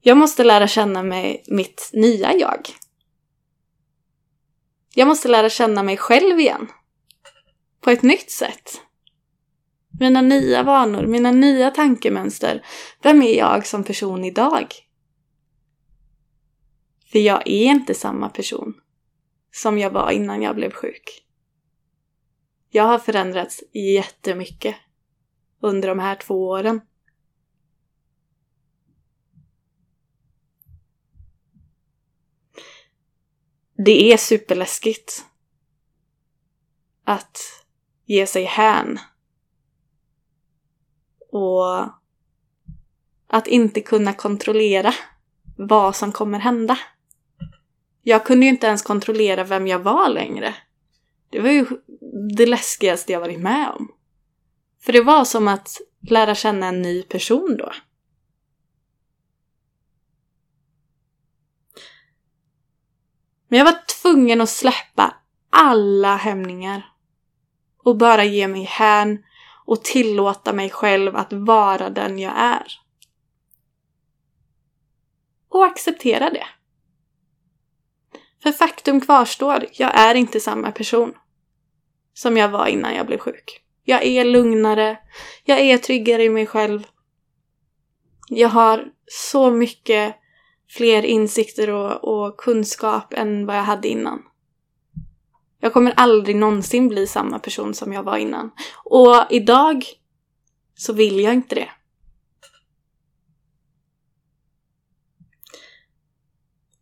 Jag 0.00 0.16
måste 0.16 0.44
lära 0.44 0.68
känna 0.68 1.02
mig 1.02 1.44
mitt 1.46 1.90
nya 1.92 2.34
jag. 2.34 2.68
Jag 4.94 5.08
måste 5.08 5.28
lära 5.28 5.50
känna 5.50 5.82
mig 5.82 5.96
själv 5.96 6.40
igen. 6.40 6.68
På 7.80 7.90
ett 7.90 8.02
nytt 8.02 8.30
sätt. 8.30 8.80
Mina 10.00 10.22
nya 10.22 10.62
vanor, 10.62 11.06
mina 11.06 11.30
nya 11.30 11.70
tankemönster. 11.70 12.66
Vem 13.02 13.22
är 13.22 13.38
jag 13.38 13.66
som 13.66 13.84
person 13.84 14.24
idag? 14.24 14.74
För 17.12 17.18
jag 17.18 17.42
är 17.48 17.64
inte 17.64 17.94
samma 17.94 18.28
person 18.28 18.80
som 19.50 19.78
jag 19.78 19.90
var 19.90 20.10
innan 20.10 20.42
jag 20.42 20.56
blev 20.56 20.72
sjuk. 20.72 21.24
Jag 22.70 22.84
har 22.84 22.98
förändrats 22.98 23.62
jättemycket 23.72 24.76
under 25.60 25.88
de 25.88 25.98
här 25.98 26.14
två 26.16 26.48
åren. 26.48 26.80
Det 33.86 34.12
är 34.12 34.16
superläskigt 34.16 35.24
att 37.04 37.38
ge 38.04 38.26
sig 38.26 38.44
hän 38.44 38.98
och 41.28 41.88
att 43.26 43.46
inte 43.46 43.80
kunna 43.80 44.12
kontrollera 44.12 44.94
vad 45.56 45.96
som 45.96 46.12
kommer 46.12 46.38
hända. 46.38 46.78
Jag 48.02 48.24
kunde 48.24 48.46
ju 48.46 48.50
inte 48.50 48.66
ens 48.66 48.82
kontrollera 48.82 49.44
vem 49.44 49.66
jag 49.66 49.78
var 49.78 50.08
längre. 50.08 50.54
Det 51.30 51.40
var 51.40 51.50
ju 51.50 51.66
det 52.36 52.46
läskigaste 52.46 53.12
jag 53.12 53.20
varit 53.20 53.40
med 53.40 53.70
om. 53.70 53.92
För 54.80 54.92
det 54.92 55.00
var 55.00 55.24
som 55.24 55.48
att 55.48 55.80
lära 56.00 56.34
känna 56.34 56.66
en 56.66 56.82
ny 56.82 57.02
person 57.02 57.56
då. 57.58 57.72
Men 63.48 63.58
jag 63.58 63.64
var 63.64 63.78
tvungen 64.02 64.40
att 64.40 64.50
släppa 64.50 65.14
alla 65.50 66.16
hämningar 66.16 66.92
och 67.78 67.96
bara 67.96 68.24
ge 68.24 68.48
mig 68.48 68.64
hän 68.64 69.24
och 69.68 69.84
tillåta 69.84 70.52
mig 70.52 70.70
själv 70.70 71.16
att 71.16 71.32
vara 71.32 71.90
den 71.90 72.18
jag 72.18 72.32
är. 72.36 72.66
Och 75.48 75.64
acceptera 75.64 76.30
det. 76.30 76.46
För 78.42 78.52
faktum 78.52 79.00
kvarstår, 79.00 79.66
jag 79.72 79.98
är 79.98 80.14
inte 80.14 80.40
samma 80.40 80.72
person 80.72 81.14
som 82.14 82.36
jag 82.36 82.48
var 82.48 82.66
innan 82.66 82.94
jag 82.94 83.06
blev 83.06 83.18
sjuk. 83.18 83.62
Jag 83.84 84.04
är 84.04 84.24
lugnare, 84.24 84.98
jag 85.44 85.60
är 85.60 85.78
tryggare 85.78 86.24
i 86.24 86.30
mig 86.30 86.46
själv. 86.46 86.86
Jag 88.28 88.48
har 88.48 88.88
så 89.06 89.50
mycket 89.50 90.14
fler 90.68 91.02
insikter 91.02 91.70
och, 91.70 92.04
och 92.04 92.36
kunskap 92.36 93.12
än 93.12 93.46
vad 93.46 93.56
jag 93.56 93.62
hade 93.62 93.88
innan. 93.88 94.22
Jag 95.60 95.72
kommer 95.72 95.92
aldrig 95.96 96.36
någonsin 96.36 96.88
bli 96.88 97.06
samma 97.06 97.38
person 97.38 97.74
som 97.74 97.92
jag 97.92 98.02
var 98.02 98.16
innan. 98.16 98.50
Och 98.84 99.26
idag 99.30 99.84
så 100.74 100.92
vill 100.92 101.20
jag 101.20 101.34
inte 101.34 101.54
det. 101.54 101.70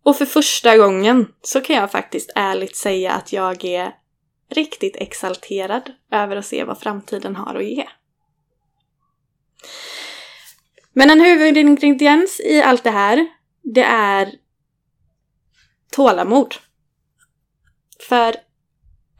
Och 0.02 0.16
för 0.16 0.26
första 0.26 0.76
gången 0.76 1.32
så 1.42 1.60
kan 1.60 1.76
jag 1.76 1.90
faktiskt 1.90 2.32
ärligt 2.34 2.76
säga 2.76 3.12
att 3.12 3.32
jag 3.32 3.64
är 3.64 3.94
riktigt 4.50 4.96
exalterad 4.96 5.92
över 6.10 6.36
att 6.36 6.46
se 6.46 6.64
vad 6.64 6.80
framtiden 6.80 7.36
har 7.36 7.54
att 7.54 7.64
ge. 7.64 7.88
Men 10.92 11.10
en 11.10 11.20
huvudingrediens 11.20 12.40
i 12.40 12.62
allt 12.62 12.84
det 12.84 12.90
här, 12.90 13.26
det 13.62 13.84
är 13.84 14.32
tålamod. 15.90 16.54
För 18.08 18.45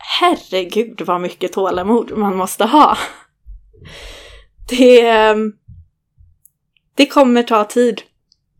herregud 0.07 1.01
vad 1.01 1.21
mycket 1.21 1.53
tålamod 1.53 2.19
man 2.19 2.37
måste 2.37 2.65
ha. 2.65 2.99
Det, 4.69 5.09
ehm, 5.09 5.53
det 6.95 7.07
kommer 7.07 7.43
ta 7.43 7.65
tid. 7.65 8.03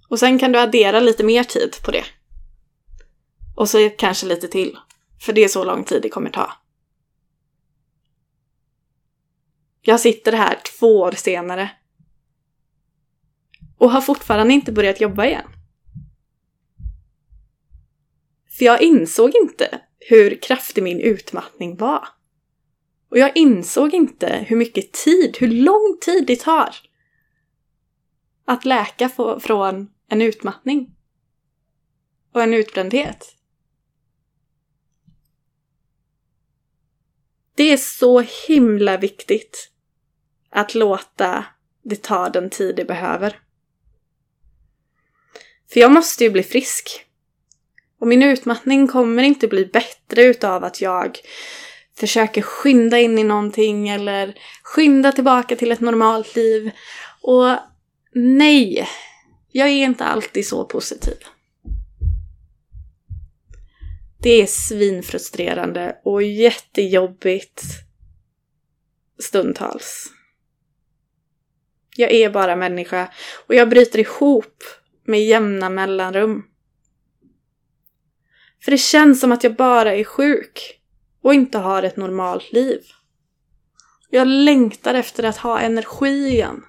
Och 0.09 0.19
sen 0.19 0.39
kan 0.39 0.53
du 0.53 0.59
addera 0.59 1.01
lite 1.01 1.25
mer 1.25 1.45
tid 1.45 1.77
på 1.85 1.91
det. 1.91 2.05
Och 3.57 3.69
så 3.69 3.91
kanske 3.99 4.27
lite 4.27 4.49
till. 4.49 4.79
För 5.21 5.33
det 5.33 5.45
är 5.45 5.49
så 5.49 5.65
lång 5.65 5.85
tid 5.85 6.03
det 6.03 6.09
kommer 6.09 6.31
ta. 6.31 6.53
Jag 9.83 10.01
sitter 10.01 10.33
här 10.33 10.59
två 10.79 11.01
år 11.01 11.13
senare. 11.13 11.71
Och 13.79 13.91
har 13.91 14.01
fortfarande 14.01 14.55
inte 14.55 14.73
börjat 14.73 15.01
jobba 15.01 15.27
igen. 15.27 15.49
För 18.59 18.65
jag 18.65 18.83
insåg 18.83 19.33
inte 19.43 19.81
hur 20.09 20.43
kraftig 20.43 20.83
min 20.83 21.01
utmattning 21.01 21.77
var. 21.77 22.09
Och 23.11 23.19
jag 23.19 23.37
insåg 23.37 23.95
inte 23.95 24.45
hur 24.49 24.57
mycket 24.57 24.93
tid, 24.93 25.37
hur 25.41 25.49
lång 25.49 25.99
tid 26.01 26.27
det 26.27 26.41
tar 26.41 26.77
att 28.45 28.65
läka 28.65 29.09
från 29.41 29.91
en 30.09 30.23
utmattning 30.23 30.97
och 32.33 32.43
en 32.43 32.55
utbrändhet. 32.55 33.37
Det 37.55 37.73
är 37.73 37.77
så 37.77 38.21
himla 38.49 38.97
viktigt 38.97 39.71
att 40.51 40.75
låta 40.75 41.45
det 41.83 42.03
ta 42.03 42.29
den 42.29 42.51
tid 42.51 42.77
det 42.77 42.85
behöver. 42.85 43.41
För 45.73 45.81
jag 45.81 45.93
måste 45.93 46.25
ju 46.25 46.31
bli 46.31 46.43
frisk. 46.43 47.06
Och 48.01 48.09
min 48.09 48.23
utmattning 48.23 48.89
kommer 48.89 49.23
inte 49.23 49.49
bli 49.49 49.67
bättre 49.67 50.23
utav 50.23 50.65
att 50.65 50.81
jag 50.81 51.19
försöker 51.99 52.43
skynda 52.43 52.99
in 52.99 53.19
i 53.19 53.25
någonting 53.25 53.89
eller 53.89 54.35
skynda 54.63 55.13
tillbaka 55.13 55.57
till 55.57 55.73
ett 55.73 55.81
normalt 55.81 56.37
liv. 56.37 56.71
Och 57.23 57.57
nej, 58.15 58.89
jag 59.53 59.69
är 59.69 59.85
inte 59.85 60.05
alltid 60.05 60.47
så 60.47 60.65
positiv. 60.65 61.17
Det 64.19 64.43
är 64.43 64.47
svinfrustrerande 64.47 65.97
och 66.05 66.23
jättejobbigt 66.23 67.63
stundtals. 69.19 70.13
Jag 71.97 72.13
är 72.13 72.31
bara 72.31 72.57
människa 72.57 73.13
och 73.47 73.55
jag 73.55 73.69
bryter 73.69 73.99
ihop 73.99 74.65
med 75.05 75.25
jämna 75.25 75.71
mellanrum. 75.71 76.45
För 78.67 78.71
det 78.71 78.79
känns 78.79 79.21
som 79.21 79.33
att 79.33 79.45
jag 79.45 79.57
bara 79.57 79.95
är 79.95 80.05
sjuk 80.05 80.81
och 81.23 81.35
inte 81.35 81.59
har 81.59 81.83
ett 81.83 81.97
normalt 81.97 82.53
liv. 82.53 82.81
Jag 84.11 84.29
längtar 84.29 84.95
efter 84.95 85.23
att 85.23 85.37
ha 85.37 85.61
energi 85.61 86.29
igen. 86.29 86.63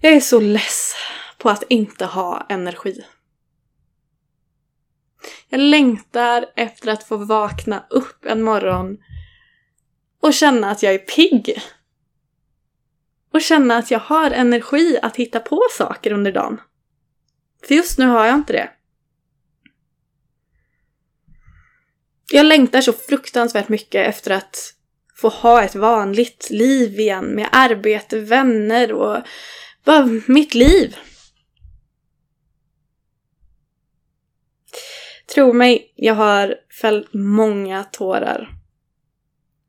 Jag 0.00 0.12
är 0.12 0.20
så 0.20 0.40
less 0.40 0.94
på 1.38 1.50
att 1.50 1.62
inte 1.68 2.04
ha 2.04 2.46
energi. 2.48 3.04
Jag 5.48 5.60
längtar 5.60 6.46
efter 6.56 6.92
att 6.92 7.04
få 7.04 7.16
vakna 7.16 7.86
upp 7.90 8.24
en 8.24 8.42
morgon 8.42 8.98
och 10.20 10.34
känna 10.34 10.70
att 10.70 10.82
jag 10.82 10.94
är 10.94 10.98
pigg. 10.98 11.62
Och 13.32 13.40
känna 13.40 13.76
att 13.76 13.90
jag 13.90 13.98
har 13.98 14.30
energi 14.30 14.98
att 15.02 15.16
hitta 15.16 15.40
på 15.40 15.62
saker 15.78 16.12
under 16.12 16.32
dagen. 16.32 16.60
För 17.66 17.74
just 17.74 17.98
nu 17.98 18.06
har 18.06 18.26
jag 18.26 18.34
inte 18.34 18.52
det. 18.52 18.70
Jag 22.32 22.46
längtar 22.46 22.80
så 22.80 22.92
fruktansvärt 22.92 23.68
mycket 23.68 24.08
efter 24.08 24.30
att 24.30 24.74
få 25.14 25.28
ha 25.28 25.62
ett 25.62 25.74
vanligt 25.74 26.50
liv 26.50 27.00
igen 27.00 27.34
med 27.34 27.48
arbete, 27.52 28.18
vänner 28.18 28.92
och 28.92 29.22
bara 29.84 30.08
mitt 30.26 30.54
liv. 30.54 30.96
Tro 35.34 35.52
mig, 35.52 35.92
jag 35.96 36.14
har 36.14 36.56
fällt 36.80 37.14
många 37.14 37.84
tårar 37.84 38.48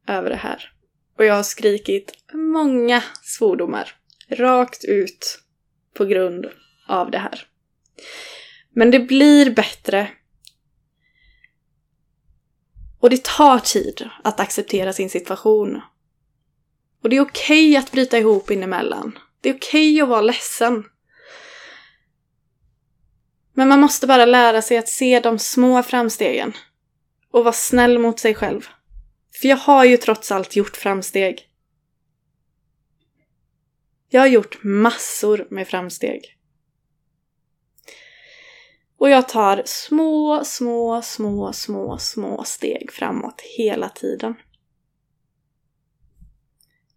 över 0.08 0.30
det 0.30 0.36
här. 0.36 0.74
Och 1.18 1.26
jag 1.26 1.34
har 1.34 1.44
skrikit 1.44 2.12
många 2.34 3.04
svordomar 3.24 3.96
rakt 4.30 4.84
ut 4.84 5.40
på 5.94 6.06
grund 6.06 6.46
av 6.88 7.12
det 7.12 7.18
här. 7.18 7.48
Men 8.74 8.92
det 8.92 9.00
blir 9.00 9.52
bättre. 9.52 10.12
Och 13.00 13.10
det 13.10 13.24
tar 13.24 13.60
tid 13.60 14.10
att 14.24 14.40
acceptera 14.40 14.94
sin 14.94 15.10
situation. 15.10 15.82
Och 17.04 17.10
det 17.10 17.16
är 17.16 17.22
okej 17.22 17.70
okay 17.70 17.78
att 17.78 17.92
bryta 17.92 18.18
ihop 18.18 18.52
inemellan. 18.52 19.20
Det 19.42 19.50
är 19.50 19.54
okej 19.54 19.94
okay 19.94 20.02
att 20.02 20.10
vara 20.10 20.22
ledsen. 20.22 20.84
Men 23.54 23.68
man 23.68 23.80
måste 23.80 24.08
bara 24.08 24.26
lära 24.26 24.62
sig 24.62 24.78
att 24.78 24.90
se 24.90 25.20
de 25.20 25.40
små 25.40 25.84
framstegen. 25.84 26.54
Och 27.32 27.44
vara 27.44 27.54
snäll 27.54 28.00
mot 28.00 28.20
sig 28.20 28.36
själv. 28.36 28.68
För 29.42 29.48
jag 29.48 29.58
har 29.58 29.86
ju 29.86 29.98
trots 29.98 30.32
allt 30.32 30.56
gjort 30.56 30.78
framsteg. 30.78 31.50
Jag 34.10 34.22
har 34.22 34.28
gjort 34.28 34.64
massor 34.64 35.48
med 35.50 35.68
framsteg. 35.68 36.38
Och 38.98 39.10
jag 39.10 39.30
tar 39.30 39.64
små, 39.66 40.42
små, 40.46 41.02
små, 41.02 41.54
små, 41.54 41.98
små 41.98 42.44
steg 42.44 42.92
framåt 42.92 43.42
hela 43.58 43.90
tiden. 43.90 44.36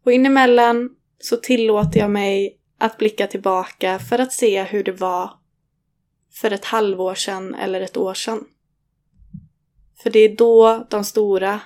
Och 0.05 0.13
inemellan 0.13 0.91
så 1.19 1.37
tillåter 1.37 2.01
jag 2.01 2.11
mig 2.11 2.61
att 2.79 2.99
blicka 2.99 3.27
tillbaka 3.27 3.99
för 3.99 4.19
att 4.19 4.33
se 4.33 4.63
hur 4.63 4.85
det 4.85 4.93
var 4.93 5.31
för 6.33 6.51
ett 6.51 6.65
halvår 6.65 7.15
sedan 7.15 7.55
eller 7.55 7.81
ett 7.81 7.97
år 7.97 8.15
sedan. 8.15 8.45
För 10.03 10.11
det 10.11 10.19
är 10.19 10.37
då 10.37 10.87
de 10.91 11.05
stora 11.05 11.61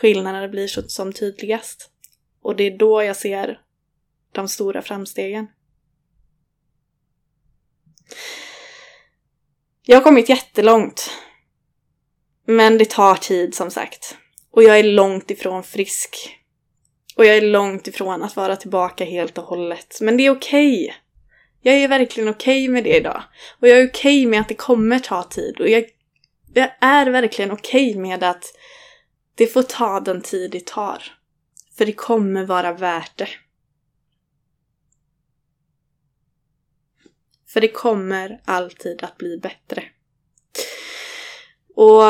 skillnaderna 0.00 0.48
blir 0.48 0.88
som 0.88 1.12
tydligast. 1.12 1.90
Och 2.42 2.56
det 2.56 2.64
är 2.64 2.78
då 2.78 3.02
jag 3.02 3.16
ser 3.16 3.60
de 4.32 4.48
stora 4.48 4.82
framstegen. 4.82 5.46
Jag 9.82 9.96
har 9.96 10.02
kommit 10.02 10.28
jättelångt. 10.28 11.10
Men 12.46 12.78
det 12.78 12.90
tar 12.90 13.14
tid 13.14 13.54
som 13.54 13.70
sagt. 13.70 14.16
Och 14.50 14.62
jag 14.62 14.78
är 14.78 14.84
långt 14.84 15.30
ifrån 15.30 15.62
frisk. 15.62 16.36
Och 17.16 17.26
jag 17.26 17.36
är 17.36 17.42
långt 17.42 17.88
ifrån 17.88 18.22
att 18.22 18.36
vara 18.36 18.56
tillbaka 18.56 19.04
helt 19.04 19.38
och 19.38 19.44
hållet. 19.44 19.98
Men 20.00 20.16
det 20.16 20.26
är 20.26 20.30
okej. 20.30 20.84
Okay. 20.84 20.94
Jag 21.62 21.74
är 21.74 21.88
verkligen 21.88 22.28
okej 22.28 22.64
okay 22.64 22.72
med 22.72 22.84
det 22.84 22.96
idag. 22.96 23.22
Och 23.60 23.68
jag 23.68 23.78
är 23.78 23.88
okej 23.88 24.20
okay 24.20 24.26
med 24.26 24.40
att 24.40 24.48
det 24.48 24.54
kommer 24.54 24.98
ta 24.98 25.22
tid. 25.22 25.60
Och 25.60 25.68
jag, 25.68 25.84
jag 26.54 26.70
är 26.80 27.06
verkligen 27.06 27.50
okej 27.50 27.94
med 27.96 28.22
att 28.22 28.44
det 29.34 29.46
får 29.46 29.62
ta 29.62 30.00
den 30.00 30.22
tid 30.22 30.50
det 30.50 30.66
tar. 30.66 31.02
För 31.76 31.86
det 31.86 31.92
kommer 31.92 32.46
vara 32.46 32.72
värt 32.72 33.16
det. 33.16 33.28
För 37.46 37.60
det 37.60 37.68
kommer 37.68 38.40
alltid 38.44 39.02
att 39.02 39.16
bli 39.16 39.38
bättre. 39.38 39.84
Och 41.74 42.02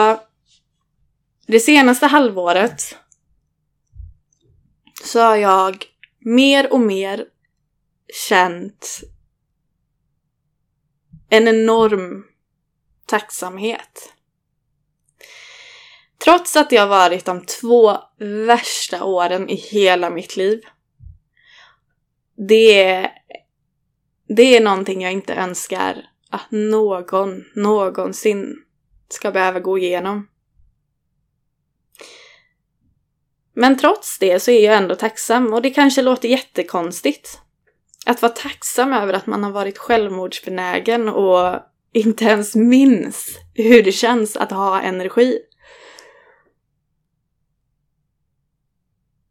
det 1.47 1.61
senaste 1.61 2.07
halvåret 2.07 2.97
så 5.05 5.21
har 5.21 5.37
jag 5.37 5.85
mer 6.19 6.73
och 6.73 6.81
mer 6.81 7.27
känt 8.29 9.01
en 11.29 11.49
enorm 11.49 12.25
tacksamhet. 13.07 14.13
Trots 16.25 16.57
att 16.57 16.71
det 16.71 16.77
har 16.77 16.87
varit 16.87 17.25
de 17.25 17.47
två 17.47 17.99
värsta 18.47 19.05
åren 19.05 19.49
i 19.49 19.55
hela 19.55 20.11
mitt 20.11 20.37
liv. 20.37 20.61
Det 22.49 22.83
är, 22.83 23.11
det 24.29 24.57
är 24.57 24.61
någonting 24.61 25.03
jag 25.03 25.13
inte 25.13 25.35
önskar 25.35 26.05
att 26.31 26.51
någon 26.51 27.45
någonsin 27.55 28.57
ska 29.09 29.31
behöva 29.31 29.61
gå 29.61 29.79
igenom. 29.79 30.29
Men 33.55 33.79
trots 33.79 34.19
det 34.19 34.41
så 34.41 34.51
är 34.51 34.65
jag 34.65 34.77
ändå 34.77 34.95
tacksam 34.95 35.53
och 35.53 35.63
det 35.63 35.71
kanske 35.71 36.03
låter 36.03 36.29
jättekonstigt. 36.29 37.41
Att 38.07 38.23
vara 38.23 38.33
tacksam 38.33 38.93
över 38.93 39.13
att 39.13 39.27
man 39.27 39.45
har 39.45 39.51
varit 39.51 39.79
självmordsbenägen 39.79 41.09
och 41.09 41.61
inte 41.93 42.25
ens 42.25 42.55
minns 42.55 43.39
hur 43.55 43.83
det 43.83 43.93
känns 43.93 44.37
att 44.37 44.51
ha 44.51 44.81
energi. 44.81 45.39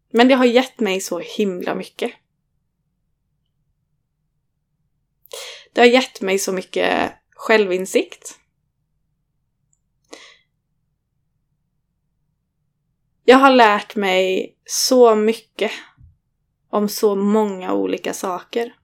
Men 0.10 0.28
det 0.28 0.34
har 0.34 0.45
gett 0.45 0.80
mig 0.80 1.01
så 1.01 1.20
himla 1.20 1.76
mycket. 1.76 2.12
Det 5.74 5.82
har 5.82 5.88
gett 5.88 6.22
mig 6.22 6.39
så 6.39 6.51
mycket 6.51 7.14
självinsikt. 7.30 8.39
Jag 13.24 13.38
har 13.38 13.51
lärt 13.51 13.95
mig 13.95 14.55
så 14.66 15.16
mycket 15.16 15.72
om 16.70 16.89
så 16.89 17.16
många 17.16 17.74
olika 17.74 18.14
saker. 18.14 18.76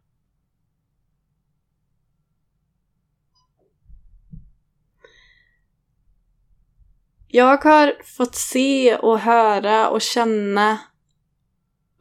Jag 7.27 7.63
har 7.63 8.03
fått 8.03 8.35
se 8.35 8.95
och 8.95 9.19
höra 9.19 9.89
och 9.89 10.01
känna 10.01 10.79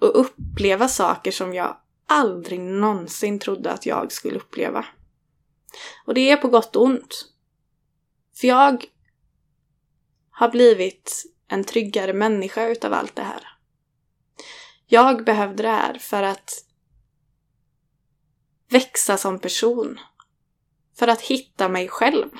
och 0.04 0.20
uppleva 0.20 0.88
saker 0.88 1.30
som 1.30 1.54
jag 1.54 1.76
aldrig 2.06 2.60
någonsin 2.60 3.38
trodde 3.38 3.72
att 3.72 3.86
jag 3.86 4.12
skulle 4.12 4.36
uppleva. 4.36 4.86
Och 6.06 6.14
det 6.14 6.30
är 6.30 6.36
på 6.36 6.48
gott 6.48 6.76
och 6.76 6.82
ont. 6.82 7.28
För 8.40 8.46
jag 8.48 8.84
har 10.30 10.48
blivit 10.48 11.24
en 11.48 11.64
tryggare 11.64 12.12
människa 12.12 12.66
utav 12.66 12.92
allt 12.92 13.16
det 13.16 13.22
här. 13.22 13.48
Jag 14.86 15.24
behövde 15.24 15.62
det 15.62 15.68
här 15.68 15.98
för 15.98 16.22
att 16.22 16.50
växa 18.68 19.16
som 19.16 19.38
person. 19.38 20.00
För 20.98 21.08
att 21.08 21.20
hitta 21.20 21.68
mig 21.68 21.88
själv. 21.88 22.30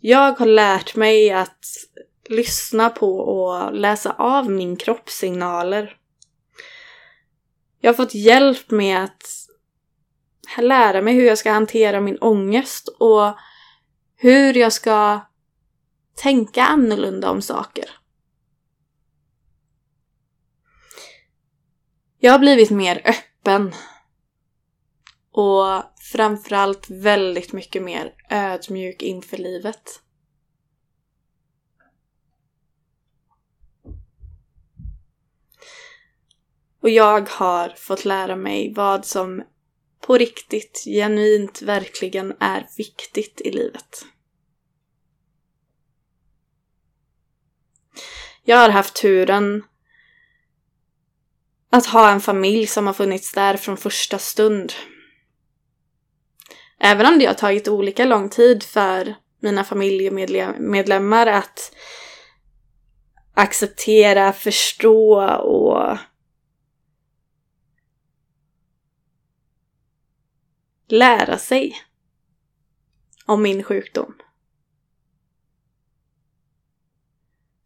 Jag 0.00 0.38
har 0.38 0.46
lärt 0.46 0.96
mig 0.96 1.30
att 1.30 1.66
lyssna 2.28 2.90
på 2.90 3.18
och 3.18 3.74
läsa 3.74 4.12
av 4.12 4.50
min 4.50 4.76
kroppssignaler. 4.76 5.96
Jag 7.80 7.88
har 7.90 7.96
fått 7.96 8.14
hjälp 8.14 8.70
med 8.70 9.04
att 9.04 9.46
lära 10.58 11.02
mig 11.02 11.14
hur 11.14 11.26
jag 11.26 11.38
ska 11.38 11.52
hantera 11.52 12.00
min 12.00 12.18
ångest 12.18 12.88
och 12.88 13.32
hur 14.16 14.54
jag 14.54 14.72
ska 14.72 15.20
tänka 16.14 16.64
annorlunda 16.64 17.30
om 17.30 17.42
saker. 17.42 17.90
Jag 22.18 22.32
har 22.32 22.38
blivit 22.38 22.70
mer 22.70 23.02
öppen. 23.04 23.74
Och 25.32 25.82
framförallt 26.12 26.90
väldigt 26.90 27.52
mycket 27.52 27.82
mer 27.82 28.14
ödmjuk 28.30 29.02
inför 29.02 29.36
livet. 29.36 30.00
Och 36.86 36.90
jag 36.90 37.28
har 37.28 37.68
fått 37.76 38.04
lära 38.04 38.36
mig 38.36 38.72
vad 38.74 39.04
som 39.04 39.42
på 40.00 40.18
riktigt, 40.18 40.82
genuint, 40.86 41.62
verkligen 41.62 42.36
är 42.40 42.66
viktigt 42.76 43.40
i 43.40 43.50
livet. 43.50 44.04
Jag 48.44 48.56
har 48.56 48.68
haft 48.68 48.94
turen 48.94 49.64
att 51.70 51.86
ha 51.86 52.10
en 52.10 52.20
familj 52.20 52.66
som 52.66 52.86
har 52.86 52.94
funnits 52.94 53.32
där 53.32 53.56
från 53.56 53.76
första 53.76 54.18
stund. 54.18 54.72
Även 56.80 57.06
om 57.06 57.18
det 57.18 57.26
har 57.26 57.34
tagit 57.34 57.68
olika 57.68 58.04
lång 58.04 58.28
tid 58.28 58.62
för 58.62 59.14
mina 59.42 59.64
familjemedlemmar 59.64 61.26
att 61.26 61.74
acceptera, 63.34 64.32
förstå 64.32 65.20
och 65.30 65.98
lära 70.86 71.38
sig 71.38 71.76
om 73.26 73.42
min 73.42 73.62
sjukdom. 73.62 74.14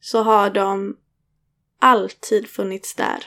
Så 0.01 0.23
har 0.23 0.51
de 0.51 0.97
alltid 1.79 2.49
funnits 2.49 2.95
där. 2.95 3.25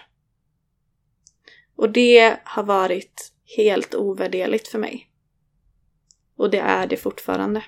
Och 1.76 1.90
det 1.90 2.40
har 2.44 2.64
varit 2.64 3.34
helt 3.58 3.96
ovärderligt 3.96 4.68
för 4.68 4.80
mig. 4.80 5.12
Och 6.36 6.50
det 6.50 6.60
är 6.60 6.88
det 6.88 6.98
fortfarande. 6.98 7.66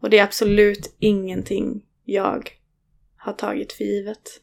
Och 0.00 0.10
det 0.10 0.18
är 0.18 0.24
absolut 0.24 0.96
ingenting 0.98 1.86
jag 2.04 2.60
har 3.16 3.32
tagit 3.32 3.72
för 3.72 3.84
givet. 3.84 4.40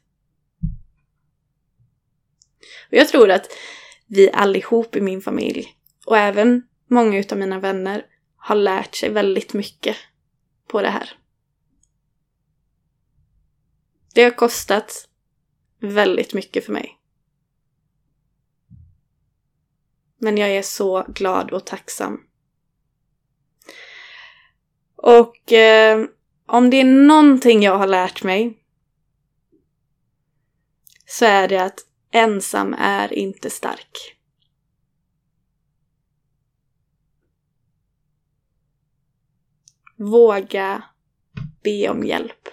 Och 2.88 2.93
jag 2.93 3.07
tror 3.07 3.32
att 3.32 3.47
vi 4.07 4.31
allihop 4.31 4.95
i 4.95 5.01
min 5.01 5.21
familj 5.21 5.67
och 6.05 6.17
även 6.17 6.67
många 6.87 7.17
utav 7.17 7.37
mina 7.37 7.59
vänner 7.59 8.05
har 8.37 8.55
lärt 8.55 8.95
sig 8.95 9.09
väldigt 9.09 9.53
mycket 9.53 9.95
på 10.67 10.81
det 10.81 10.89
här. 10.89 11.17
Det 14.13 14.23
har 14.23 14.31
kostat 14.31 15.09
väldigt 15.79 16.33
mycket 16.33 16.65
för 16.65 16.73
mig. 16.73 16.99
Men 20.17 20.37
jag 20.37 20.49
är 20.49 20.61
så 20.61 21.05
glad 21.07 21.51
och 21.51 21.65
tacksam. 21.65 22.23
Och 24.95 25.51
eh, 25.53 26.05
om 26.45 26.69
det 26.69 26.77
är 26.77 26.85
någonting 26.85 27.63
jag 27.63 27.77
har 27.77 27.87
lärt 27.87 28.23
mig 28.23 28.63
så 31.05 31.25
är 31.25 31.47
det 31.47 31.63
att 31.63 31.86
ensam 32.11 32.75
är 32.79 33.13
inte 33.13 33.49
stark. 33.49 34.17
Våga 39.95 40.83
be 41.63 41.89
om 41.89 42.03
hjälp. 42.03 42.49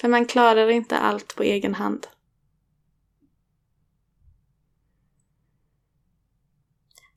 För 0.00 0.08
man 0.08 0.26
klarar 0.26 0.68
inte 0.68 0.98
allt 0.98 1.36
på 1.36 1.42
egen 1.42 1.74
hand. 1.74 2.06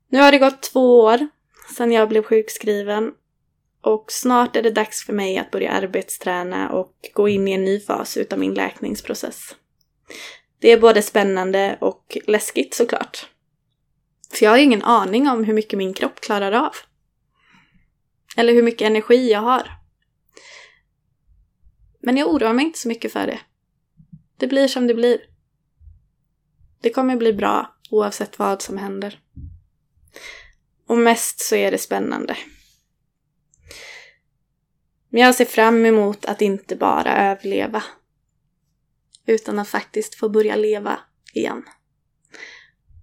Nu 0.08 0.20
har 0.20 0.32
det 0.32 0.40
gått 0.40 0.62
två 0.62 1.00
år 1.00 1.28
sedan 1.78 1.92
jag 1.92 2.10
blev 2.10 2.24
sjukskriven 2.24 3.14
och 3.82 4.12
snart 4.12 4.56
är 4.56 4.62
det 4.62 4.72
dags 4.72 5.06
för 5.06 5.14
mig 5.14 5.38
att 5.38 5.52
börja 5.52 5.72
arbetsträna 5.72 6.70
och 6.70 6.94
gå 7.14 7.30
in 7.30 7.48
i 7.48 7.52
en 7.52 7.64
ny 7.64 7.80
fas 7.80 8.18
utav 8.18 8.40
min 8.40 8.54
läkningsprocess. 8.54 9.56
Det 10.60 10.72
är 10.72 10.80
både 10.80 11.02
spännande 11.02 11.78
och 11.82 12.18
läskigt 12.28 12.74
såklart. 12.74 13.30
För 14.30 14.46
jag 14.46 14.52
har 14.52 14.58
ingen 14.58 14.82
aning 14.82 15.28
om 15.30 15.44
hur 15.44 15.54
mycket 15.54 15.78
min 15.78 15.94
kropp 15.94 16.22
klarar 16.22 16.52
av. 16.52 16.76
Eller 18.38 18.54
hur 18.54 18.64
mycket 18.64 18.86
energi 18.86 19.32
jag 19.32 19.40
har. 19.40 19.72
Men 22.00 22.18
jag 22.18 22.34
oroar 22.34 22.54
mig 22.54 22.66
inte 22.66 22.80
så 22.80 22.88
mycket 22.88 23.14
för 23.14 23.28
det. 23.28 23.40
Det 24.38 24.48
blir 24.48 24.68
som 24.68 24.88
det 24.88 24.94
blir. 24.94 25.22
Det 26.82 26.90
kommer 26.90 27.16
bli 27.16 27.34
bra 27.34 27.76
oavsett 27.90 28.40
vad 28.40 28.62
som 28.62 28.78
händer. 28.78 29.20
Och 30.88 30.98
mest 30.98 31.40
så 31.40 31.56
är 31.56 31.72
det 31.72 31.78
spännande. 31.78 32.38
Men 35.10 35.22
jag 35.22 35.36
ser 35.36 35.46
fram 35.46 35.86
emot 35.86 36.26
att 36.26 36.42
inte 36.42 36.76
bara 36.76 37.32
överleva. 37.32 37.84
Utan 39.26 39.60
att 39.60 39.68
faktiskt 39.68 40.16
få 40.16 40.30
börja 40.30 40.56
leva 40.56 41.00
igen. 41.34 41.64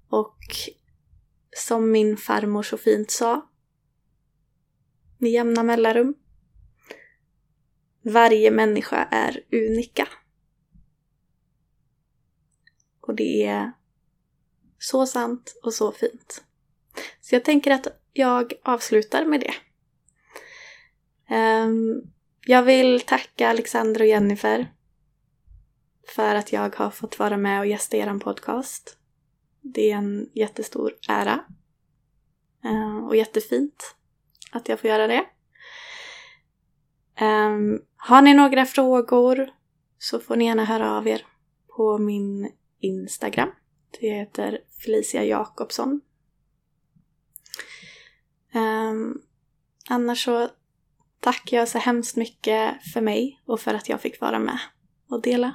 Och 0.09 0.39
som 1.57 1.91
min 1.91 2.17
farmor 2.17 2.63
så 2.63 2.77
fint 2.77 3.11
sa. 3.11 3.51
Med 5.19 5.31
jämna 5.31 5.63
mellanrum. 5.63 6.15
Varje 8.03 8.51
människa 8.51 9.09
är 9.11 9.45
unika. 9.53 10.09
Och 13.01 13.15
det 13.15 13.47
är 13.47 13.73
så 14.79 15.07
sant 15.07 15.59
och 15.63 15.75
så 15.75 15.93
fint. 15.93 16.45
Så 17.21 17.35
jag 17.35 17.45
tänker 17.45 17.71
att 17.71 17.87
jag 18.13 18.53
avslutar 18.63 19.25
med 19.25 19.41
det. 19.41 19.55
Ehm, 21.35 22.03
jag 22.47 22.63
vill 22.63 23.01
tacka 23.01 23.49
Alexander 23.49 24.01
och 24.01 24.07
Jennifer 24.07 24.73
för 26.11 26.35
att 26.35 26.53
jag 26.53 26.77
har 26.77 26.91
fått 26.91 27.19
vara 27.19 27.37
med 27.37 27.61
och 27.61 27.67
gästa 27.67 27.97
er 27.97 28.19
podcast. 28.19 28.97
Det 29.61 29.91
är 29.91 29.97
en 29.97 30.31
jättestor 30.35 30.93
ära. 31.09 31.45
Eh, 32.65 33.07
och 33.07 33.17
jättefint 33.17 33.95
att 34.53 34.69
jag 34.69 34.81
får 34.81 34.91
göra 34.91 35.07
det. 35.07 35.25
Ehm, 37.15 37.81
har 37.97 38.23
ni 38.23 38.35
några 38.35 38.67
frågor 38.67 39.51
så 39.99 40.21
får 40.21 40.37
ni 40.37 40.45
gärna 40.45 40.65
höra 40.65 40.97
av 40.97 41.09
er 41.09 41.27
på 41.77 41.99
min 41.99 42.53
Instagram. 42.81 43.51
Det 44.01 44.09
heter 44.09 44.61
Felicia 44.85 45.25
Jakobsson 45.25 46.01
ehm, 48.53 49.21
annars 49.89 50.25
så 50.25 50.49
tackar 51.21 51.57
jag 51.57 51.69
så 51.69 51.79
hemskt 51.79 52.17
mycket 52.17 52.93
för 52.93 53.01
mig 53.01 53.43
och 53.47 53.61
för 53.61 53.75
att 53.75 53.89
jag 53.89 54.01
fick 54.01 54.21
vara 54.21 54.39
med 54.39 54.59
och 55.09 55.23
dela 55.23 55.55